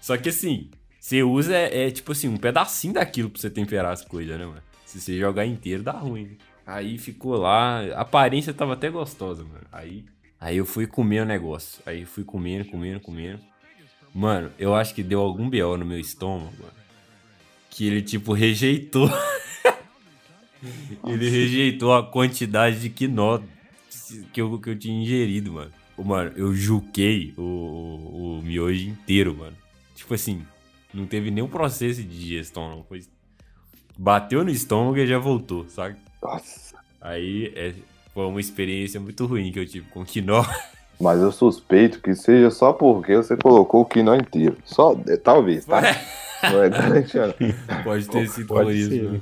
Só 0.00 0.16
que 0.16 0.30
assim, 0.30 0.68
você 0.98 1.22
usa 1.22 1.54
é, 1.54 1.86
é, 1.86 1.90
tipo 1.90 2.12
assim, 2.12 2.28
um 2.28 2.36
pedacinho 2.36 2.94
daquilo 2.94 3.30
pra 3.30 3.40
você 3.40 3.50
temperar 3.50 3.92
as 3.92 4.04
coisas, 4.04 4.38
né, 4.38 4.44
mano? 4.44 4.62
Se 4.84 5.00
você 5.00 5.16
jogar 5.18 5.46
inteiro, 5.46 5.82
dá 5.82 5.92
ruim. 5.92 6.24
Né? 6.24 6.36
Aí 6.66 6.98
ficou 6.98 7.36
lá, 7.36 7.80
a 7.94 8.00
aparência 8.02 8.54
tava 8.54 8.74
até 8.74 8.88
gostosa, 8.88 9.42
mano. 9.44 9.66
Aí, 9.72 10.04
aí 10.40 10.56
eu 10.56 10.66
fui 10.66 10.86
comer 10.86 11.22
o 11.22 11.26
negócio. 11.26 11.82
Aí 11.84 12.04
fui 12.04 12.24
comendo, 12.24 12.64
comendo, 12.66 13.00
comendo. 13.00 13.40
Mano, 14.14 14.50
eu 14.58 14.74
acho 14.74 14.94
que 14.94 15.02
deu 15.02 15.20
algum 15.20 15.48
BO 15.48 15.76
no 15.76 15.84
meu 15.84 15.98
estômago, 15.98 16.52
mano. 16.58 16.72
Que 17.70 17.86
ele, 17.86 18.02
tipo, 18.02 18.32
rejeitou. 18.32 19.10
ele 21.06 21.28
rejeitou 21.28 21.94
a 21.94 22.06
quantidade 22.06 22.80
de 22.80 22.90
quinó 22.90 23.40
que 24.32 24.40
eu, 24.40 24.58
que 24.60 24.70
eu 24.70 24.78
tinha 24.78 25.02
ingerido, 25.02 25.52
mano. 25.52 25.72
Mano, 25.98 26.32
eu 26.36 26.54
juquei 26.54 27.32
o, 27.36 27.42
o, 27.42 28.38
o 28.38 28.42
miojo 28.42 28.88
inteiro, 28.88 29.34
mano. 29.36 29.56
Tipo 29.94 30.14
assim, 30.14 30.44
não 30.92 31.06
teve 31.06 31.30
nenhum 31.30 31.48
processo 31.48 32.02
de 32.02 32.18
digestão, 32.18 32.68
não. 32.68 32.84
Foi... 32.84 33.02
Bateu 33.96 34.44
no 34.44 34.50
estômago 34.50 34.98
e 34.98 35.06
já 35.06 35.18
voltou, 35.18 35.68
sabe? 35.68 35.96
Nossa. 36.22 36.76
Aí 37.00 37.52
é, 37.56 37.74
foi 38.14 38.26
uma 38.26 38.40
experiência 38.40 39.00
muito 39.00 39.26
ruim 39.26 39.50
que 39.50 39.58
eu 39.58 39.66
tive 39.66 39.88
com 39.90 40.04
quinó. 40.04 40.44
Mas 41.00 41.20
eu 41.20 41.32
suspeito 41.32 42.00
que 42.00 42.14
seja 42.14 42.50
só 42.50 42.72
porque 42.72 43.16
você 43.16 43.36
colocou 43.36 43.80
o 43.82 43.84
quinó 43.84 44.14
inteiro. 44.14 44.56
Só, 44.64 44.96
é, 45.08 45.16
talvez, 45.16 45.64
tá? 45.64 45.80
Não 45.80 45.88
é. 45.88 46.22
Pode 47.82 48.08
ter 48.08 48.28
sido 48.28 48.46
por 48.46 48.72
isso. 48.72 48.90
Né? 48.90 49.20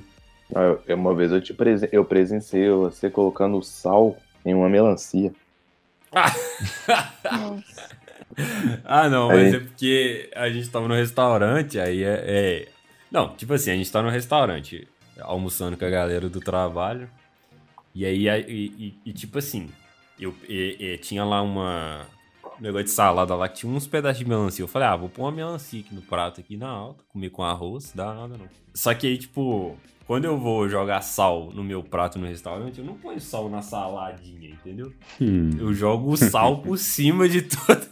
Eu, 0.86 0.96
uma 0.96 1.14
vez 1.14 1.30
eu 1.32 1.40
te 1.40 1.54
presen 1.54 1.88
eu 1.92 2.04
presenciei 2.04 2.70
você 2.70 3.08
colocando 3.08 3.62
sal 3.62 4.16
em 4.44 4.52
uma 4.54 4.68
melancia. 4.68 5.32
ah, 8.84 9.08
não, 9.08 9.28
mas 9.28 9.54
é 9.54 9.60
porque 9.60 10.28
a 10.34 10.50
gente 10.50 10.68
tava 10.68 10.88
no 10.88 10.94
restaurante, 10.94 11.78
aí 11.78 12.02
é, 12.02 12.24
é, 12.26 12.68
Não, 13.12 13.36
tipo 13.36 13.54
assim, 13.54 13.70
a 13.70 13.76
gente 13.76 13.92
tá 13.92 14.02
no 14.02 14.08
restaurante, 14.08 14.88
almoçando 15.22 15.76
com 15.76 15.84
a 15.84 15.90
galera 15.90 16.28
do 16.28 16.40
trabalho. 16.40 17.08
E 17.94 18.04
aí, 18.04 18.28
e, 18.28 18.66
e, 18.78 18.94
e 19.06 19.12
tipo 19.12 19.38
assim, 19.38 19.68
eu 20.18 20.34
e, 20.48 20.98
tinha 21.02 21.24
lá 21.24 21.42
uma. 21.42 22.06
Um 22.58 22.62
negócio 22.62 22.84
de 22.84 22.90
salada 22.90 23.34
lá 23.34 23.48
que 23.48 23.60
tinha 23.60 23.72
uns 23.72 23.86
pedaços 23.86 24.18
de 24.18 24.28
melancia. 24.28 24.62
Eu 24.62 24.68
falei, 24.68 24.88
ah, 24.88 24.96
vou 24.96 25.08
pôr 25.08 25.22
uma 25.22 25.32
melancia 25.32 25.80
aqui 25.80 25.94
no 25.94 26.02
prato 26.02 26.40
aqui 26.40 26.58
na 26.58 26.68
alta, 26.68 27.02
comer 27.08 27.30
com 27.30 27.42
arroz, 27.42 27.92
dá 27.94 28.12
nada 28.14 28.36
não. 28.36 28.46
Só 28.74 28.92
que 28.92 29.06
aí, 29.06 29.16
tipo, 29.16 29.78
quando 30.06 30.26
eu 30.26 30.36
vou 30.36 30.68
jogar 30.68 31.00
sal 31.00 31.50
no 31.54 31.64
meu 31.64 31.82
prato 31.82 32.18
no 32.18 32.26
restaurante, 32.26 32.78
eu 32.78 32.84
não 32.84 32.94
ponho 32.94 33.20
sal 33.20 33.48
na 33.48 33.62
saladinha, 33.62 34.50
entendeu? 34.50 34.92
Hum. 35.20 35.50
Eu 35.58 35.72
jogo 35.72 36.12
o 36.12 36.16
sal 36.16 36.58
por 36.58 36.76
cima 36.78 37.28
de 37.28 37.42
todo, 37.42 37.86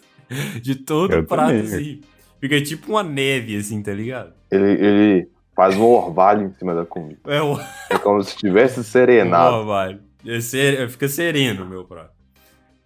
de 0.60 0.74
todo 0.74 1.16
o 1.16 1.24
prato, 1.24 1.48
também. 1.48 1.62
assim. 1.62 2.00
Fica 2.38 2.60
tipo 2.60 2.92
uma 2.92 3.02
neve, 3.02 3.56
assim, 3.56 3.82
tá 3.82 3.92
ligado? 3.92 4.34
Ele, 4.50 4.72
ele 4.72 5.28
faz 5.58 5.76
um 5.76 5.82
orvalho 5.86 6.46
em 6.46 6.52
cima 6.52 6.72
da 6.72 6.86
comida. 6.86 7.18
É, 7.26 7.42
o... 7.42 7.58
é 7.90 7.98
como 7.98 8.22
se 8.22 8.36
tivesse 8.36 8.84
serenado. 8.84 9.56
Um 9.56 9.58
orvalho. 9.58 10.00
É 10.24 10.40
ser... 10.40 10.88
Fica 10.88 11.08
sereno 11.08 11.64
o 11.64 11.68
meu 11.68 11.84
prato. 11.84 12.12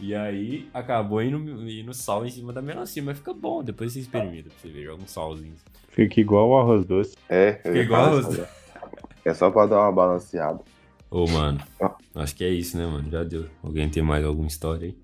E 0.00 0.14
aí 0.14 0.66
acabou 0.72 1.22
indo, 1.22 1.36
indo 1.68 1.92
sal 1.92 2.24
em 2.24 2.30
cima 2.30 2.50
da 2.50 2.62
melancia, 2.62 3.02
mas 3.02 3.18
fica 3.18 3.34
bom, 3.34 3.62
depois 3.62 3.92
você 3.92 4.00
experimenta 4.00 4.48
pra 4.48 4.58
você 4.58 4.68
ver, 4.68 4.84
joga 4.84 5.02
um 5.02 5.06
salzinho. 5.06 5.54
Fica 5.90 6.18
igual 6.18 6.48
o 6.48 6.58
arroz 6.58 6.86
doce. 6.86 7.14
É, 7.28 7.60
fica 7.62 7.78
igual 7.78 8.06
arroz 8.06 8.26
doce. 8.26 8.48
É 9.22 9.34
só 9.34 9.50
pra 9.50 9.66
dar 9.66 9.80
uma 9.80 9.92
balanceada. 9.92 10.60
Ô, 11.10 11.26
mano, 11.26 11.60
ah. 11.78 11.94
acho 12.16 12.34
que 12.34 12.42
é 12.42 12.48
isso, 12.48 12.78
né, 12.78 12.86
mano? 12.86 13.10
Já 13.10 13.22
deu. 13.22 13.48
Alguém 13.62 13.90
tem 13.90 14.02
mais 14.02 14.24
alguma 14.24 14.48
história 14.48 14.88
aí? 14.88 14.96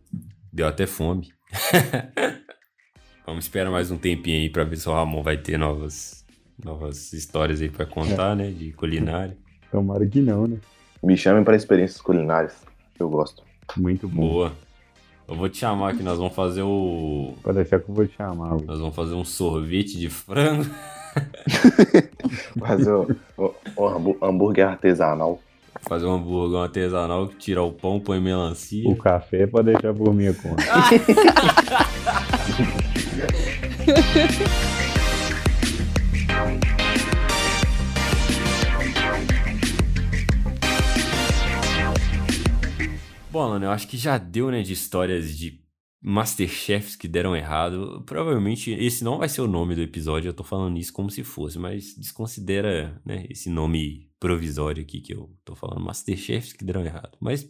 Deu 0.51 0.67
até 0.67 0.87
fome. 0.87 1.29
Vamos 3.27 3.45
esperar 3.45 3.71
mais 3.71 3.91
um 3.91 3.99
tempinho 3.99 4.39
aí 4.39 4.49
pra 4.49 4.65
ver 4.65 4.77
se 4.77 4.89
o 4.89 4.93
Ramon 4.93 5.23
vai 5.23 5.37
ter 5.37 5.59
novas, 5.59 6.25
novas 6.63 7.13
histórias 7.13 7.61
aí 7.61 7.69
pra 7.69 7.87
contar, 7.87 8.33
é. 8.33 8.37
né? 8.37 8.51
De 8.51 8.73
culinária. 8.73 9.37
Tomara 9.71 10.07
que 10.07 10.21
não, 10.21 10.47
né? 10.47 10.59
Me 11.03 11.17
chamem 11.17 11.45
pra 11.45 11.55
experiências 11.55 12.01
culinárias. 12.01 12.57
Eu 12.99 13.09
gosto. 13.09 13.43
Muito 13.77 14.09
bom. 14.09 14.29
Boa. 14.29 14.53
Eu 15.29 15.37
vou 15.37 15.49
te 15.49 15.59
chamar 15.59 15.95
que 15.95 16.03
nós 16.03 16.19
vamos 16.19 16.35
fazer 16.35 16.63
o. 16.63 17.35
Pode 17.43 17.57
deixar 17.57 17.79
que 17.79 17.91
eu 17.91 17.95
vou 17.95 18.07
te 18.07 18.17
chamar. 18.17 18.57
Nós 18.63 18.81
vamos 18.81 18.97
fazer 18.97 19.15
um 19.15 19.25
sorvete 19.25 19.99
de 19.99 20.09
frango. 20.09 20.65
fazer 22.59 22.91
o, 22.91 23.15
o, 23.37 23.55
o, 23.77 24.25
hambúrguer 24.25 24.67
artesanal. 24.67 25.39
Fazer 25.83 26.07
um 26.07 26.15
hambúrguer 26.15 26.61
artesanal 26.61 27.29
que 27.29 27.37
tira 27.37 27.63
o 27.63 27.71
pão, 27.71 28.01
põe 28.01 28.19
melancia. 28.19 28.89
O 28.89 28.97
café 28.97 29.47
pode 29.47 29.73
deixar 29.73 29.93
por 29.93 30.15
minha 30.15 30.33
conta. 30.33 30.65
Bom, 43.31 43.43
Alan, 43.43 43.63
eu 43.63 43.71
acho 43.71 43.87
que 43.87 43.99
já 43.99 44.17
deu, 44.17 44.51
né, 44.51 44.63
de 44.63 44.73
histórias 44.73 45.37
de 45.37 45.61
Masterchefs 46.01 46.97
que 46.97 47.07
deram 47.07 47.37
errado. 47.37 48.03
Provavelmente 48.07 48.71
esse 48.73 49.05
não 49.05 49.19
vai 49.19 49.29
ser 49.29 49.43
o 49.43 49.47
nome 49.47 49.75
do 49.75 49.83
episódio, 49.83 50.31
eu 50.31 50.35
tô 50.35 50.43
falando 50.43 50.79
isso 50.79 50.93
como 50.93 51.11
se 51.11 51.23
fosse, 51.23 51.59
mas 51.59 51.95
desconsidera, 51.95 53.01
né, 53.05 53.27
esse 53.29 53.51
nome 53.51 54.11
provisório 54.19 54.83
aqui 54.83 55.01
que 55.01 55.13
eu 55.13 55.31
tô 55.45 55.55
falando, 55.55 55.85
Masterchefs 55.85 56.55
que 56.55 56.65
deram 56.65 56.85
errado. 56.85 57.19
Mas, 57.21 57.47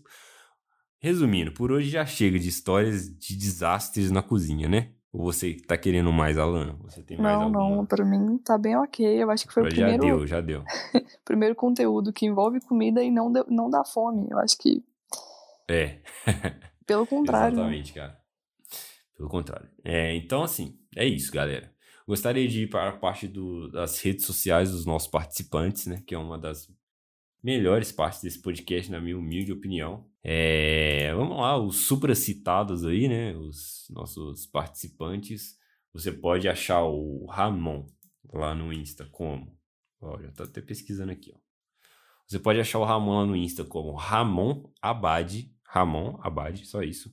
resumindo, 0.99 1.53
por 1.53 1.70
hoje 1.70 1.91
já 1.91 2.05
chega 2.05 2.39
de 2.41 2.49
histórias 2.49 3.09
de 3.09 3.37
desastres 3.37 4.11
na 4.11 4.20
cozinha, 4.22 4.68
né? 4.68 4.91
Ou 5.12 5.22
você 5.22 5.55
tá 5.66 5.79
querendo 5.79 6.12
mais, 6.12 6.37
Alana? 6.37 6.76
Você 6.83 7.03
tem 7.03 7.16
mais 7.16 7.35
Não, 7.35 7.45
alguma? 7.45 7.76
não, 7.76 7.87
pra 7.87 8.05
mim 8.05 8.37
tá 8.39 8.59
bem 8.59 8.76
ok. 8.76 9.07
Eu 9.07 9.31
acho 9.31 9.47
que 9.47 9.55
foi 9.55 9.62
o 9.62 9.68
primeiro... 9.68 10.03
Já 10.03 10.09
deu, 10.09 10.26
já 10.26 10.41
deu. 10.41 10.64
primeiro 11.24 11.55
conteúdo 11.55 12.12
que 12.12 12.26
envolve 12.26 12.61
comida 12.61 13.03
e 13.03 13.11
não, 13.11 13.33
não 13.49 13.70
dá 13.70 13.85
fome. 13.85 14.26
Eu 14.31 14.39
acho 14.39 14.59
que 14.59 14.85
é. 15.69 16.01
Pelo 16.87 17.07
contrário. 17.07 17.57
Né? 17.57 17.62
Exatamente, 17.62 17.93
cara. 17.93 18.19
Pelo 19.16 19.29
contrário. 19.29 19.69
É, 19.85 20.14
então, 20.14 20.43
assim, 20.43 20.79
é 20.97 21.07
isso, 21.07 21.31
galera. 21.33 21.73
Gostaria 22.07 22.49
de 22.49 22.62
ir 22.62 22.71
para 22.71 22.89
a 22.89 22.97
parte 22.97 23.29
do, 23.29 23.69
das 23.71 24.01
redes 24.01 24.25
sociais 24.25 24.71
dos 24.71 24.87
nossos 24.87 25.09
participantes, 25.11 25.87
né? 25.87 26.03
Que 26.07 26.14
é 26.14 26.19
uma 26.19 26.39
das 26.39 26.66
melhores 27.43 27.93
partes 27.93 28.23
desse 28.23 28.41
podcast, 28.41 28.91
na 28.91 29.01
minha 29.01 29.19
humilde 29.19 29.53
opinião. 29.53 30.09
É, 30.23 31.12
vamos 31.14 31.37
lá, 31.37 31.59
os 31.59 31.87
supracitados 31.87 32.85
aí, 32.85 33.09
né? 33.09 33.37
Os 33.37 33.87
nossos 33.91 34.47
participantes. 34.47 35.59
Você 35.93 36.11
pode 36.11 36.49
achar 36.49 36.83
o 36.85 37.27
Ramon 37.27 37.87
lá 38.33 38.55
no 38.55 38.73
Insta 38.73 39.07
como? 39.11 39.55
Olha, 40.01 40.33
tô 40.33 40.45
até 40.45 40.62
pesquisando 40.62 41.12
aqui, 41.12 41.33
ó. 41.35 41.39
Você 42.27 42.39
pode 42.39 42.61
achar 42.61 42.79
o 42.79 42.85
Ramon 42.85 43.21
lá 43.21 43.27
no 43.27 43.37
Insta 43.37 43.64
como 43.64 43.95
Ramon 43.95 44.71
Abade, 44.81 45.51
Ramon 45.69 46.19
Abade, 46.23 46.66
só 46.66 46.83
isso. 46.83 47.12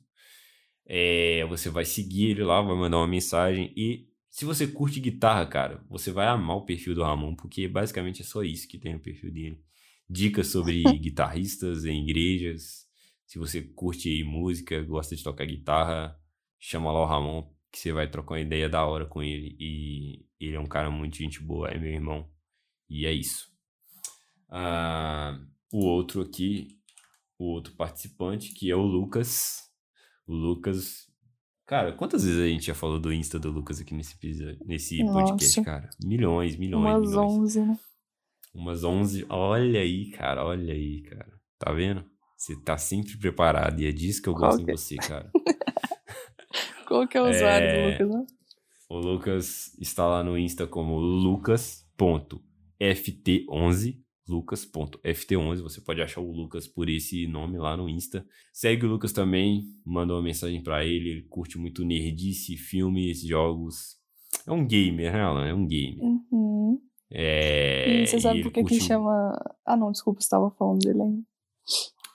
É, 0.85 1.45
você 1.47 1.69
vai 1.69 1.83
seguir 1.85 2.31
ele 2.31 2.43
lá, 2.43 2.61
vai 2.61 2.75
mandar 2.75 2.97
uma 2.97 3.07
mensagem 3.07 3.73
e 3.75 4.07
se 4.35 4.43
você 4.43 4.67
curte 4.67 4.99
guitarra, 4.99 5.45
cara, 5.45 5.81
você 5.89 6.11
vai 6.11 6.27
amar 6.27 6.57
o 6.57 6.65
perfil 6.65 6.93
do 6.93 7.03
Ramon, 7.03 7.33
porque 7.37 7.69
basicamente 7.69 8.21
é 8.21 8.25
só 8.25 8.43
isso 8.43 8.67
que 8.67 8.77
tem 8.77 8.93
no 8.93 8.99
perfil 8.99 9.31
dele. 9.31 9.63
Dicas 10.09 10.47
sobre 10.47 10.83
guitarristas 10.99 11.85
em 11.85 12.03
igrejas. 12.03 12.85
Se 13.25 13.39
você 13.39 13.61
curte 13.61 14.23
música, 14.25 14.81
gosta 14.83 15.15
de 15.15 15.23
tocar 15.23 15.45
guitarra, 15.45 16.19
chama 16.59 16.91
lá 16.91 17.01
o 17.01 17.05
Ramon, 17.05 17.49
que 17.71 17.79
você 17.79 17.93
vai 17.93 18.09
trocar 18.09 18.33
uma 18.33 18.41
ideia 18.41 18.67
da 18.67 18.85
hora 18.85 19.05
com 19.05 19.23
ele. 19.23 19.55
E 19.57 20.25
ele 20.37 20.57
é 20.57 20.59
um 20.59 20.67
cara 20.67 20.91
muito 20.91 21.15
gente 21.15 21.41
boa, 21.41 21.69
é 21.69 21.79
meu 21.79 21.93
irmão. 21.93 22.29
E 22.89 23.05
é 23.05 23.13
isso. 23.13 23.47
Ah, 24.49 25.39
o 25.71 25.85
outro 25.85 26.21
aqui, 26.21 26.77
o 27.37 27.45
outro 27.45 27.75
participante, 27.75 28.53
que 28.53 28.71
é 28.71 28.75
o 28.75 28.81
Lucas. 28.81 29.59
O 30.27 30.33
Lucas 30.33 31.05
Cara, 31.67 31.91
quantas 31.93 32.23
vezes 32.23 32.39
a 32.39 32.45
gente 32.47 32.67
já 32.67 32.75
falou 32.75 32.99
do 32.99 33.11
Insta 33.11 33.39
do 33.39 33.49
Lucas 33.49 33.81
aqui 33.81 33.95
nesse, 33.95 34.15
nesse 34.65 35.03
Nossa. 35.03 35.31
podcast, 35.31 35.63
cara? 35.63 35.89
Milhões, 36.03 36.55
milhões, 36.57 36.85
Umas 36.85 37.09
milhões. 37.09 37.33
11, 37.57 37.61
né? 37.61 37.79
Umas 38.53 38.83
11. 38.83 39.25
Olha 39.29 39.79
aí, 39.79 40.11
cara, 40.11 40.45
olha 40.45 40.71
aí, 40.73 41.01
cara. 41.01 41.33
Tá 41.57 41.73
vendo? 41.73 42.05
Você 42.37 42.55
tá 42.61 42.77
sempre 42.77 43.17
preparado 43.17 43.79
e 43.81 43.87
é 43.87 43.91
disso 43.91 44.21
que 44.21 44.29
eu 44.29 44.35
Qual 44.35 44.51
gosto 44.51 44.61
em 44.61 44.65
que 44.65 44.71
é? 44.71 44.77
você, 44.77 44.95
cara. 44.97 45.31
Qual 46.87 47.07
que 47.07 47.17
é 47.17 47.21
o 47.23 47.29
usuário 47.31 47.67
É. 47.67 47.97
do 47.97 48.03
Lucas, 48.03 48.09
né? 48.09 48.25
O 48.87 48.99
Lucas 48.99 49.75
está 49.81 50.05
lá 50.07 50.23
no 50.23 50.37
Insta 50.37 50.67
como 50.67 50.99
lucas.ft11. 50.99 53.97
Lucas.ft11. 54.27 55.61
Você 55.61 55.81
pode 55.81 56.01
achar 56.01 56.21
o 56.21 56.31
Lucas 56.31 56.67
por 56.67 56.89
esse 56.89 57.27
nome 57.27 57.57
lá 57.57 57.75
no 57.77 57.87
Insta. 57.89 58.25
Segue 58.53 58.85
o 58.85 58.89
Lucas 58.89 59.11
também, 59.13 59.63
manda 59.85 60.13
uma 60.13 60.21
mensagem 60.21 60.61
pra 60.63 60.83
ele. 60.85 61.09
Ele 61.09 61.21
curte 61.23 61.57
muito 61.57 61.83
nerdice, 61.83 62.57
filmes, 62.57 63.21
jogos. 63.21 63.95
É 64.47 64.51
um 64.51 64.65
gamer, 64.65 65.11
né, 65.13 65.21
Alan? 65.21 65.45
É 65.45 65.53
um 65.53 65.65
gamer. 65.67 65.99
Uhum. 66.03 66.79
É. 67.11 68.01
e 68.01 68.07
você 68.07 68.19
sabe 68.19 68.41
por 68.41 68.51
que 68.51 68.63
que 68.63 68.69
curte- 68.69 68.83
chama... 68.83 69.31
Ah, 69.65 69.77
não, 69.77 69.91
desculpa, 69.91 70.19
você 70.21 70.29
tava 70.29 70.49
falando 70.51 70.79
dele 70.79 71.01
ainda. 71.01 71.23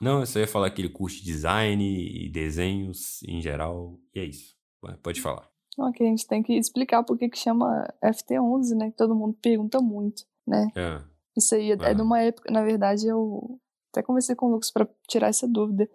Não, 0.00 0.20
eu 0.20 0.26
só 0.26 0.38
ia 0.40 0.46
falar 0.48 0.70
que 0.70 0.80
ele 0.82 0.88
curte 0.88 1.22
design 1.24 1.84
e 1.84 2.28
desenhos 2.30 3.22
em 3.22 3.40
geral. 3.40 3.98
E 4.14 4.20
é 4.20 4.24
isso. 4.24 4.54
Pode 5.02 5.20
falar. 5.20 5.48
Não, 5.78 5.92
que 5.92 6.02
a 6.02 6.06
gente 6.06 6.26
tem 6.26 6.42
que 6.42 6.54
explicar 6.54 7.02
por 7.04 7.16
que 7.18 7.28
que 7.28 7.38
chama 7.38 7.86
FT11, 8.02 8.76
né? 8.76 8.90
Que 8.90 8.96
todo 8.96 9.14
mundo 9.14 9.36
pergunta 9.40 9.80
muito, 9.80 10.24
né? 10.46 10.68
É. 10.74 11.00
Isso 11.36 11.54
aí 11.54 11.70
é, 11.72 11.76
é 11.80 11.94
de 11.94 12.02
uma 12.02 12.20
época, 12.20 12.50
na 12.50 12.62
verdade, 12.64 13.06
eu 13.06 13.58
até 13.92 14.02
conversei 14.02 14.34
com 14.34 14.46
o 14.46 14.52
Lucas 14.52 14.70
pra 14.70 14.88
tirar 15.08 15.28
essa 15.28 15.46
dúvida. 15.48 15.88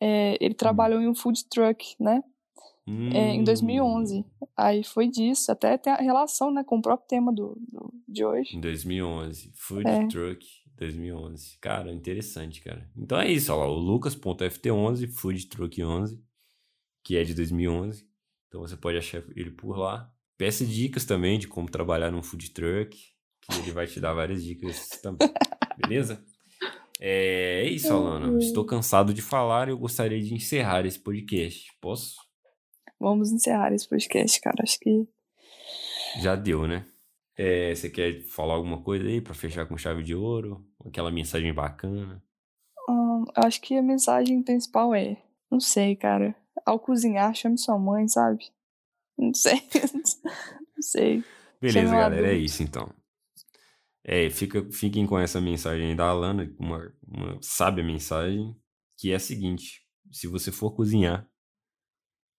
É, 0.00 0.32
Hum. 0.32 0.36
ele 0.40 0.54
trabalhou 0.54 1.00
em 1.00 1.08
um 1.08 1.14
food 1.14 1.44
truck, 1.48 1.94
né? 2.00 2.22
É, 3.12 3.34
em 3.34 3.40
Hum. 3.40 3.44
2011. 3.44 4.24
Aí 4.56 4.82
foi 4.82 5.08
disso, 5.08 5.52
até 5.52 5.76
tem 5.76 5.92
a 5.92 5.96
relação, 5.96 6.50
né, 6.50 6.64
com 6.64 6.78
o 6.78 6.82
próprio 6.82 7.06
tema 7.06 7.30
do, 7.32 7.54
do- 7.70 7.92
de 8.08 8.24
hoje. 8.24 8.56
Em 8.56 8.60
2011. 8.60 9.52
Food 9.54 9.86
É. 9.86 10.06
Truck 10.06 10.46
2011. 10.76 11.58
Cara, 11.60 11.92
interessante, 11.92 12.62
cara. 12.62 12.88
Então 12.96 13.20
é 13.20 13.30
isso, 13.30 13.52
ó 13.52 13.56
lá. 13.56 13.68
O 13.68 13.74
Lucas.ft11, 13.74 15.06
Food 15.08 15.46
Truck 15.48 15.82
11, 15.84 16.18
que 17.04 17.16
é 17.16 17.24
de 17.24 17.34
2011. 17.34 18.08
Então 18.48 18.62
você 18.62 18.76
pode 18.76 18.96
achar 18.96 19.22
ele 19.36 19.50
por 19.50 19.76
lá. 19.76 20.10
Peça 20.38 20.64
dicas 20.64 21.04
também 21.04 21.38
de 21.38 21.46
como 21.48 21.68
trabalhar 21.70 22.10
num 22.10 22.22
food 22.22 22.50
truck, 22.52 22.96
ele 23.56 23.72
vai 23.72 23.86
te 23.86 24.00
dar 24.00 24.12
várias 24.12 24.42
dicas 24.42 24.88
também. 25.02 25.30
Beleza? 25.76 26.22
É, 27.00 27.62
é 27.64 27.68
isso, 27.68 27.92
Alana. 27.92 28.38
Estou 28.38 28.64
cansado 28.64 29.14
de 29.14 29.22
falar 29.22 29.68
e 29.68 29.70
eu 29.70 29.78
gostaria 29.78 30.20
de 30.20 30.34
encerrar 30.34 30.84
esse 30.84 30.98
podcast. 30.98 31.72
Posso? 31.80 32.16
Vamos 32.98 33.30
encerrar 33.30 33.72
esse 33.72 33.88
podcast, 33.88 34.40
cara. 34.40 34.62
Acho 34.62 34.78
que 34.80 35.06
Já 36.20 36.34
deu, 36.34 36.66
né? 36.66 36.84
É, 37.36 37.72
você 37.72 37.88
quer 37.88 38.24
falar 38.24 38.54
alguma 38.54 38.82
coisa 38.82 39.06
aí 39.06 39.20
pra 39.20 39.32
fechar 39.32 39.64
com 39.66 39.78
chave 39.78 40.02
de 40.02 40.14
ouro? 40.14 40.66
Aquela 40.84 41.10
mensagem 41.10 41.54
bacana? 41.54 42.20
hum, 42.88 43.24
eu 43.36 43.42
acho 43.44 43.60
que 43.60 43.76
a 43.76 43.82
mensagem 43.82 44.42
principal 44.42 44.92
é, 44.92 45.16
não 45.50 45.60
sei, 45.60 45.94
cara. 45.94 46.34
Ao 46.66 46.78
cozinhar, 46.80 47.34
chame 47.34 47.56
sua 47.56 47.78
mãe, 47.78 48.08
sabe? 48.08 48.50
Não 49.16 49.32
sei. 49.32 49.62
não 50.74 50.82
sei. 50.82 51.22
Beleza, 51.60 51.92
galera, 51.92 52.32
é 52.32 52.36
isso 52.36 52.62
então. 52.62 52.92
É, 54.10 54.30
fica, 54.30 54.66
fiquem 54.72 55.06
com 55.06 55.18
essa 55.18 55.38
mensagem 55.38 55.94
da 55.94 56.06
Alana, 56.06 56.50
uma, 56.58 56.90
uma 57.06 57.38
sábia 57.42 57.84
mensagem, 57.84 58.56
que 58.96 59.12
é 59.12 59.16
a 59.16 59.20
seguinte: 59.20 59.86
se 60.10 60.26
você 60.26 60.50
for 60.50 60.70
cozinhar, 60.70 61.28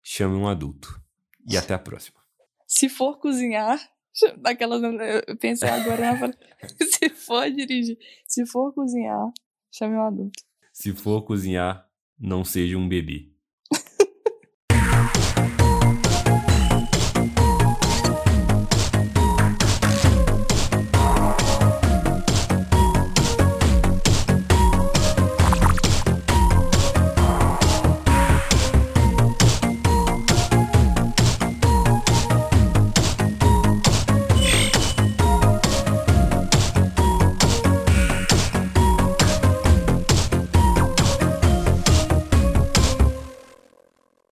chame 0.01 0.35
um 0.35 0.47
adulto. 0.47 0.99
E 1.47 1.55
até 1.55 1.75
a 1.75 1.79
próxima. 1.79 2.19
Se 2.65 2.89
for 2.89 3.19
cozinhar, 3.19 3.79
daquelas. 4.41 4.81
Eu 5.27 5.37
pensei 5.37 5.69
agora, 5.69 6.13
né? 6.13 6.33
se 6.89 7.09
for 7.09 7.47
dirigir, 7.51 7.99
se 8.25 8.47
for 8.47 8.73
cozinhar, 8.73 9.31
chame 9.71 9.95
um 9.95 10.01
adulto. 10.01 10.43
Se 10.73 10.91
for 10.91 11.21
cozinhar, 11.21 11.87
não 12.17 12.43
seja 12.43 12.79
um 12.79 12.89
bebê. 12.89 13.28